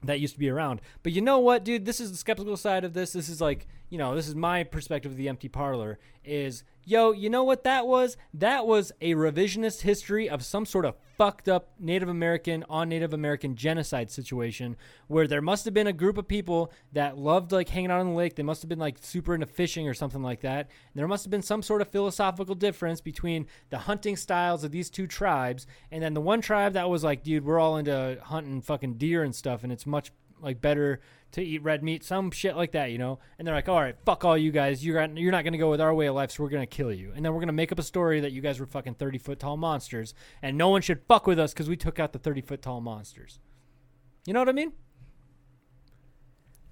that 0.04 0.20
used 0.20 0.34
to 0.34 0.40
be 0.40 0.50
around. 0.50 0.82
But 1.04 1.14
you 1.14 1.22
know 1.22 1.40
what, 1.40 1.64
dude? 1.64 1.86
This 1.86 2.00
is 2.00 2.12
the 2.12 2.18
skeptical 2.18 2.58
side 2.58 2.84
of 2.84 2.94
this. 2.94 3.14
This 3.14 3.30
is 3.30 3.42
like, 3.42 3.68
you 3.90 3.98
know, 3.98 4.16
this 4.16 4.28
is 4.28 4.36
my 4.36 4.64
perspective 4.64 5.12
of 5.12 5.18
the 5.18 5.30
empty 5.30 5.48
parlor 5.48 6.00
is, 6.24 6.64
yo, 6.84 7.12
you 7.12 7.30
know 7.30 7.44
what 7.44 7.64
that 7.64 7.86
was? 7.86 8.18
That 8.34 8.66
was 8.66 8.92
a 9.00 9.14
revisionist 9.14 9.82
history 9.82 10.28
of 10.28 10.44
some 10.44 10.66
sort 10.66 10.86
of 10.86 10.96
fucked 11.18 11.48
up 11.48 11.70
Native 11.80 12.10
American 12.10 12.66
on 12.68 12.90
Native 12.90 13.14
American 13.14 13.56
genocide 13.56 14.12
situation 14.12 14.76
where 15.08 15.28
there 15.28 15.42
must 15.42 15.66
have 15.66 15.74
been 15.74 15.88
a 15.88 15.94
group 15.94 16.18
of 16.18 16.28
people 16.28 16.72
that 16.94 17.18
loved 17.18 17.52
like 17.52 17.70
hanging 17.70 17.92
out 17.92 18.00
on 18.00 18.08
the 18.08 18.14
lake. 18.14 18.36
They 18.36 18.44
must 18.44 18.62
have 18.64 18.70
been 18.70 18.80
like 18.80 18.98
super 19.00 19.34
into 19.34 19.46
fishing 19.46 19.88
or 19.88 19.94
something 19.94 20.24
like 20.24 20.42
that. 20.42 20.68
And 20.68 20.96
there 20.96 21.08
must 21.08 21.24
have 21.24 21.32
been 21.32 21.42
some 21.42 21.62
sort 21.62 21.82
of 21.82 21.88
philosophical 21.88 22.56
difference 22.56 23.02
between 23.02 23.46
the 23.70 23.78
hunting 23.78 24.16
styles 24.16 24.64
of 24.64 24.72
these 24.72 24.90
two 24.90 25.08
tribes 25.08 25.68
and 25.92 26.02
then 26.02 26.14
the 26.14 26.22
one 26.22 26.42
tribe 26.42 26.74
that 26.74 26.90
was 26.90 27.04
like, 27.04 27.24
dude, 27.24 27.46
we're 27.46 27.60
all 27.60 27.78
into 27.78 28.18
hunting 28.24 28.62
fucking 28.62 28.96
deer 28.96 29.24
and 29.24 29.36
stuff 29.36 29.64
and 29.64 29.72
it's 29.72 29.86
much 29.86 30.12
like 30.42 30.62
better 30.62 31.00
to 31.32 31.42
eat 31.44 31.64
red 31.64 31.84
meat, 31.84 32.04
some 32.04 32.32
shit 32.32 32.56
like 32.56 32.72
that, 32.72 32.92
you 32.92 32.98
know. 32.98 33.20
And 33.38 33.48
they're 33.48 33.56
like, 33.56 33.68
"All 33.68 33.82
right, 33.82 33.96
fuck 34.06 34.24
all 34.24 34.38
you 34.38 34.52
guys. 34.52 34.86
You're 34.86 35.06
not, 35.08 35.18
you're 35.18 35.32
not 35.32 35.44
gonna 35.44 35.58
go 35.58 35.70
with 35.70 35.82
our 35.82 35.94
way 35.94 36.06
of 36.08 36.16
life, 36.16 36.32
so 36.32 36.44
we're 36.44 36.50
gonna 36.50 36.66
kill 36.66 36.94
you." 36.94 37.12
And 37.16 37.26
then 37.26 37.34
we're 37.34 37.40
gonna 37.42 37.52
make 37.52 37.72
up 37.72 37.80
a 37.80 37.84
story 37.84 38.20
that 38.22 38.32
you 38.32 38.42
guys 38.42 38.60
were 38.60 38.66
fucking 38.66 38.96
thirty 38.96 39.18
foot 39.18 39.40
tall 39.40 39.58
monsters, 39.58 40.14
and 40.42 40.58
no 40.58 40.70
one 40.70 40.82
should 40.82 41.02
fuck 41.08 41.28
with 41.28 41.40
us 41.40 41.54
because 41.54 41.68
we 41.68 41.76
took 41.76 42.00
out 42.00 42.14
the 42.14 42.20
thirty 42.20 42.42
foot 42.42 42.62
tall 42.62 42.80
monsters. 42.82 43.40
You 44.26 44.34
know 44.34 44.40
what 44.40 44.50
I 44.50 44.54
mean? 44.54 44.72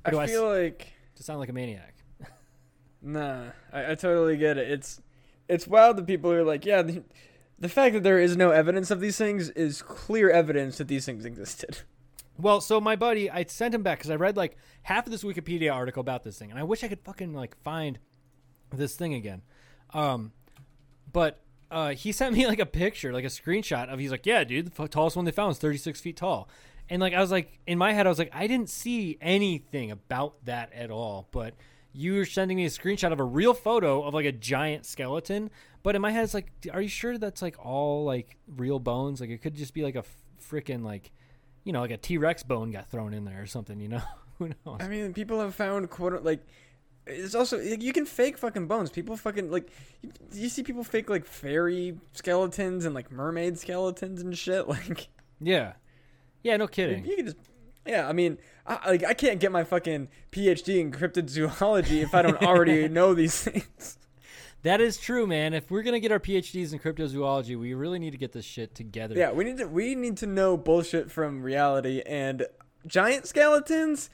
I 0.05 0.11
do 0.11 0.19
I 0.19 0.23
s- 0.25 0.31
feel 0.31 0.47
like 0.47 0.93
To 1.15 1.23
sound 1.23 1.39
like 1.39 1.49
a 1.49 1.53
maniac. 1.53 1.95
Nah, 3.01 3.47
I, 3.71 3.91
I 3.91 3.95
totally 3.95 4.37
get 4.37 4.57
it. 4.57 4.69
It's 4.71 5.01
it's 5.49 5.67
wild 5.67 5.97
that 5.97 6.07
people 6.07 6.31
are 6.31 6.43
like, 6.43 6.65
yeah, 6.65 6.81
the, 6.81 7.03
the 7.59 7.67
fact 7.69 7.93
that 7.95 8.03
there 8.03 8.17
is 8.19 8.37
no 8.37 8.51
evidence 8.51 8.91
of 8.91 9.01
these 9.01 9.17
things 9.17 9.49
is 9.49 9.81
clear 9.81 10.29
evidence 10.29 10.77
that 10.77 10.87
these 10.87 11.05
things 11.05 11.25
existed. 11.25 11.79
Well, 12.37 12.61
so 12.61 12.81
my 12.81 12.95
buddy, 12.95 13.29
I 13.29 13.43
sent 13.43 13.75
him 13.75 13.83
back 13.83 13.99
because 13.99 14.09
I 14.09 14.15
read 14.15 14.35
like 14.37 14.57
half 14.83 15.05
of 15.05 15.11
this 15.11 15.23
Wikipedia 15.23 15.73
article 15.73 16.01
about 16.01 16.23
this 16.23 16.37
thing, 16.37 16.49
and 16.49 16.59
I 16.59 16.63
wish 16.63 16.83
I 16.83 16.87
could 16.87 17.01
fucking 17.01 17.33
like 17.33 17.55
find 17.63 17.99
this 18.71 18.95
thing 18.95 19.13
again. 19.13 19.43
Um, 19.93 20.31
but 21.11 21.39
uh, 21.69 21.91
he 21.91 22.11
sent 22.11 22.35
me 22.35 22.47
like 22.47 22.59
a 22.59 22.65
picture, 22.65 23.13
like 23.13 23.23
a 23.23 23.27
screenshot 23.27 23.87
of. 23.87 23.99
He's 23.99 24.11
like, 24.11 24.25
"Yeah, 24.25 24.43
dude, 24.43 24.73
the 24.73 24.83
f- 24.83 24.89
tallest 24.89 25.15
one 25.15 25.25
they 25.25 25.31
found 25.31 25.51
is 25.51 25.59
36 25.59 26.01
feet 26.01 26.17
tall," 26.17 26.49
and 26.89 27.01
like 27.01 27.13
I 27.13 27.21
was 27.21 27.31
like, 27.31 27.59
in 27.67 27.77
my 27.77 27.93
head, 27.93 28.07
I 28.07 28.09
was 28.09 28.19
like, 28.19 28.31
I 28.33 28.47
didn't 28.47 28.69
see 28.69 29.17
anything 29.21 29.91
about 29.91 30.45
that 30.45 30.73
at 30.73 30.91
all, 30.91 31.27
but. 31.31 31.53
You 31.95 32.15
were 32.15 32.25
sending 32.25 32.57
me 32.57 32.65
a 32.65 32.69
screenshot 32.69 33.11
of 33.11 33.19
a 33.19 33.23
real 33.23 33.53
photo 33.53 34.01
of 34.01 34.15
like 34.15 34.25
a 34.25 34.31
giant 34.31 34.87
skeleton, 34.87 35.51
but 35.83 35.95
in 35.95 36.01
my 36.01 36.09
head 36.09 36.23
it's 36.23 36.33
like, 36.33 36.51
are 36.73 36.81
you 36.81 36.87
sure 36.87 37.19
that's 37.19 37.43
like 37.43 37.55
all 37.63 38.03
like 38.03 38.35
real 38.47 38.79
bones? 38.79 39.21
Like 39.21 39.29
it 39.29 39.43
could 39.43 39.53
just 39.53 39.75
be 39.75 39.83
like 39.83 39.95
a 39.95 40.03
freaking 40.41 40.83
like 40.83 41.11
you 41.63 41.73
know, 41.73 41.81
like 41.81 41.91
a 41.91 41.97
T 41.97 42.17
Rex 42.17 42.43
bone 42.43 42.71
got 42.71 42.89
thrown 42.89 43.13
in 43.13 43.25
there 43.25 43.41
or 43.41 43.45
something, 43.45 43.79
you 43.79 43.89
know? 43.89 44.01
Who 44.39 44.49
knows? 44.65 44.79
I 44.79 44.87
mean, 44.87 45.13
people 45.13 45.39
have 45.39 45.55
found 45.55 45.89
quote 45.89 46.23
like 46.23 46.45
it's 47.05 47.35
also 47.35 47.61
like, 47.61 47.81
you 47.81 47.91
can 47.91 48.05
fake 48.05 48.37
fucking 48.37 48.67
bones. 48.67 48.89
People 48.89 49.17
fucking 49.17 49.51
like 49.51 49.69
you, 50.01 50.11
you 50.33 50.49
see 50.49 50.63
people 50.63 50.83
fake 50.83 51.09
like 51.09 51.25
fairy 51.25 51.97
skeletons 52.13 52.85
and 52.85 52.95
like 52.95 53.11
mermaid 53.11 53.57
skeletons 53.57 54.21
and 54.21 54.37
shit. 54.37 54.67
Like 54.73 55.09
yeah. 55.39 55.73
Yeah, 56.41 56.57
no 56.57 56.67
kidding. 56.67 57.05
you 57.05 57.15
can 57.15 57.25
just 57.25 57.37
yeah. 57.85 58.07
I 58.07 58.13
mean, 58.13 58.37
I, 58.65 58.89
like 58.89 59.03
I 59.03 59.13
can't 59.13 59.39
get 59.39 59.51
my 59.51 59.63
fucking 59.63 60.07
PhD 60.31 60.79
in 60.79 60.91
cryptid 60.91 61.29
zoology 61.29 62.01
if 62.01 62.13
I 62.13 62.21
don't 62.21 62.41
already 62.41 62.87
know 62.89 63.13
these 63.13 63.43
things. 63.43 63.97
That 64.63 64.79
is 64.79 64.97
true, 64.97 65.27
man. 65.27 65.53
If 65.53 65.69
we're 65.69 65.83
going 65.83 65.93
to 65.93 65.99
get 65.99 66.11
our 66.11 66.19
PhDs 66.19 66.71
in 66.71 66.79
cryptozoology, 66.79 67.59
we 67.59 67.73
really 67.73 67.99
need 67.99 68.11
to 68.11 68.17
get 68.17 68.31
this 68.31 68.45
shit 68.45 68.73
together. 68.73 69.13
Yeah, 69.15 69.31
we 69.31 69.43
need 69.43 69.57
to 69.57 69.65
we 69.65 69.93
need 69.93 70.17
to 70.17 70.25
know 70.25 70.55
bullshit 70.55 71.11
from 71.11 71.43
reality 71.43 72.01
and 72.05 72.47
giant 72.87 73.27
skeletons. 73.27 74.09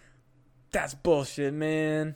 That's 0.72 0.96
bullshit, 0.96 1.54
man. 1.54 2.16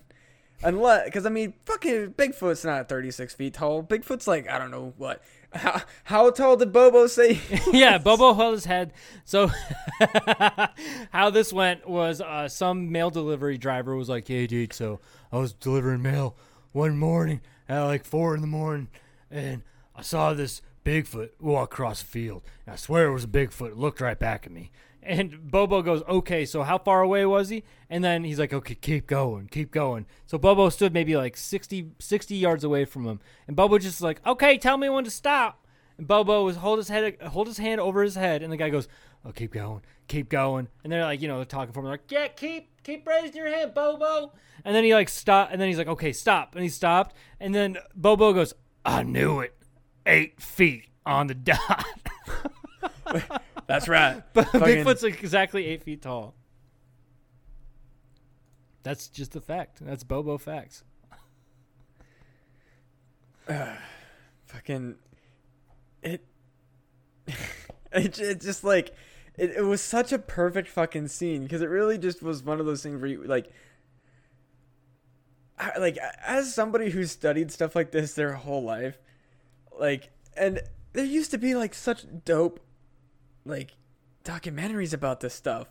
Unless, 0.63 1.05
because 1.05 1.25
I 1.27 1.29
mean, 1.29 1.53
fucking 1.65 2.13
Bigfoot's 2.13 2.65
not 2.65 2.89
36 2.89 3.35
feet 3.35 3.53
tall. 3.53 3.83
Bigfoot's 3.83 4.27
like 4.27 4.49
I 4.49 4.57
don't 4.57 4.71
know 4.71 4.93
what. 4.97 5.21
How, 5.53 5.81
how 6.05 6.31
tall 6.31 6.57
did 6.57 6.73
Bobo 6.73 7.05
say? 7.05 7.39
yeah, 7.71 7.99
Bobo 7.99 8.33
held 8.33 8.53
his 8.53 8.65
head. 8.65 8.93
So, 9.23 9.51
how 11.11 11.29
this 11.29 11.53
went 11.53 11.87
was 11.87 12.19
uh, 12.19 12.47
some 12.47 12.91
mail 12.91 13.11
delivery 13.11 13.59
driver 13.59 13.95
was 13.95 14.09
like, 14.09 14.27
"Hey, 14.27 14.47
dude, 14.47 14.73
so 14.73 14.99
I 15.31 15.37
was 15.37 15.53
delivering 15.53 16.01
mail 16.01 16.35
one 16.71 16.97
morning 16.97 17.41
at 17.67 17.83
like 17.83 18.05
four 18.05 18.35
in 18.35 18.41
the 18.41 18.47
morning, 18.47 18.89
and 19.29 19.63
I 19.95 20.01
saw 20.01 20.33
this 20.33 20.61
Bigfoot 20.85 21.29
walk 21.39 21.73
across 21.73 22.01
the 22.01 22.07
field. 22.07 22.43
And 22.65 22.73
I 22.73 22.75
swear 22.75 23.07
it 23.07 23.13
was 23.13 23.23
a 23.23 23.27
Bigfoot. 23.27 23.69
It 23.69 23.77
looked 23.77 24.01
right 24.01 24.19
back 24.19 24.45
at 24.45 24.51
me, 24.51 24.71
And 25.01 25.51
Bobo 25.51 25.81
goes, 25.81 26.01
okay, 26.03 26.45
so 26.45 26.63
how 26.63 26.77
far 26.77 27.01
away 27.01 27.25
was 27.25 27.49
he? 27.49 27.63
And 27.89 28.03
then 28.03 28.23
he's 28.23 28.39
like, 28.39 28.53
okay, 28.53 28.75
keep 28.75 29.07
going, 29.07 29.47
keep 29.47 29.71
going. 29.71 30.05
So 30.25 30.37
Bobo 30.37 30.69
stood 30.69 30.93
maybe 30.93 31.15
like 31.15 31.37
60, 31.37 31.91
60 31.99 32.35
yards 32.35 32.63
away 32.63 32.85
from 32.85 33.05
him. 33.05 33.19
And 33.47 33.55
Bobo 33.55 33.77
just 33.77 34.01
like, 34.01 34.25
okay, 34.25 34.57
tell 34.57 34.77
me 34.77 34.89
when 34.89 35.03
to 35.03 35.11
stop. 35.11 35.67
And 35.97 36.07
Bobo 36.07 36.43
was 36.43 36.57
hold 36.57 36.79
his 36.79 36.89
head, 36.89 37.21
hold 37.21 37.47
his 37.47 37.57
hand 37.57 37.79
over 37.79 38.01
his 38.01 38.15
head. 38.15 38.41
And 38.41 38.51
the 38.51 38.57
guy 38.57 38.69
goes, 38.69 38.87
oh, 39.25 39.31
keep 39.31 39.51
going, 39.53 39.81
keep 40.07 40.29
going. 40.29 40.67
And 40.83 40.91
they're 40.91 41.03
like, 41.03 41.21
you 41.21 41.27
know, 41.27 41.37
they're 41.37 41.45
talking 41.45 41.73
for 41.73 41.79
him. 41.79 41.85
They're 41.85 41.93
like, 41.93 42.11
yeah, 42.11 42.27
keep, 42.27 42.83
keep 42.83 43.07
raising 43.07 43.35
your 43.35 43.49
hand, 43.49 43.73
Bobo. 43.73 44.33
And 44.65 44.75
then 44.75 44.83
he 44.83 44.93
like 44.93 45.09
stop, 45.09 45.49
And 45.51 45.59
then 45.59 45.67
he's 45.67 45.77
like, 45.77 45.87
okay, 45.87 46.13
stop. 46.13 46.55
And 46.55 46.63
he 46.63 46.69
stopped. 46.69 47.15
And 47.39 47.53
then 47.53 47.77
Bobo 47.95 48.33
goes, 48.33 48.53
I 48.85 49.03
knew 49.03 49.39
it. 49.41 49.55
Eight 50.05 50.41
feet 50.41 50.87
on 51.05 51.27
the 51.27 51.33
dot. 51.35 51.85
That's 53.67 53.87
right. 53.87 54.21
But 54.33 54.47
Fucking- 54.47 54.83
Bigfoot's 54.85 55.03
like 55.03 55.19
exactly 55.21 55.65
eight 55.65 55.83
feet 55.83 56.01
tall. 56.01 56.35
That's 58.83 59.07
just 59.07 59.35
a 59.35 59.41
fact. 59.41 59.79
That's 59.81 60.03
Bobo 60.03 60.37
facts. 60.37 60.83
fucking 64.45 64.95
it 66.01 66.25
it, 67.91 68.19
it 68.19 68.39
just 68.41 68.63
like 68.63 68.93
it, 69.37 69.51
it 69.51 69.61
was 69.63 69.81
such 69.81 70.11
a 70.11 70.19
perfect 70.19 70.67
fucking 70.69 71.07
scene 71.07 71.43
because 71.43 71.61
it 71.61 71.69
really 71.69 71.97
just 71.97 72.21
was 72.21 72.43
one 72.43 72.59
of 72.59 72.65
those 72.65 72.83
things 72.83 72.99
where 72.99 73.09
you 73.09 73.23
like 73.23 73.49
I, 75.57 75.77
like 75.79 75.97
as 76.25 76.53
somebody 76.53 76.89
who's 76.89 77.11
studied 77.11 77.51
stuff 77.51 77.75
like 77.75 77.91
this 77.91 78.13
their 78.13 78.33
whole 78.33 78.63
life 78.63 78.97
like 79.77 80.09
and 80.35 80.61
there 80.93 81.05
used 81.05 81.31
to 81.31 81.37
be 81.37 81.55
like 81.55 81.73
such 81.73 82.05
dope 82.25 82.59
like 83.45 83.75
documentaries 84.23 84.93
about 84.93 85.19
this 85.19 85.33
stuff 85.33 85.69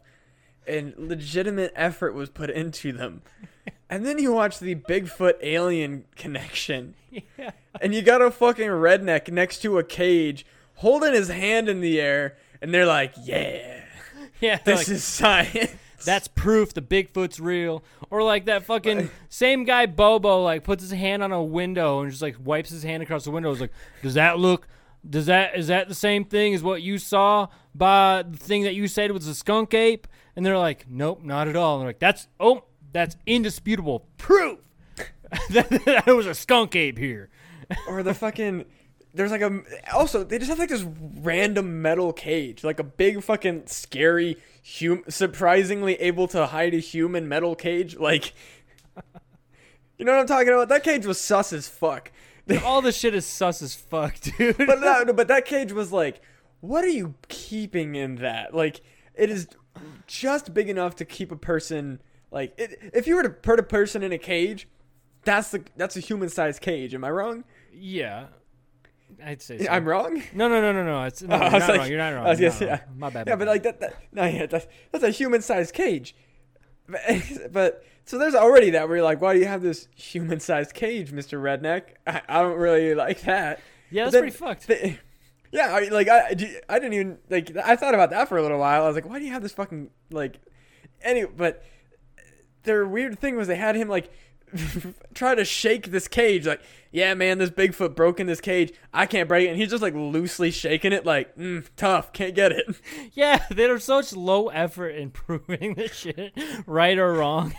and 0.67 0.95
legitimate 0.97 1.73
effort 1.75 2.15
was 2.15 2.31
put 2.31 2.51
into 2.51 2.93
them 2.93 3.23
and 3.91 4.07
then 4.07 4.19
you 4.19 4.33
watch 4.33 4.59
the 4.59 4.75
bigfoot 4.75 5.35
alien 5.43 6.05
connection 6.17 6.95
Yeah. 7.37 7.51
and 7.81 7.95
you 7.95 8.03
got 8.03 8.23
a 8.23 8.31
fucking 8.31 8.69
redneck 8.69 9.31
next 9.31 9.59
to 9.63 9.79
a 9.79 9.85
cage 9.85 10.47
holding 10.77 11.13
his 11.13 11.29
hand 11.29 11.69
in 11.69 11.81
the 11.81 12.01
air 12.01 12.37
and 12.63 12.73
they're 12.73 12.87
like 12.87 13.13
yeah 13.23 13.81
Yeah. 14.41 14.59
this 14.65 14.79
like, 14.79 14.89
is 14.89 15.05
science 15.05 15.75
that's 16.05 16.29
proof 16.29 16.75
the 16.75 16.83
Bigfoot's 16.83 17.39
real. 17.39 17.85
Or 18.11 18.23
like 18.25 18.47
that 18.47 18.65
fucking 18.65 19.09
same 19.29 19.65
guy 19.65 19.87
Bobo 19.87 20.43
like 20.43 20.65
puts 20.65 20.83
his 20.83 20.91
hand 20.93 21.23
on 21.23 21.31
a 21.33 21.43
window 21.43 22.01
and 22.01 22.11
just 22.11 22.23
like 22.23 22.37
wipes 22.43 22.71
his 22.71 22.83
hand 22.83 23.03
across 23.05 23.25
the 23.25 23.31
window. 23.31 23.53
It's 23.53 23.61
like, 23.61 23.73
does 24.03 24.15
that 24.15 24.39
look 24.39 24.67
does 25.09 25.27
that 25.27 25.57
is 25.57 25.69
that 25.69 25.89
the 25.89 25.95
same 25.95 26.25
thing 26.25 26.55
as 26.55 26.63
what 26.63 26.83
you 26.83 26.99
saw 26.99 27.49
by 27.75 28.23
the 28.29 28.37
thing 28.37 28.65
that 28.65 28.75
you 28.75 28.89
said 28.89 29.11
was 29.13 29.27
a 29.27 29.35
skunk 29.35 29.75
ape? 29.75 30.07
And 30.35 30.45
they're 30.45 30.59
like, 30.59 30.87
Nope, 30.89 31.23
not 31.23 31.47
at 31.49 31.57
all. 31.57 31.77
And 31.77 31.83
they're 31.83 31.89
like, 31.91 31.99
That's 32.01 32.27
oh, 32.41 32.65
that's 32.93 33.17
indisputable 33.27 34.07
proof 34.19 34.59
that 35.51 36.03
there 36.07 36.17
was 36.17 36.27
a 36.27 36.35
skunk 36.35 36.75
ape 36.77 36.99
here. 36.99 37.31
or 37.89 38.03
the 38.03 38.13
fucking 38.15 38.65
there's 39.15 39.31
like 39.31 39.41
a 39.43 39.63
also 39.93 40.25
they 40.25 40.39
just 40.39 40.49
have 40.49 40.59
like 40.59 40.69
this 40.69 40.87
random 41.19 41.83
metal 41.83 42.13
cage 42.13 42.65
like 42.65 42.79
a 42.79 42.85
big 42.85 43.23
fucking 43.23 43.67
scary 43.67 44.37
hum 44.79 45.03
surprisingly 45.09 45.95
able 45.95 46.27
to 46.29 46.47
hide 46.47 46.75
a 46.75 46.79
human 46.79 47.29
metal 47.29 47.55
cage 47.55 47.97
like 47.97 48.33
you 49.99 50.05
know 50.05 50.13
what 50.13 50.21
i'm 50.21 50.27
talking 50.27 50.49
about 50.49 50.69
that 50.69 50.83
cage 50.83 51.07
was 51.07 51.21
sus 51.21 51.53
as 51.53 51.69
fuck 51.69 52.11
All 52.65 52.83
this 52.83 52.97
shit 52.97 53.15
is 53.15 53.25
sus 53.25 53.63
as 53.63 53.77
fuck, 53.77 54.19
dude. 54.21 54.59
but 54.59 54.81
that, 54.81 55.15
but 55.15 55.29
that 55.29 55.45
cage 55.45 55.73
was 55.73 55.93
like 55.93 56.21
what 56.61 56.85
are 56.85 56.89
you 56.89 57.15
keeping 57.29 57.95
in 57.95 58.17
that 58.17 58.55
like 58.55 58.81
it 59.15 59.31
is 59.31 59.49
just 60.07 60.53
big 60.53 60.69
enough 60.69 60.97
to 60.97 61.05
keep 61.05 61.31
a 61.31 61.37
person 61.37 62.01
like 62.31 62.53
it, 62.59 62.79
if 62.95 63.07
you 63.07 63.17
were 63.17 63.23
to 63.23 63.31
put 63.31 63.59
a 63.59 63.63
person 63.63 64.03
in 64.03 64.13
a 64.13 64.19
cage 64.19 64.69
that's 65.25 65.51
the 65.51 65.63
that's 65.77 65.97
a 65.97 66.01
human 66.01 66.29
sized 66.29 66.61
cage 66.61 66.95
am 66.95 67.05
i 67.05 67.11
wrong 67.11 67.45
yeah. 67.73 68.27
I'd 69.25 69.43
say 69.43 69.59
so. 69.59 69.71
i'm 69.71 69.85
wrong 69.87 70.23
No, 70.35 70.49
no, 70.49 70.61
no, 70.61 70.73
no, 70.73 70.85
no. 70.85 71.05
It's 71.05 71.23
no, 71.23 71.37
I 71.37 71.51
you're 71.51 71.59
not 71.59 71.69
like- 71.69 71.79
wrong. 71.81 71.89
You're 71.89 71.99
not 71.99 72.15
wrong. 72.15 72.27
I 72.27 72.31
was 72.31 72.41
gonna 72.41 72.53
say. 72.53 72.81
My 72.97 73.11
bad. 73.11 73.27
Yeah, 73.27 73.35
my 73.35 73.39
but 73.39 73.45
bad. 73.47 73.49
like 73.51 73.63
that, 73.65 73.81
that 73.81 73.95
no, 74.13 74.25
yeah, 74.25 74.47
that's 74.47 74.67
that's 74.91 75.05
a 75.05 75.11
human-sized 75.11 75.75
cage. 75.75 76.15
But, 76.89 77.01
but 77.53 77.85
so 78.05 78.19
there's 78.19 78.35
already 78.35 78.71
that 78.71 78.89
where 78.89 78.97
you're 78.97 79.05
like, 79.05 79.21
why 79.21 79.35
do 79.35 79.39
you 79.41 79.47
have 79.47 79.63
this 79.63 79.89
human-sized 79.95 80.75
cage, 80.75 81.13
Mister 81.13 81.41
Redneck? 81.41 81.83
I, 82.07 82.21
I 82.29 82.43
don't 82.43 82.59
really 82.59 82.95
like 82.95 83.21
that. 83.23 83.61
yeah, 83.91 84.05
that's 84.05 84.13
then 84.15 84.23
pretty 84.23 84.37
fucked. 84.37 84.67
the- 84.67 84.97
yeah, 85.53 85.75
I, 85.75 85.81
like 85.89 86.09
I, 86.09 86.29
I 86.69 86.79
didn't 86.79 86.95
even 86.95 87.19
like 87.29 87.55
I 87.63 87.77
thought 87.77 87.95
about 87.95 88.11
that 88.11 88.29
for 88.29 88.39
a 88.39 88.43
little 88.43 88.59
while. 88.59 88.83
I 88.85 88.87
was 88.87 88.95
like, 88.97 89.09
why 89.09 89.19
do 89.19 89.25
you 89.27 89.33
have 89.33 89.43
this 89.43 89.53
fucking 89.53 89.91
like? 90.11 90.41
Anyway, 91.03 91.31
but 91.37 91.63
their 92.63 92.87
weird 92.87 93.19
thing 93.19 93.37
was 93.37 93.49
they 93.49 93.57
had 93.57 93.75
him 93.77 93.89
like 93.89 94.11
try 95.15 95.35
to 95.35 95.45
shake 95.45 95.91
this 95.91 96.09
cage 96.09 96.47
like 96.47 96.61
yeah 96.91 97.15
man 97.15 97.39
this 97.39 97.51
bigfoot 97.51 97.95
broke 97.95 98.21
in 98.21 98.27
this 98.27 98.41
cage 98.41 98.73
i 98.93 99.07
can't 99.07 99.29
break 99.29 99.47
it 99.47 99.51
and 99.51 99.59
he's 99.59 99.71
just 99.71 99.83
like 99.83 99.95
loosely 99.95 100.51
shaking 100.51 100.93
it 100.93 101.07
like 101.07 101.35
mm, 101.37 101.67
tough 101.77 102.13
can't 102.13 102.35
get 102.35 102.53
it 102.53 102.67
Yeah, 103.15 103.45
they're 103.51 103.79
such 103.79 104.13
low 104.13 104.49
effort 104.49 104.91
in 104.91 105.11
proving 105.11 105.75
this 105.75 105.93
shit 105.93 106.33
right 106.67 106.99
or 106.99 107.13
wrong. 107.13 107.55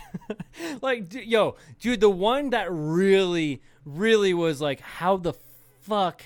like, 0.82 1.08
d- 1.08 1.24
yo, 1.24 1.56
dude, 1.80 2.00
the 2.00 2.10
one 2.10 2.50
that 2.50 2.68
really, 2.70 3.62
really 3.84 4.34
was 4.34 4.60
like, 4.60 4.80
how 4.80 5.16
the 5.16 5.34
fuck, 5.82 6.24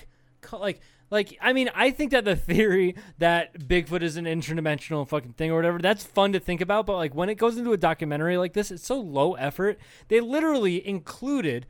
like. 0.51 0.81
Like, 1.11 1.37
I 1.41 1.53
mean, 1.53 1.69
I 1.73 1.91
think 1.91 2.11
that 2.11 2.25
the 2.25 2.35
theory 2.35 2.95
that 3.17 3.67
Bigfoot 3.67 4.01
is 4.01 4.17
an 4.17 4.25
interdimensional 4.25 5.07
fucking 5.07 5.33
thing 5.33 5.51
or 5.51 5.55
whatever, 5.55 5.79
that's 5.79 6.03
fun 6.03 6.33
to 6.33 6.39
think 6.39 6.61
about. 6.61 6.85
But, 6.85 6.97
like, 6.97 7.15
when 7.15 7.29
it 7.29 7.35
goes 7.35 7.57
into 7.57 7.73
a 7.73 7.77
documentary 7.77 8.37
like 8.37 8.53
this, 8.53 8.71
it's 8.71 8.85
so 8.85 8.99
low 8.99 9.33
effort. 9.33 9.79
They 10.07 10.19
literally 10.21 10.85
included 10.87 11.65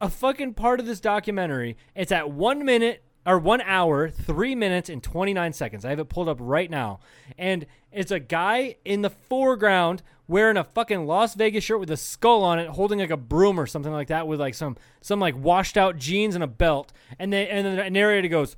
a 0.00 0.08
fucking 0.08 0.54
part 0.54 0.80
of 0.80 0.86
this 0.86 1.00
documentary. 1.00 1.76
It's 1.94 2.12
at 2.12 2.30
one 2.30 2.64
minute 2.64 3.02
or 3.26 3.38
one 3.38 3.60
hour, 3.62 4.08
three 4.08 4.54
minutes, 4.54 4.88
and 4.88 5.02
29 5.02 5.52
seconds. 5.52 5.84
I 5.84 5.90
have 5.90 5.98
it 5.98 6.08
pulled 6.08 6.28
up 6.28 6.38
right 6.40 6.70
now. 6.70 7.00
And 7.36 7.66
it's 7.90 8.12
a 8.12 8.20
guy 8.20 8.76
in 8.84 9.02
the 9.02 9.10
foreground 9.10 10.02
wearing 10.28 10.56
a 10.56 10.64
fucking 10.64 11.06
Las 11.06 11.34
Vegas 11.34 11.64
shirt 11.64 11.80
with 11.80 11.90
a 11.90 11.96
skull 11.96 12.44
on 12.44 12.58
it, 12.60 12.68
holding 12.68 13.00
like 13.00 13.10
a 13.10 13.16
broom 13.16 13.58
or 13.58 13.66
something 13.66 13.92
like 13.92 14.08
that 14.08 14.28
with 14.28 14.40
like 14.40 14.54
some, 14.54 14.76
some 15.00 15.18
like 15.18 15.36
washed 15.36 15.76
out 15.76 15.96
jeans 15.96 16.36
and 16.36 16.44
a 16.44 16.48
belt. 16.48 16.92
And 17.18 17.32
they, 17.32 17.48
and 17.48 17.66
then 17.66 17.76
the 17.76 17.90
narrator 17.90 18.28
goes, 18.28 18.56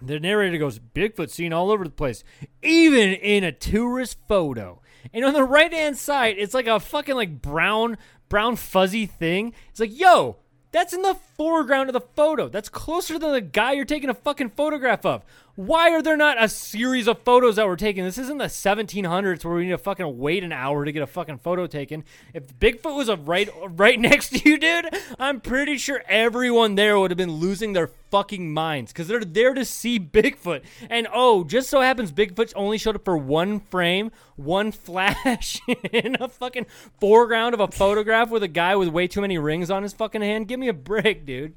the 0.00 0.20
narrator 0.20 0.58
goes, 0.58 0.78
Bigfoot 0.78 1.30
seen 1.30 1.52
all 1.52 1.70
over 1.70 1.84
the 1.84 1.90
place, 1.90 2.24
even 2.62 3.12
in 3.12 3.44
a 3.44 3.52
tourist 3.52 4.18
photo. 4.28 4.80
And 5.12 5.24
on 5.24 5.32
the 5.34 5.44
right 5.44 5.72
hand 5.72 5.96
side, 5.96 6.36
it's 6.38 6.54
like 6.54 6.66
a 6.66 6.80
fucking 6.80 7.14
like 7.14 7.40
brown, 7.40 7.96
brown 8.28 8.56
fuzzy 8.56 9.06
thing. 9.06 9.54
It's 9.70 9.80
like, 9.80 9.98
yo, 9.98 10.36
that's 10.72 10.92
in 10.92 11.02
the 11.02 11.16
foreground 11.36 11.88
of 11.88 11.94
the 11.94 12.00
photo. 12.00 12.48
That's 12.48 12.68
closer 12.68 13.18
than 13.18 13.32
the 13.32 13.40
guy 13.40 13.72
you're 13.72 13.84
taking 13.84 14.10
a 14.10 14.14
fucking 14.14 14.50
photograph 14.50 15.06
of. 15.06 15.24
Why 15.56 15.90
are 15.92 16.02
there 16.02 16.18
not 16.18 16.42
a 16.42 16.50
series 16.50 17.08
of 17.08 17.20
photos 17.20 17.56
that 17.56 17.66
were 17.66 17.78
taken? 17.78 18.04
This 18.04 18.18
isn't 18.18 18.36
the 18.36 18.44
1700s 18.44 19.42
where 19.42 19.54
we 19.54 19.64
need 19.64 19.70
to 19.70 19.78
fucking 19.78 20.18
wait 20.18 20.44
an 20.44 20.52
hour 20.52 20.84
to 20.84 20.92
get 20.92 21.02
a 21.02 21.06
fucking 21.06 21.38
photo 21.38 21.66
taken. 21.66 22.04
If 22.34 22.58
Bigfoot 22.58 22.94
was 22.94 23.10
right 23.20 23.48
right 23.70 23.98
next 24.00 24.28
to 24.34 24.46
you, 24.46 24.58
dude, 24.58 24.90
I'm 25.18 25.40
pretty 25.40 25.78
sure 25.78 26.02
everyone 26.08 26.74
there 26.74 26.98
would 26.98 27.10
have 27.10 27.16
been 27.16 27.36
losing 27.36 27.72
their 27.72 27.86
fucking 28.10 28.52
minds 28.52 28.92
because 28.92 29.08
they're 29.08 29.24
there 29.24 29.54
to 29.54 29.64
see 29.64 29.98
Bigfoot. 30.16 30.60
And 30.90 31.08
oh, 31.10 31.42
just 31.42 31.70
so 31.70 31.80
happens 31.80 32.12
Bigfoot 32.12 32.52
only 32.54 32.76
showed 32.76 32.96
up 32.96 33.06
for 33.06 33.16
one 33.16 33.60
frame, 33.60 34.12
one 34.36 34.72
flash 34.72 35.58
in 35.90 36.18
a 36.20 36.28
fucking 36.28 36.66
foreground 37.00 37.54
of 37.54 37.60
a 37.60 37.68
photograph 37.68 38.28
with 38.28 38.42
a 38.42 38.48
guy 38.48 38.76
with 38.76 38.90
way 38.90 39.08
too 39.08 39.22
many 39.22 39.38
rings 39.38 39.70
on 39.70 39.84
his 39.84 39.94
fucking 39.94 40.20
hand. 40.20 40.48
Give 40.48 40.60
me 40.60 40.68
a 40.68 40.74
break, 40.74 41.24
dude. 41.24 41.54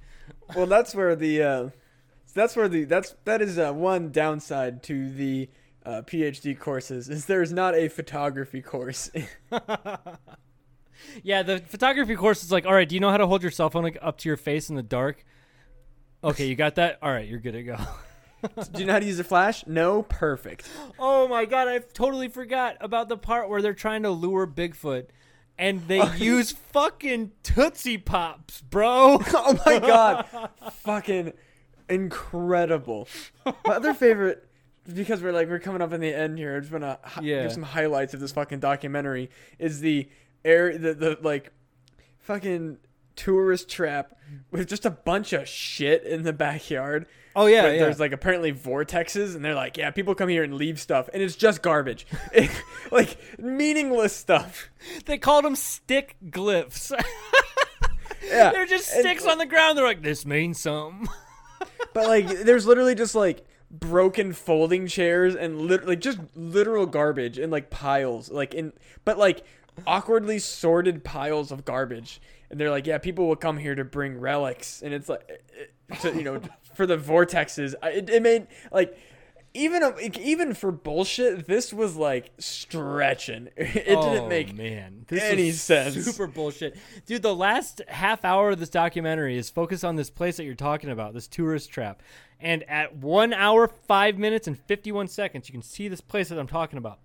well 0.55 0.67
that's 0.67 0.95
where 0.95 1.17
the 1.17 1.43
uh 1.43 1.69
that's 2.39 2.55
where 2.55 2.67
the 2.67 2.85
that's 2.85 3.15
that 3.25 3.41
is 3.41 3.59
uh, 3.59 3.71
one 3.71 4.11
downside 4.11 4.81
to 4.83 5.11
the 5.11 5.49
uh, 5.85 6.01
phd 6.05 6.59
courses 6.59 7.09
is 7.09 7.25
there's 7.25 7.51
not 7.51 7.75
a 7.75 7.87
photography 7.87 8.61
course 8.61 9.09
Yeah, 11.23 11.43
the 11.43 11.59
photography 11.59 12.15
course 12.15 12.43
is 12.43 12.51
like, 12.51 12.65
all 12.65 12.73
right, 12.73 12.87
do 12.87 12.95
you 12.95 13.01
know 13.01 13.09
how 13.09 13.17
to 13.17 13.27
hold 13.27 13.41
your 13.41 13.51
cell 13.51 13.69
phone 13.69 13.83
like, 13.83 13.97
up 14.01 14.17
to 14.19 14.29
your 14.29 14.37
face 14.37 14.69
in 14.69 14.75
the 14.75 14.83
dark? 14.83 15.23
Okay, 16.23 16.47
you 16.47 16.55
got 16.55 16.75
that? 16.75 16.99
All 17.01 17.11
right, 17.11 17.27
you're 17.27 17.39
good 17.39 17.53
to 17.53 17.63
go. 17.63 17.77
do 18.71 18.79
you 18.81 18.85
know 18.85 18.93
how 18.93 18.99
to 18.99 19.05
use 19.05 19.19
a 19.19 19.23
flash 19.23 19.67
no 19.67 20.01
perfect 20.03 20.69
Oh 20.99 21.27
my 21.27 21.43
god, 21.43 21.67
I 21.67 21.79
totally 21.79 22.29
forgot 22.29 22.77
about 22.79 23.09
the 23.09 23.17
part 23.17 23.49
where 23.49 23.61
they're 23.61 23.73
trying 23.73 24.03
to 24.03 24.11
lure 24.11 24.47
Bigfoot 24.47 25.07
and 25.57 25.85
they 25.89 26.01
use 26.17 26.53
fucking 26.53 27.33
Tootsie 27.43 27.97
Pops, 27.97 28.61
bro. 28.61 29.19
oh 29.33 29.59
my 29.65 29.79
god 29.79 30.25
fucking 30.71 31.33
incredible 31.89 33.07
my 33.45 33.53
other 33.75 33.93
favorite 33.95 34.47
because 34.93 35.21
we're 35.21 35.31
like 35.31 35.47
we're 35.49 35.59
coming 35.59 35.81
up 35.81 35.91
in 35.93 36.01
the 36.01 36.13
end 36.13 36.37
here 36.37 36.55
i 36.57 36.59
just 36.59 36.71
want 36.71 36.83
to 36.83 36.97
hi- 37.03 37.21
Yeah. 37.21 37.43
give 37.43 37.51
some 37.53 37.63
highlights 37.63 38.13
of 38.13 38.19
this 38.19 38.31
fucking 38.31 38.59
documentary 38.59 39.29
is 39.59 39.81
the 39.81 40.09
air 40.45 40.77
the, 40.77 40.93
the 40.93 41.17
like 41.21 41.51
fucking 42.19 42.77
tourist 43.15 43.69
trap 43.69 44.15
with 44.51 44.67
just 44.69 44.85
a 44.85 44.89
bunch 44.91 45.33
of 45.33 45.45
shit 45.47 46.03
in 46.03 46.23
the 46.23 46.31
backyard. 46.31 47.05
Oh 47.35 47.47
yeah, 47.47 47.63
But 47.63 47.73
yeah. 47.73 47.79
There's 47.79 47.99
like 47.99 48.11
apparently 48.13 48.53
vortexes, 48.53 49.35
and 49.35 49.43
they're 49.43 49.55
like, 49.55 49.75
yeah, 49.75 49.91
people 49.91 50.15
come 50.15 50.29
here 50.29 50.43
and 50.43 50.53
leave 50.53 50.79
stuff, 50.79 51.09
and 51.13 51.21
it's 51.21 51.35
just 51.35 51.61
garbage, 51.61 52.05
like 52.91 53.17
meaningless 53.37 54.15
stuff. 54.15 54.69
they 55.05 55.17
called 55.17 55.43
them 55.45 55.55
stick 55.57 56.15
glyphs. 56.27 56.91
Yeah, 58.25 58.51
They're 58.51 58.65
just 58.67 58.91
and- 58.93 59.01
sticks 59.01 59.25
on 59.25 59.37
the 59.39 59.45
ground. 59.47 59.77
They're 59.77 59.85
like, 59.85 60.03
this 60.03 60.23
means 60.25 60.59
something. 60.59 61.07
But 61.93 62.07
like, 62.07 62.27
there's 62.27 62.65
literally 62.65 62.95
just 62.95 63.15
like 63.15 63.45
broken 63.71 64.33
folding 64.33 64.87
chairs 64.87 65.35
and 65.35 65.61
literally 65.61 65.95
just 65.95 66.19
literal 66.35 66.85
garbage 66.85 67.37
in 67.39 67.49
like 67.51 67.69
piles, 67.69 68.29
like 68.31 68.53
in, 68.53 68.73
but 69.05 69.17
like 69.17 69.43
awkwardly 69.87 70.39
sorted 70.39 71.03
piles 71.03 71.51
of 71.51 71.65
garbage. 71.65 72.21
And 72.49 72.59
they're 72.59 72.71
like, 72.71 72.87
yeah, 72.87 72.97
people 72.97 73.27
will 73.27 73.35
come 73.35 73.57
here 73.57 73.75
to 73.75 73.83
bring 73.83 74.19
relics, 74.19 74.81
and 74.81 74.91
it's 74.93 75.07
like, 75.07 75.21
eh, 75.89 75.95
to, 75.97 76.15
you 76.15 76.23
know, 76.23 76.41
for 76.75 76.87
the 76.87 76.97
vortexes. 76.97 77.75
I- 77.83 77.89
It, 77.91 78.09
it 78.09 78.21
made 78.23 78.47
like. 78.71 78.97
Even 79.53 79.81
uh, 79.81 79.93
even 80.19 80.53
for 80.53 80.71
bullshit, 80.71 81.47
this 81.47 81.73
was 81.73 81.95
like 81.95 82.31
stretching. 82.37 83.49
It 83.57 83.95
oh, 83.95 84.13
didn't 84.13 84.29
make 84.29 84.55
man 84.55 85.05
this 85.07 85.23
any 85.23 85.51
sense. 85.51 85.95
Super 86.05 86.27
bullshit, 86.27 86.77
dude. 87.05 87.23
The 87.23 87.35
last 87.35 87.81
half 87.87 88.23
hour 88.23 88.51
of 88.51 88.59
this 88.59 88.69
documentary 88.69 89.37
is 89.37 89.49
focused 89.49 89.83
on 89.83 89.95
this 89.95 90.09
place 90.09 90.37
that 90.37 90.43
you're 90.43 90.55
talking 90.55 90.89
about, 90.89 91.13
this 91.13 91.27
tourist 91.27 91.71
trap. 91.71 92.03
And 92.39 92.63
at 92.69 92.95
one 92.95 93.33
hour, 93.33 93.67
five 93.67 94.17
minutes, 94.17 94.47
and 94.47 94.57
fifty-one 94.57 95.07
seconds, 95.07 95.49
you 95.49 95.53
can 95.53 95.63
see 95.63 95.87
this 95.87 96.01
place 96.01 96.29
that 96.29 96.37
I'm 96.37 96.47
talking 96.47 96.77
about. 96.77 96.99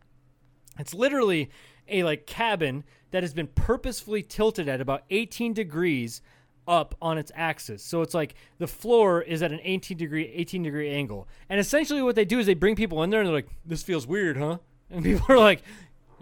It's 0.79 0.93
literally 0.93 1.51
a 1.89 2.03
like 2.03 2.27
cabin 2.27 2.85
that 3.11 3.23
has 3.23 3.33
been 3.33 3.47
purposefully 3.47 4.23
tilted 4.23 4.69
at 4.69 4.81
about 4.81 5.05
18 5.11 5.53
degrees 5.53 6.21
up 6.67 6.95
on 7.01 7.19
its 7.19 7.31
axis. 7.35 7.83
So 7.83 8.03
it's 8.03 8.15
like 8.15 8.35
the 8.59 8.67
floor 8.67 9.23
is 9.23 9.43
at 9.43 9.53
an 9.53 9.61
18 9.63 9.97
degree 9.97 10.27
18 10.35 10.63
degree 10.63 10.91
angle. 10.91 11.29
And 11.49 11.61
essentially 11.61 12.03
what 12.03 12.15
they 12.15 12.25
do 12.25 12.39
is 12.39 12.47
they 12.47 12.55
bring 12.55 12.77
people 12.77 13.03
in 13.03 13.11
there 13.11 13.21
and 13.21 13.27
they're 13.27 13.35
like, 13.35 13.49
"This 13.65 13.83
feels 13.83 14.07
weird, 14.07 14.37
huh?" 14.37 14.59
And 14.91 15.05
people 15.05 15.27
are 15.29 15.39
like, 15.39 15.63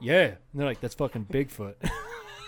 "Yeah." 0.01 0.25
And 0.25 0.37
they're 0.55 0.67
like, 0.67 0.81
"That's 0.81 0.95
fucking 0.95 1.27
Bigfoot." 1.27 1.75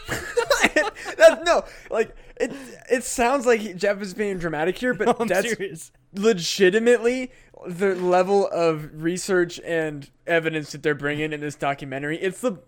that, 1.16 1.42
no, 1.44 1.64
like 1.90 2.14
it. 2.36 2.52
It 2.90 3.04
sounds 3.04 3.46
like 3.46 3.76
Jeff 3.76 4.00
is 4.02 4.14
being 4.14 4.38
dramatic 4.38 4.76
here, 4.76 4.94
but 4.94 5.16
I'm 5.20 5.28
that's 5.28 5.56
serious. 5.56 5.92
legitimately 6.14 7.30
the 7.66 7.94
level 7.94 8.48
of 8.48 9.02
research 9.02 9.60
and 9.64 10.10
evidence 10.26 10.72
that 10.72 10.82
they're 10.82 10.94
bringing 10.94 11.32
in 11.32 11.40
this 11.40 11.54
documentary. 11.54 12.18
It's 12.18 12.40
the 12.40 12.58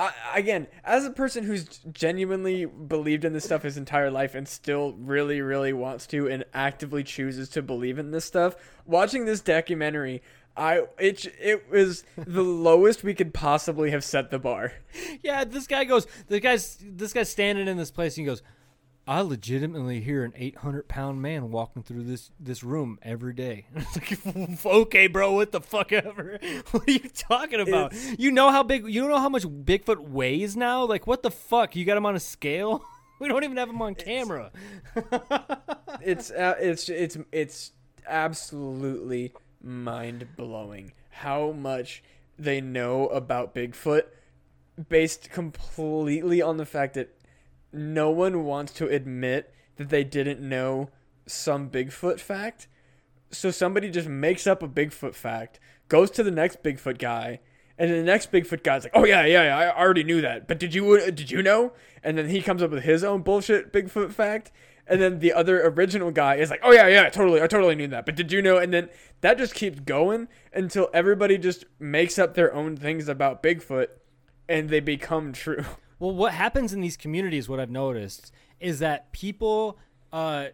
I, 0.00 0.12
again, 0.34 0.66
as 0.82 1.04
a 1.04 1.10
person 1.10 1.44
who's 1.44 1.80
genuinely 1.92 2.64
believed 2.64 3.26
in 3.26 3.34
this 3.34 3.44
stuff 3.44 3.64
his 3.64 3.76
entire 3.76 4.10
life 4.10 4.34
and 4.34 4.48
still 4.48 4.94
really, 4.94 5.42
really 5.42 5.74
wants 5.74 6.06
to 6.06 6.26
and 6.26 6.42
actively 6.54 7.04
chooses 7.04 7.50
to 7.50 7.60
believe 7.60 7.98
in 7.98 8.10
this 8.10 8.24
stuff, 8.24 8.56
watching 8.86 9.26
this 9.26 9.42
documentary, 9.42 10.22
I 10.56 10.86
it 10.98 11.26
it 11.38 11.70
was 11.70 12.04
the 12.16 12.42
lowest 12.42 13.04
we 13.04 13.12
could 13.12 13.34
possibly 13.34 13.90
have 13.90 14.02
set 14.02 14.30
the 14.30 14.38
bar. 14.38 14.72
Yeah, 15.22 15.44
this 15.44 15.66
guy 15.66 15.84
goes. 15.84 16.06
The 16.28 16.40
guy's 16.40 16.78
this 16.80 17.12
guy's 17.12 17.28
standing 17.28 17.68
in 17.68 17.76
this 17.76 17.90
place 17.90 18.16
and 18.16 18.26
he 18.26 18.30
goes. 18.30 18.42
I 19.08 19.22
legitimately 19.22 20.00
hear 20.02 20.22
an 20.24 20.32
800 20.36 20.86
pound 20.86 21.20
man 21.20 21.50
walking 21.50 21.82
through 21.82 22.04
this 22.04 22.30
this 22.38 22.62
room 22.62 22.98
every 23.02 23.32
day. 23.32 23.66
Like, 23.74 24.64
okay, 24.66 25.06
bro, 25.08 25.32
what 25.32 25.50
the 25.52 25.60
fuck 25.60 25.92
ever? 25.92 26.38
What 26.70 26.88
are 26.88 26.92
you 26.92 27.08
talking 27.08 27.60
about? 27.60 27.92
It's- 27.92 28.16
you 28.18 28.30
know 28.30 28.50
how 28.50 28.62
big? 28.62 28.86
You 28.86 29.00
don't 29.00 29.10
know 29.10 29.18
how 29.18 29.28
much 29.28 29.44
Bigfoot 29.44 29.98
weighs 29.98 30.56
now? 30.56 30.84
Like, 30.84 31.06
what 31.06 31.22
the 31.22 31.30
fuck? 31.30 31.74
You 31.74 31.84
got 31.84 31.96
him 31.96 32.06
on 32.06 32.14
a 32.14 32.20
scale? 32.20 32.84
We 33.18 33.28
don't 33.28 33.44
even 33.44 33.56
have 33.58 33.68
him 33.68 33.82
on 33.82 33.94
camera. 33.96 34.50
it's 36.00 36.30
uh, 36.30 36.54
it's 36.58 36.88
it's 36.88 37.18
it's 37.32 37.72
absolutely 38.06 39.32
mind 39.62 40.26
blowing 40.36 40.92
how 41.10 41.50
much 41.52 42.02
they 42.38 42.60
know 42.62 43.08
about 43.08 43.54
Bigfoot 43.54 44.04
based 44.88 45.30
completely 45.30 46.40
on 46.40 46.56
the 46.56 46.64
fact 46.64 46.94
that 46.94 47.10
no 47.72 48.10
one 48.10 48.44
wants 48.44 48.72
to 48.74 48.88
admit 48.88 49.52
that 49.76 49.88
they 49.88 50.04
didn't 50.04 50.40
know 50.40 50.90
some 51.26 51.70
Bigfoot 51.70 52.20
fact. 52.20 52.68
So 53.30 53.50
somebody 53.50 53.90
just 53.90 54.08
makes 54.08 54.46
up 54.46 54.62
a 54.62 54.68
Bigfoot 54.68 55.14
fact, 55.14 55.60
goes 55.88 56.10
to 56.12 56.22
the 56.22 56.30
next 56.30 56.62
Bigfoot 56.62 56.98
guy, 56.98 57.40
and 57.78 57.90
the 57.90 58.02
next 58.02 58.30
Bigfoot 58.30 58.62
guy's 58.62 58.84
like, 58.84 58.92
"Oh 58.94 59.04
yeah, 59.04 59.24
yeah, 59.24 59.44
yeah, 59.44 59.58
I 59.58 59.80
already 59.80 60.04
knew 60.04 60.20
that. 60.20 60.46
But 60.46 60.58
did 60.58 60.74
you 60.74 60.92
uh, 60.92 61.06
did 61.06 61.30
you 61.30 61.42
know?" 61.42 61.72
And 62.02 62.18
then 62.18 62.28
he 62.28 62.42
comes 62.42 62.62
up 62.62 62.70
with 62.70 62.82
his 62.82 63.02
own 63.02 63.22
bullshit 63.22 63.72
Bigfoot 63.72 64.12
fact, 64.12 64.52
and 64.86 65.00
then 65.00 65.20
the 65.20 65.32
other 65.32 65.66
original 65.66 66.10
guy 66.10 66.34
is 66.34 66.50
like, 66.50 66.60
"Oh 66.62 66.72
yeah, 66.72 66.88
yeah, 66.88 67.08
totally, 67.08 67.40
I 67.40 67.46
totally 67.46 67.74
knew 67.76 67.86
that. 67.88 68.04
But 68.04 68.16
did 68.16 68.32
you 68.32 68.42
know?" 68.42 68.58
And 68.58 68.74
then 68.74 68.90
that 69.22 69.38
just 69.38 69.54
keeps 69.54 69.80
going 69.80 70.28
until 70.52 70.90
everybody 70.92 71.38
just 71.38 71.64
makes 71.78 72.18
up 72.18 72.34
their 72.34 72.52
own 72.52 72.76
things 72.76 73.08
about 73.08 73.42
Bigfoot, 73.42 73.86
and 74.46 74.68
they 74.68 74.80
become 74.80 75.32
true. 75.32 75.64
Well, 76.00 76.12
what 76.12 76.32
happens 76.32 76.72
in 76.72 76.80
these 76.80 76.96
communities, 76.96 77.48
what 77.48 77.60
I've 77.60 77.70
noticed, 77.70 78.32
is 78.58 78.78
that 78.80 79.12
people, 79.12 79.78
uh, 80.12 80.46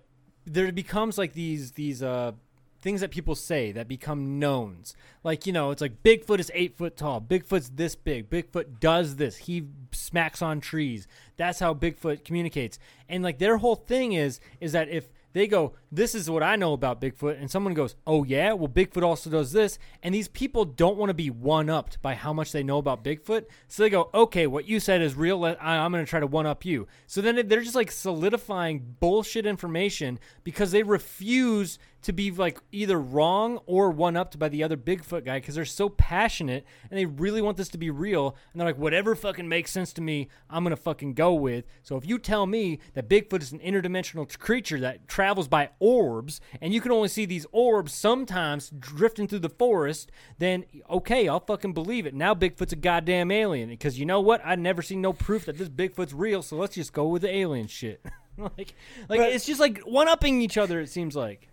there 0.45 0.71
becomes 0.73 1.17
like 1.17 1.33
these 1.33 1.73
these 1.73 2.03
uh, 2.03 2.33
things 2.81 3.01
that 3.01 3.11
people 3.11 3.35
say 3.37 3.73
that 3.73 3.89
become 3.89 4.39
knowns. 4.41 4.95
Like 5.23 5.47
you 5.47 5.53
know, 5.53 5.71
it's 5.71 5.81
like 5.81 6.03
Bigfoot 6.03 6.41
is 6.41 6.51
eight 6.53 6.77
foot 6.77 6.97
tall. 6.97 7.21
Bigfoot's 7.21 7.71
this 7.71 7.95
big. 7.95 8.29
Bigfoot 8.29 8.81
does 8.81 9.17
this. 9.17 9.37
He 9.37 9.69
smacks 9.93 10.43
on 10.43 10.61
trees. 10.61 11.07
That's 11.37 11.61
how 11.61 11.75
Bigfoot 11.75 12.25
communicates. 12.25 12.79
And 13.09 13.23
like 13.23 13.39
their 13.39 13.59
whole 13.59 13.77
thing 13.77 14.13
is 14.13 14.41
is 14.61 14.73
that 14.73 14.89
if 14.89 15.09
they 15.33 15.47
go, 15.47 15.75
this 15.97 16.15
is 16.15 16.29
what 16.29 16.43
I 16.43 16.57
know 16.57 16.73
about 16.73 17.01
Bigfoot, 17.01 17.41
and 17.41 17.51
someone 17.51 17.75
goes, 17.75 17.97
oh 18.07 18.23
yeah, 18.25 18.53
well 18.53 18.69
Bigfoot 18.69 19.03
also 19.03 19.31
does 19.31 19.53
this, 19.53 19.79
and 20.03 20.15
these 20.15 20.29
people 20.29 20.65
don't 20.65 20.97
want 20.97 21.11
to 21.11 21.15
be 21.15 21.31
one 21.31 21.71
upped 21.71 22.01
by 22.03 22.15
how 22.15 22.33
much 22.33 22.53
they 22.53 22.63
know 22.63 22.79
about 22.79 23.03
Bigfoot, 23.03 23.47
so 23.67 23.83
they 23.83 23.91
go, 23.91 24.11
okay, 24.13 24.47
what 24.47 24.69
you 24.69 24.79
said 24.79 25.01
is 25.01 25.15
real. 25.15 25.45
I'm 25.45 25.93
going 25.93 26.05
to 26.05 26.09
try 26.09 26.21
to 26.21 26.27
one 26.27 26.47
up 26.47 26.65
you. 26.65 26.87
So 27.07 27.21
then 27.21 27.49
they're 27.49 27.63
just 27.63 27.75
like 27.75 27.91
solidifying 27.91 28.97
bullshit 29.01 29.47
information 29.47 30.19
because 30.45 30.71
they 30.71 30.83
refuse 30.83 31.79
to 32.03 32.13
be 32.13 32.31
like 32.31 32.61
either 32.71 33.01
wrong 33.01 33.59
or 33.67 33.91
one 33.91 34.17
upped 34.17 34.39
by 34.39 34.49
the 34.49 34.63
other 34.63 34.77
Bigfoot 34.77 35.25
guy 35.25 35.41
because 35.41 35.57
they're 35.57 35.65
so 35.65 35.89
passionate 35.89 36.65
and 36.89 36.97
they 36.97 37.05
really 37.05 37.43
want 37.43 37.57
this 37.57 37.69
to 37.71 37.79
be 37.79 37.91
real. 37.91 38.37
And 38.53 38.61
they're 38.61 38.69
like, 38.69 38.79
whatever 38.79 39.17
fucking 39.17 39.49
makes 39.49 39.73
sense 39.73 39.93
to 39.95 40.01
me, 40.01 40.29
I'm 40.49 40.63
gonna 40.63 40.77
fucking 40.77 41.15
go 41.15 41.35
with. 41.35 41.65
So 41.83 41.97
if 41.97 42.07
you 42.07 42.21
tell 42.21 42.47
me 42.47 42.79
that 42.95 43.09
Bigfoot 43.09 43.43
is 43.43 43.51
an 43.51 43.59
interdimensional 43.59 44.39
creature 44.39 44.79
that 44.81 45.09
travels 45.09 45.49
by 45.49 45.71
orbs 45.87 46.41
and 46.61 46.73
you 46.75 46.81
can 46.81 46.91
only 46.93 47.09
see 47.09 47.25
these 47.27 47.47
orbs 47.53 47.93
sometimes 47.93 48.71
drifting 48.71 49.29
through 49.29 49.39
the 49.41 49.49
forest, 49.49 50.11
then 50.39 50.65
okay, 50.91 51.29
I'll 51.29 51.41
fucking 51.41 51.73
believe 51.75 52.07
it. 52.07 52.15
Now 52.15 52.35
Bigfoot's 52.35 52.73
a 52.73 52.77
goddamn 52.77 53.31
alien 53.31 53.69
because 53.69 53.99
you 53.99 54.07
know 54.07 54.21
what? 54.21 54.41
I 54.45 54.55
never 54.57 54.83
seen 54.83 55.01
no 55.01 55.13
proof 55.13 55.47
that 55.47 55.59
this 55.59 55.69
Bigfoot's 55.69 56.15
real. 56.15 56.43
So 56.43 56.57
let's 56.57 56.75
just 56.75 56.93
go 56.93 57.07
with 57.09 57.23
the 57.23 57.35
alien 57.35 57.67
shit. 57.69 58.05
like, 58.39 58.75
like 59.09 59.21
But- 59.21 59.33
it's 59.33 59.47
just 59.47 59.61
like 59.61 59.79
one 59.81 60.09
upping 60.09 60.41
each 60.43 60.59
other. 60.59 60.81
It 60.81 60.89
seems 60.89 61.15
like. 61.15 61.49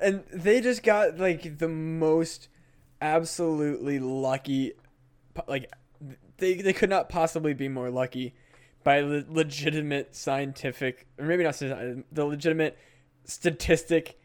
and 0.00 0.24
they 0.32 0.60
just 0.60 0.82
got 0.82 1.18
like 1.18 1.58
the 1.58 1.68
most 1.68 2.48
absolutely 3.00 3.98
lucky 3.98 4.72
like 5.48 5.70
they 6.38 6.54
they 6.54 6.72
could 6.72 6.88
not 6.90 7.08
possibly 7.08 7.52
be 7.52 7.68
more 7.68 7.90
lucky 7.90 8.34
by 8.84 9.00
le- 9.00 9.24
legitimate 9.28 10.14
scientific 10.14 11.06
or 11.18 11.24
maybe 11.26 11.42
not 11.44 11.58
the 11.58 12.24
legitimate 12.24 12.78
statistic 13.24 14.18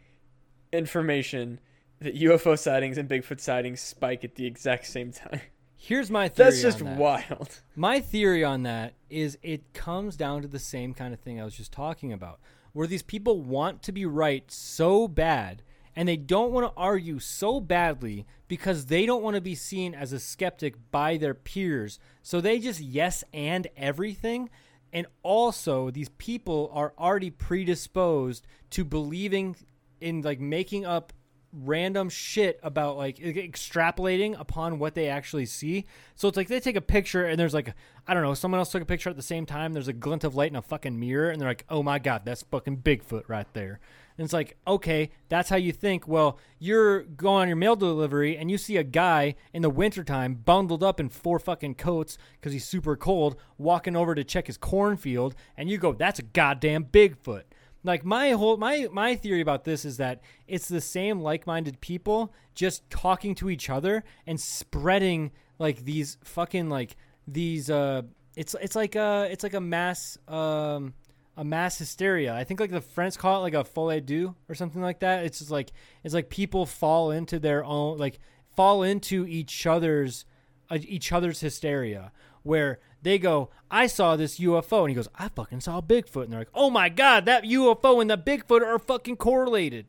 information 0.72 1.60
that 2.00 2.16
UFO 2.16 2.58
sightings 2.58 2.98
and 2.98 3.10
Bigfoot 3.10 3.39
sightings 3.39 3.82
spike 3.82 4.24
at 4.24 4.36
the 4.36 4.45
exact 4.45 4.88
same 4.88 5.12
time. 5.12 5.41
Here's 5.76 6.10
my 6.10 6.28
theory. 6.28 6.50
That's 6.50 6.62
just 6.62 6.80
that. 6.80 6.98
wild. 6.98 7.62
My 7.76 8.00
theory 8.00 8.43
on 8.43 8.64
that 8.64 8.93
is 9.10 9.38
it 9.43 9.74
comes 9.74 10.16
down 10.18 10.41
to 10.41 10.48
the 10.48 10.60
same 10.60 10.93
kind 10.93 11.14
of 11.14 11.20
thing 11.20 11.39
I 11.39 11.45
was 11.45 11.56
just 11.56 11.72
talking 11.72 12.12
about, 12.12 12.39
where 12.74 12.88
these 12.88 13.04
people 13.04 13.41
want 13.41 13.84
to 13.84 13.91
be 13.91 14.06
right 14.06 14.50
so 14.52 15.08
bad 15.08 15.64
and 15.95 16.08
they 16.08 16.18
don't 16.18 16.52
want 16.52 16.68
to 16.68 16.80
argue 16.80 17.18
so 17.18 17.60
badly 17.60 18.26
because 18.48 18.86
they 18.86 19.08
don't 19.08 19.24
want 19.24 19.34
to 19.34 19.41
be 19.41 19.56
seen 19.56 19.95
as 19.95 20.14
a 20.14 20.20
skeptic 20.20 20.76
by 20.91 21.18
their 21.18 21.34
peers. 21.34 22.00
So 22.22 22.39
they 22.39 22.60
just 22.60 22.80
yes 22.80 23.24
and 23.34 23.66
everything. 23.76 24.50
And 24.98 25.06
also, 25.22 25.91
these 25.91 26.10
people 26.10 26.72
are 26.74 26.91
already 26.98 27.30
predisposed 27.30 28.48
to 28.72 28.84
believing 28.84 29.56
in 30.02 30.24
like 30.24 30.39
making 30.39 30.88
up 30.88 31.14
random 31.54 32.10
shit 32.10 32.60
about 32.64 32.98
like 32.98 33.18
extrapolating 33.18 34.36
upon 34.39 34.80
what 34.80 34.95
they 34.95 35.08
actually 35.08 35.45
see. 35.45 35.86
So 36.16 36.28
it's 36.28 36.36
like 36.36 36.48
they 36.48 36.60
take 36.60 36.76
a 36.76 36.82
picture 36.82 37.28
and 37.28 37.39
there's 37.39 37.54
like 37.54 37.76
I 38.08 38.16
don't 38.16 38.24
know, 38.24 38.34
someone 38.34 38.58
else 38.58 38.72
took 38.72 38.82
a 38.82 38.88
picture 38.88 39.12
at 39.12 39.16
the 39.16 39.22
same 39.22 39.45
time. 39.45 39.74
There's 39.74 39.88
a 39.88 39.93
glint 39.93 40.24
of 40.24 40.34
light 40.34 40.50
in 40.50 40.56
a 40.56 40.64
fucking 40.64 41.00
mirror 41.00 41.30
and 41.30 41.39
they're 41.39 41.50
like, 41.50 41.66
"Oh 41.70 41.84
my 41.84 42.00
god, 42.00 42.24
that's 42.26 42.41
fucking 42.41 42.78
Bigfoot 42.78 43.30
right 43.30 43.54
there." 43.54 43.80
And 44.18 44.26
it's 44.26 44.34
like, 44.34 44.57
"Okay, 44.65 45.11
that's 45.30 45.49
how 45.49 45.57
you 45.57 45.72
think." 45.72 46.07
Well, 46.07 46.39
you're 46.59 47.03
going 47.03 47.43
on 47.43 47.47
your 47.47 47.57
mail 47.57 47.76
delivery 47.76 48.36
and 48.36 48.49
you 48.49 48.57
see 48.57 48.78
a 48.78 48.84
guy 48.84 49.36
in 49.53 49.61
the 49.61 49.70
wintertime 49.70 50.36
bundled 50.36 50.84
up 50.84 50.99
in 50.99 51.09
four 51.09 51.39
fucking 51.39 51.76
coats 51.76 52.18
cuz 52.41 52.53
he's 52.53 52.65
super 52.65 52.95
cold 52.95 53.36
walking 53.57 53.95
over 53.95 54.15
to 54.15 54.24
check 54.24 54.47
his 54.47 54.57
cornfield 54.57 55.36
and 55.55 55.70
you 55.70 55.78
go, 55.78 55.93
"That's 55.93 56.20
a 56.20 56.24
goddamn 56.24 56.86
Bigfoot." 56.86 57.43
like 57.84 58.03
my 58.03 58.32
whole 58.32 58.57
my 58.57 58.88
my 58.91 59.15
theory 59.15 59.41
about 59.41 59.63
this 59.63 59.86
is 59.86 59.97
that 59.97 60.22
it's 60.47 60.68
the 60.68 60.82
same 60.82 61.22
like-minded 61.22 61.80
people 61.82 62.34
just 62.53 62.88
talking 62.89 63.34
to 63.36 63.49
each 63.49 63.70
other 63.70 64.03
and 64.26 64.39
spreading 64.39 65.32
like 65.59 65.86
these 65.86 66.18
fucking 66.24 66.70
like 66.70 66.95
these 67.28 67.70
uh 67.70 68.01
it's 68.36 68.55
it's 68.61 68.76
like 68.76 68.95
uh 68.95 69.28
it's 69.30 69.43
like 69.43 69.53
a 69.53 69.61
mass 69.61 70.18
um 70.28 70.93
a 71.38 71.43
mass 71.43 71.77
hysteria. 71.77 72.33
I 72.33 72.43
think 72.43 72.59
like 72.59 72.71
the 72.71 72.81
French 72.81 73.17
call 73.17 73.39
it 73.39 73.43
like 73.43 73.53
a 73.53 73.63
folie 73.63 74.01
deux 74.01 74.35
or 74.49 74.55
something 74.55 74.81
like 74.81 74.99
that. 74.99 75.23
It's 75.23 75.39
just 75.39 75.51
like 75.51 75.71
it's 76.03 76.13
like 76.13 76.29
people 76.29 76.65
fall 76.65 77.11
into 77.11 77.39
their 77.39 77.63
own 77.63 77.97
like 77.97 78.19
fall 78.55 78.83
into 78.83 79.25
each 79.27 79.65
other's 79.65 80.25
uh, 80.69 80.79
each 80.81 81.11
other's 81.11 81.39
hysteria 81.39 82.11
where 82.43 82.79
they 83.01 83.19
go, 83.19 83.49
I 83.69 83.88
saw 83.88 84.15
this 84.15 84.39
UFO. 84.39 84.81
And 84.81 84.89
he 84.89 84.95
goes, 84.95 85.09
I 85.15 85.29
fucking 85.29 85.61
saw 85.61 85.81
Bigfoot. 85.81 86.23
And 86.23 86.33
they're 86.33 86.41
like, 86.41 86.49
oh 86.53 86.69
my 86.69 86.89
God, 86.89 87.25
that 87.25 87.43
UFO 87.43 88.01
and 88.01 88.09
the 88.09 88.17
Bigfoot 88.17 88.65
are 88.65 88.79
fucking 88.79 89.17
correlated. 89.17 89.85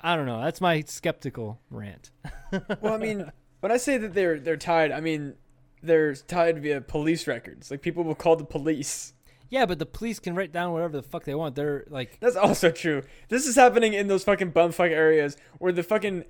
I 0.00 0.14
don't 0.14 0.26
know. 0.26 0.42
That's 0.42 0.60
my 0.60 0.82
skeptical 0.82 1.60
rant. 1.70 2.12
well, 2.80 2.94
I 2.94 2.98
mean, 2.98 3.30
when 3.60 3.72
I 3.72 3.76
say 3.76 3.98
that 3.98 4.14
they're 4.14 4.38
they're 4.38 4.56
tied, 4.56 4.92
I 4.92 5.00
mean 5.00 5.34
they're 5.82 6.14
tied 6.14 6.62
via 6.62 6.80
police 6.80 7.26
records. 7.26 7.70
Like 7.70 7.82
people 7.82 8.04
will 8.04 8.14
call 8.14 8.36
the 8.36 8.44
police. 8.44 9.14
Yeah, 9.48 9.64
but 9.66 9.78
the 9.78 9.86
police 9.86 10.18
can 10.18 10.34
write 10.34 10.52
down 10.52 10.72
whatever 10.72 10.96
the 10.96 11.02
fuck 11.02 11.24
they 11.24 11.34
want. 11.34 11.54
They're 11.54 11.84
like, 11.88 12.18
That's 12.20 12.36
also 12.36 12.70
true. 12.70 13.02
This 13.28 13.46
is 13.46 13.54
happening 13.56 13.92
in 13.94 14.08
those 14.08 14.24
fucking 14.24 14.52
bumfuck 14.52 14.90
areas 14.90 15.36
where 15.58 15.72
the 15.72 15.82
fucking 15.82 16.24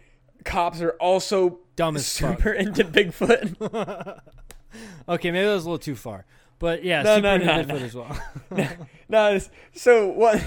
cops 0.45 0.81
are 0.83 0.91
also 1.01 1.61
Dumb 1.77 1.97
as 1.97 2.19
fuck. 2.19 2.37
super 2.39 2.53
into 2.53 2.85
Bigfoot. 2.85 4.21
okay, 5.09 5.31
maybe 5.31 5.45
that 5.47 5.55
was 5.55 5.65
a 5.65 5.69
little 5.69 5.79
too 5.79 5.97
far. 5.97 6.27
But 6.59 6.85
yeah, 6.85 7.03
No, 7.03 7.17
super 7.17 7.23
no, 7.27 7.35
into 7.35 7.47
no, 7.47 7.53
Bigfoot 7.65 7.69
no. 7.81 7.87
as 7.87 7.95
well. 7.95 8.77
no, 9.09 9.27
it's- 9.35 9.51
so 9.75 10.09
one 10.09 10.41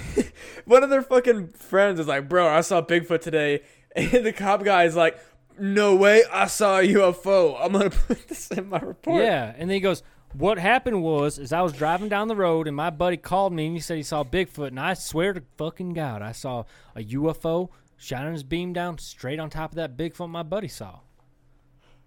one 0.65 0.83
of 0.83 0.89
their 0.89 1.01
fucking 1.03 1.49
friends 1.49 1.99
is 1.99 2.07
like, 2.07 2.27
"Bro, 2.29 2.47
I 2.47 2.61
saw 2.61 2.81
Bigfoot 2.81 3.21
today," 3.21 3.61
and 3.95 4.25
the 4.25 4.33
cop 4.33 4.63
guy 4.63 4.85
is 4.85 4.95
like, 4.95 5.19
"No 5.59 5.95
way, 5.95 6.23
I 6.31 6.47
saw 6.47 6.79
a 6.79 6.81
UFO. 6.83 7.57
I'm 7.63 7.73
gonna 7.73 7.91
put 7.91 8.27
this 8.27 8.49
in 8.49 8.69
my 8.69 8.79
report." 8.79 9.21
Yeah, 9.23 9.53
and 9.55 9.69
then 9.69 9.75
he 9.75 9.79
goes, 9.79 10.01
"What 10.33 10.59
happened 10.59 11.03
was, 11.03 11.39
is 11.39 11.51
I 11.51 11.61
was 11.61 11.73
driving 11.73 12.09
down 12.09 12.27
the 12.27 12.35
road, 12.35 12.67
and 12.67 12.75
my 12.75 12.89
buddy 12.89 13.17
called 13.17 13.53
me, 13.53 13.67
and 13.67 13.75
he 13.75 13.81
said 13.81 13.97
he 13.97 14.03
saw 14.03 14.23
Bigfoot, 14.23 14.67
and 14.67 14.79
I 14.79 14.93
swear 14.93 15.33
to 15.33 15.43
fucking 15.57 15.93
God, 15.93 16.21
I 16.21 16.31
saw 16.31 16.65
a 16.95 17.03
UFO 17.03 17.69
shining 17.97 18.33
his 18.33 18.43
beam 18.43 18.73
down 18.73 18.97
straight 18.97 19.39
on 19.39 19.49
top 19.49 19.71
of 19.71 19.75
that 19.75 19.97
Bigfoot 19.97 20.29
my 20.29 20.43
buddy 20.43 20.67
saw, 20.67 20.99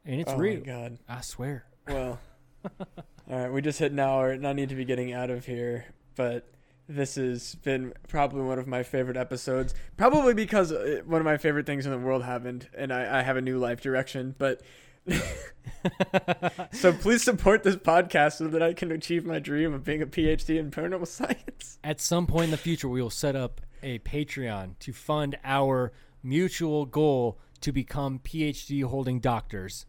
and 0.04 0.20
it's 0.20 0.32
oh 0.32 0.36
real. 0.36 0.60
my 0.60 0.66
god. 0.66 0.98
I 1.08 1.20
swear." 1.20 1.66
Well, 1.88 2.20
all 2.80 2.86
right, 3.28 3.52
we 3.52 3.60
just 3.60 3.78
hit 3.78 3.92
an 3.92 3.98
hour, 3.98 4.30
and 4.30 4.46
I 4.46 4.52
need 4.52 4.68
to 4.68 4.76
be 4.76 4.84
getting 4.84 5.12
out 5.12 5.30
of 5.30 5.46
here. 5.46 5.86
But 6.14 6.46
this 6.88 7.14
has 7.14 7.54
been 7.56 7.92
probably 8.08 8.42
one 8.42 8.58
of 8.58 8.66
my 8.66 8.82
favorite 8.82 9.16
episodes. 9.16 9.74
Probably 9.96 10.34
because 10.34 10.72
uh, 10.72 11.00
one 11.06 11.20
of 11.20 11.24
my 11.24 11.36
favorite 11.36 11.66
things 11.66 11.86
in 11.86 11.92
the 11.92 11.98
world 11.98 12.22
happened, 12.22 12.68
and 12.76 12.92
I, 12.92 13.20
I 13.20 13.22
have 13.22 13.36
a 13.36 13.40
new 13.40 13.58
life 13.58 13.80
direction. 13.80 14.34
But 14.38 14.62
so 16.72 16.92
please 16.92 17.22
support 17.22 17.62
this 17.62 17.76
podcast 17.76 18.34
so 18.34 18.48
that 18.48 18.62
I 18.62 18.72
can 18.72 18.92
achieve 18.92 19.24
my 19.24 19.38
dream 19.38 19.74
of 19.74 19.84
being 19.84 20.02
a 20.02 20.06
PhD 20.06 20.58
in 20.58 20.70
paranormal 20.70 21.06
science. 21.08 21.78
At 21.82 22.00
some 22.00 22.26
point 22.26 22.46
in 22.46 22.50
the 22.50 22.56
future, 22.56 22.88
we 22.88 23.02
will 23.02 23.10
set 23.10 23.36
up 23.36 23.60
a 23.82 23.98
Patreon 24.00 24.78
to 24.80 24.92
fund 24.92 25.38
our 25.44 25.92
mutual 26.22 26.86
goal 26.86 27.38
to 27.60 27.72
become 27.72 28.20
PhD 28.20 28.84
holding 28.84 29.20
doctors 29.20 29.86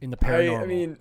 in 0.00 0.10
the 0.10 0.18
I, 0.22 0.26
paranormal. 0.26 0.62
I 0.62 0.66
mean, 0.66 0.98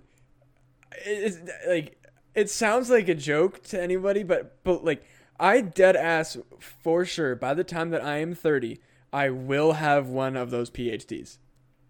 it's 1.06 1.38
like 1.68 2.02
it 2.36 2.50
sounds 2.50 2.90
like 2.90 3.08
a 3.08 3.16
joke 3.16 3.64
to 3.64 3.82
anybody, 3.82 4.24
but 4.24 4.64
but 4.64 4.84
like 4.84 5.04
I 5.40 5.62
dead 5.62 5.96
ass 5.96 6.38
for 6.60 7.06
sure. 7.06 7.36
By 7.36 7.54
the 7.54 7.64
time 7.64 7.90
that 7.92 8.04
I 8.04 8.18
am 8.18 8.34
thirty, 8.34 8.80
I 9.12 9.30
will 9.30 9.74
have 9.74 10.08
one 10.08 10.36
of 10.36 10.52
those 10.52 10.70
PhDs. 10.70 11.38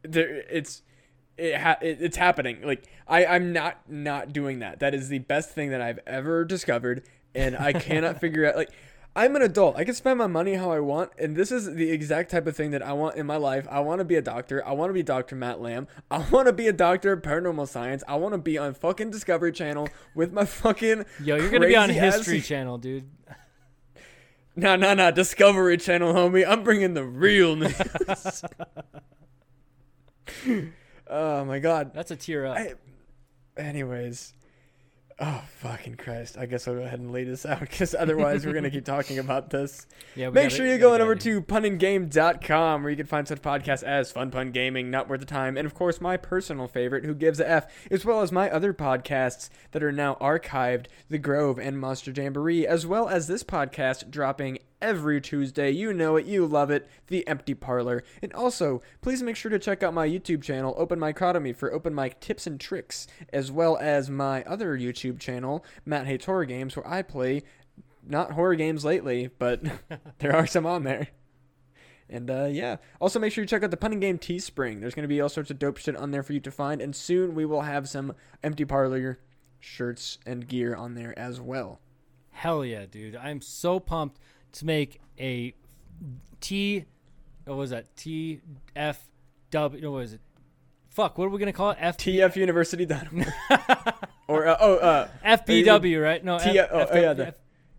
There, 0.03 0.43
it's 0.49 0.84
it, 1.38 1.55
ha- 1.55 1.77
it 1.81 1.97
it's 2.01 2.17
happening. 2.17 2.61
Like 2.63 2.83
I 3.07 3.25
I'm 3.25 3.53
not 3.53 3.79
not 3.89 4.33
doing 4.33 4.59
that. 4.59 4.79
That 4.79 4.93
is 4.93 5.09
the 5.09 5.19
best 5.19 5.51
thing 5.51 5.69
that 5.71 5.81
I've 5.81 5.99
ever 6.07 6.43
discovered, 6.45 7.03
and 7.35 7.55
I 7.57 7.73
cannot 7.73 8.19
figure 8.21 8.45
out 8.47 8.55
like. 8.55 8.69
I'm 9.15 9.35
an 9.35 9.41
adult. 9.41 9.77
I 9.77 9.83
can 9.83 9.95
spend 9.95 10.19
my 10.19 10.27
money 10.27 10.53
how 10.53 10.69
I 10.69 10.79
want, 10.79 11.09
and 11.17 11.35
this 11.35 11.51
is 11.51 11.73
the 11.73 11.89
exact 11.89 12.29
type 12.29 12.45
of 12.45 12.55
thing 12.55 12.69
that 12.69 12.83
I 12.83 12.93
want 12.93 13.15
in 13.15 13.25
my 13.25 13.38
life. 13.38 13.65
I 13.67 13.79
want 13.79 13.97
to 13.97 14.05
be 14.05 14.13
a 14.13 14.21
doctor. 14.21 14.63
I 14.63 14.73
want 14.73 14.91
to 14.91 14.93
be 14.93 15.01
Dr. 15.01 15.35
Matt 15.35 15.59
Lamb. 15.59 15.88
I 16.11 16.19
want 16.29 16.45
to 16.45 16.53
be 16.53 16.67
a 16.67 16.71
doctor 16.71 17.13
of 17.13 17.23
paranormal 17.23 17.67
science. 17.67 18.03
I 18.07 18.15
want 18.17 18.33
to 18.35 18.38
be 18.38 18.59
on 18.59 18.75
fucking 18.75 19.09
Discovery 19.09 19.51
Channel 19.53 19.89
with 20.13 20.31
my 20.33 20.45
fucking 20.45 21.03
Yo, 21.23 21.35
you're 21.35 21.49
gonna 21.49 21.65
be 21.65 21.75
on 21.75 21.89
ass- 21.89 22.17
History 22.17 22.41
Channel, 22.47 22.77
dude. 22.77 23.09
No, 24.55 24.75
no, 24.75 24.93
no. 24.93 25.09
Discovery 25.09 25.77
Channel, 25.77 26.13
homie. 26.13 26.47
I'm 26.47 26.61
bringing 26.63 26.93
the 26.93 27.03
real 27.03 27.55
news. 27.55 28.43
Oh 31.10 31.45
my 31.45 31.60
god. 31.60 31.91
That's 31.93 32.12
a 32.12 32.16
tear 32.16 32.45
up. 32.45 32.58
I, 32.58 32.74
anyways, 33.58 34.34
oh 35.20 35.43
fucking 35.58 35.95
Christ! 35.95 36.38
I 36.38 36.45
guess 36.45 36.68
I'll 36.68 36.76
go 36.76 36.82
ahead 36.82 36.99
and 36.99 37.12
lay 37.12 37.24
this 37.24 37.45
out 37.45 37.60
because 37.62 37.95
otherwise 37.95 38.45
we're 38.45 38.53
gonna 38.53 38.70
keep 38.70 38.86
talking 38.95 39.18
about 39.20 39.49
this. 39.49 39.88
yeah, 40.16 40.30
Make 40.30 40.51
sure 40.51 40.66
you're 40.66 40.78
going 40.78 41.01
over 41.01 41.14
in. 41.14 41.20
to 41.20 41.41
punandgame.com 41.41 42.84
where 42.84 42.89
you 42.91 42.97
can 42.97 43.05
find 43.05 43.28
such 43.28 43.41
podcasts 43.41 43.84
as 43.84 44.12
Fun 44.12 44.32
Pun 44.32 44.51
Gaming, 44.51 44.91
Not 44.91 45.10
Worth 45.10 45.20
the 45.22 45.26
Time, 45.26 45.58
and 45.58 45.66
of 45.66 45.74
course 45.74 45.99
my 46.01 46.18
personal 46.18 46.68
favorite, 46.68 47.05
Who 47.05 47.16
Gives 47.16 47.39
a 47.39 47.49
F, 47.49 47.66
as 47.89 48.05
well 48.05 48.22
as 48.22 48.32
my 48.32 48.49
other 48.49 48.74
podcasts 48.74 49.49
that 49.72 49.84
are 49.84 49.91
now 49.91 50.16
archived, 50.22 50.86
The 51.10 51.18
Grove 51.18 51.58
and 51.60 51.80
Monster 51.80 52.12
Jamboree, 52.12 52.68
as 52.68 52.86
well 52.86 53.10
as 53.10 53.28
this 53.28 53.43
podcast 53.43 54.10
dropping 54.12 54.60
every 54.82 55.21
Tuesday. 55.21 55.71
You 55.71 55.93
know 55.93 56.15
it, 56.15 56.25
you 56.25 56.45
love 56.45 56.69
it, 56.69 56.88
The 57.07 57.28
Empty 57.28 57.53
Parlor. 57.53 58.03
And 58.21 58.34
also, 58.34 58.82
please 59.01 59.23
make 59.23 59.36
sure 59.36 59.51
to 59.51 59.59
check 59.59 59.84
out 59.84 59.93
my 59.93 60.07
YouTube 60.07 60.41
channel, 60.41 60.75
Open 60.78 60.99
Micotomy, 60.99 61.55
for 61.55 61.73
open 61.73 61.93
mic 61.95 62.19
tips 62.19 62.47
and 62.47 62.59
tricks, 62.59 63.07
as 63.32 63.51
well 63.51 63.78
as 63.78 64.09
my 64.09 64.43
other 64.43 64.78
YouTube 64.78 65.19
channel, 65.19 65.63
Matt 65.86 66.07
Hates 66.07 66.25
Horror 66.25 66.45
Games, 66.45 66.75
where 66.75 66.88
I 66.88 67.01
play 67.01 67.43
not 68.09 68.32
horror 68.32 68.55
games 68.55 68.86
lately, 68.86 69.30
but 69.38 69.61
there 70.19 70.36
are 70.36 70.47
some 70.47 70.65
on 70.65 70.84
there. 70.84 71.09
And 72.09 72.30
uh, 72.30 72.45
yeah, 72.45 72.78
also 73.01 73.19
make 73.19 73.34
sure 73.34 73.43
you 73.43 73.47
check 73.47 73.63
out 73.63 73.71
the 73.71 73.78
Pun 73.78 73.91
and 73.91 74.01
Game 74.01 74.17
Teespring. 74.17 74.80
There's 74.80 74.95
going 74.95 75.03
to 75.03 75.09
be 75.09 75.19
all 75.19 75.28
sorts 75.28 75.51
of 75.51 75.59
dope 75.59 75.78
shit 75.78 75.95
on 75.97 76.11
there 76.11 76.23
for 76.23 76.34
you 76.34 76.39
to 76.39 76.51
find, 76.51 76.82
and 76.82 76.95
soon 76.95 77.36
we 77.36 77.45
will 77.45 77.63
have 77.63 77.89
some 77.89 78.15
Empty 78.43 78.63
Parlor 78.63 79.19
shirts 79.59 80.17
and 80.25 80.47
gear 80.47 80.73
on 80.73 80.93
there 80.93 81.17
as 81.19 81.41
well. 81.41 81.82
Hell 82.32 82.63
yeah, 82.63 82.86
dude! 82.86 83.15
I'm 83.15 83.41
so 83.41 83.80
pumped 83.80 84.19
to 84.58 84.66
make 84.66 84.99
a 85.20 85.53
T. 86.41 86.86
What 87.45 87.58
was 87.58 87.70
that? 87.70 87.95
T 87.95 88.41
F 88.76 89.03
W. 89.51 89.91
What 89.91 89.97
was 89.97 90.14
it? 90.14 90.22
Fuck. 90.89 91.18
What 91.18 91.26
are 91.26 91.30
we 91.30 91.39
gonna 91.39 91.53
call 91.53 91.72
it? 91.72 91.78
F 91.80 91.97
TFUniversity.org. 91.97 93.28
or 94.28 94.47
uh, 94.47 94.58
oh, 94.60 94.76
uh, 94.78 95.08
FBW, 95.26 96.03
right? 96.03 96.24
No, 96.24 96.39
T- 96.39 96.58
F- 96.58 96.70
oh, 96.72 96.80
F- 96.80 96.89
oh, 96.91 96.99
yeah, 96.99 97.14
the- 97.14 97.28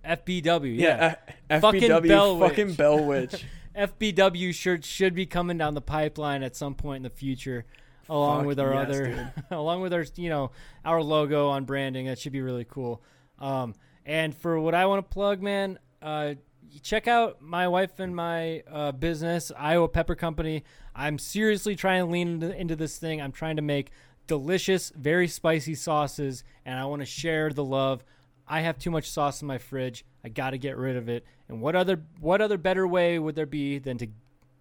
F- 0.04 0.24
FBW. 0.24 0.78
Yeah. 0.78 1.16
yeah, 1.50 1.56
uh, 1.56 1.60
Fucking 1.60 1.82
FBW, 1.82 2.08
Bell 2.08 2.38
fucking. 2.38 2.74
Bell 2.74 3.04
Witch. 3.04 3.44
FBW 3.76 4.54
shirts 4.54 4.88
should 4.88 5.14
be 5.14 5.26
coming 5.26 5.58
down 5.58 5.74
the 5.74 5.80
pipeline 5.80 6.42
at 6.42 6.56
some 6.56 6.74
point 6.74 6.98
in 6.98 7.02
the 7.02 7.10
future, 7.10 7.64
along 8.08 8.40
Fuck 8.40 8.46
with 8.46 8.60
our 8.60 8.72
yes, 8.72 8.88
other, 8.88 9.34
along 9.50 9.82
with 9.82 9.92
our 9.92 10.04
you 10.16 10.30
know 10.30 10.50
our 10.84 11.02
logo 11.02 11.48
on 11.48 11.64
branding. 11.64 12.06
That 12.06 12.18
should 12.18 12.32
be 12.32 12.40
really 12.40 12.64
cool. 12.64 13.02
Um, 13.38 13.74
and 14.04 14.34
for 14.34 14.58
what 14.58 14.74
I 14.74 14.86
want 14.86 15.08
to 15.08 15.12
plug, 15.12 15.42
man, 15.42 15.78
uh, 16.00 16.34
check 16.82 17.08
out 17.08 17.40
my 17.40 17.68
wife 17.68 17.98
and 17.98 18.14
my 18.14 18.62
uh, 18.70 18.92
business, 18.92 19.50
Iowa 19.56 19.88
Pepper 19.88 20.14
Company. 20.14 20.64
I'm 20.94 21.18
seriously 21.18 21.76
trying 21.76 22.04
to 22.04 22.10
lean 22.10 22.42
into, 22.42 22.76
this 22.76 22.98
thing. 22.98 23.20
I'm 23.20 23.32
trying 23.32 23.56
to 23.56 23.62
make 23.62 23.90
delicious, 24.26 24.90
very 24.90 25.28
spicy 25.28 25.74
sauces, 25.74 26.44
and 26.64 26.78
I 26.78 26.84
want 26.84 27.00
to 27.00 27.06
share 27.06 27.50
the 27.50 27.64
love. 27.64 28.04
I 28.46 28.60
have 28.60 28.78
too 28.78 28.90
much 28.90 29.10
sauce 29.10 29.42
in 29.42 29.48
my 29.48 29.58
fridge. 29.58 30.04
I 30.24 30.28
got 30.28 30.50
to 30.50 30.58
get 30.58 30.76
rid 30.76 30.96
of 30.96 31.08
it. 31.08 31.24
And 31.48 31.60
what 31.60 31.76
other 31.76 32.02
what 32.20 32.40
other 32.40 32.58
better 32.58 32.86
way 32.86 33.18
would 33.18 33.34
there 33.34 33.46
be 33.46 33.78
than 33.78 33.98
to 33.98 34.08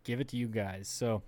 give 0.04 0.20
it 0.20 0.30
to 0.30 0.38
you 0.38 0.48
guys? 0.48 0.88
So 0.88 1.24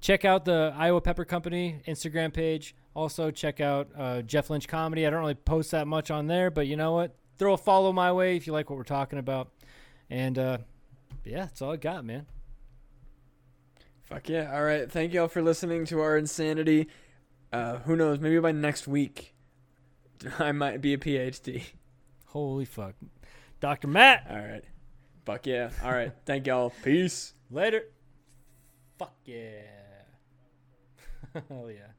check 0.00 0.24
out 0.24 0.44
the 0.44 0.72
Iowa 0.76 1.00
Pepper 1.00 1.24
Company 1.24 1.80
Instagram 1.86 2.32
page. 2.32 2.74
Also 2.94 3.30
check 3.30 3.60
out 3.60 3.88
uh, 3.96 4.22
Jeff 4.22 4.50
Lynch 4.50 4.68
Comedy. 4.68 5.06
I 5.06 5.10
don't 5.10 5.20
really 5.20 5.34
post 5.34 5.70
that 5.70 5.86
much 5.86 6.10
on 6.10 6.26
there, 6.26 6.50
but 6.50 6.66
you 6.66 6.76
know 6.76 6.92
what? 6.92 7.14
Throw 7.38 7.54
a 7.54 7.58
follow 7.58 7.92
my 7.92 8.12
way 8.12 8.36
if 8.36 8.46
you 8.46 8.52
like 8.52 8.68
what 8.68 8.76
we're 8.76 8.84
talking 8.84 9.18
about. 9.18 9.50
And 10.12 10.38
uh, 10.38 10.58
yeah, 11.24 11.46
that's 11.46 11.62
all 11.62 11.72
I 11.72 11.76
got, 11.76 12.04
man. 12.04 12.26
Fuck 14.02 14.28
yeah. 14.28 14.54
All 14.54 14.62
right. 14.62 14.92
Thank 14.92 15.14
y'all 15.14 15.26
for 15.26 15.40
listening 15.40 15.86
to 15.86 16.00
our 16.00 16.18
insanity. 16.18 16.88
Uh, 17.50 17.78
who 17.78 17.96
knows? 17.96 18.20
Maybe 18.20 18.38
by 18.38 18.52
next 18.52 18.86
week, 18.86 19.34
I 20.38 20.52
might 20.52 20.82
be 20.82 20.92
a 20.92 20.98
PhD. 20.98 21.62
Holy 22.26 22.66
fuck. 22.66 22.94
Dr. 23.60 23.88
Matt, 23.88 24.26
All 24.28 24.36
right. 24.36 24.64
Fuck 25.24 25.46
yeah. 25.46 25.70
All 25.82 25.92
right. 25.92 26.12
Thank 26.26 26.46
y'all. 26.46 26.74
Peace. 26.84 27.32
later. 27.50 27.84
Fuck 28.98 29.14
yeah. 29.24 29.62
Hell 31.48 31.70
yeah. 31.70 31.92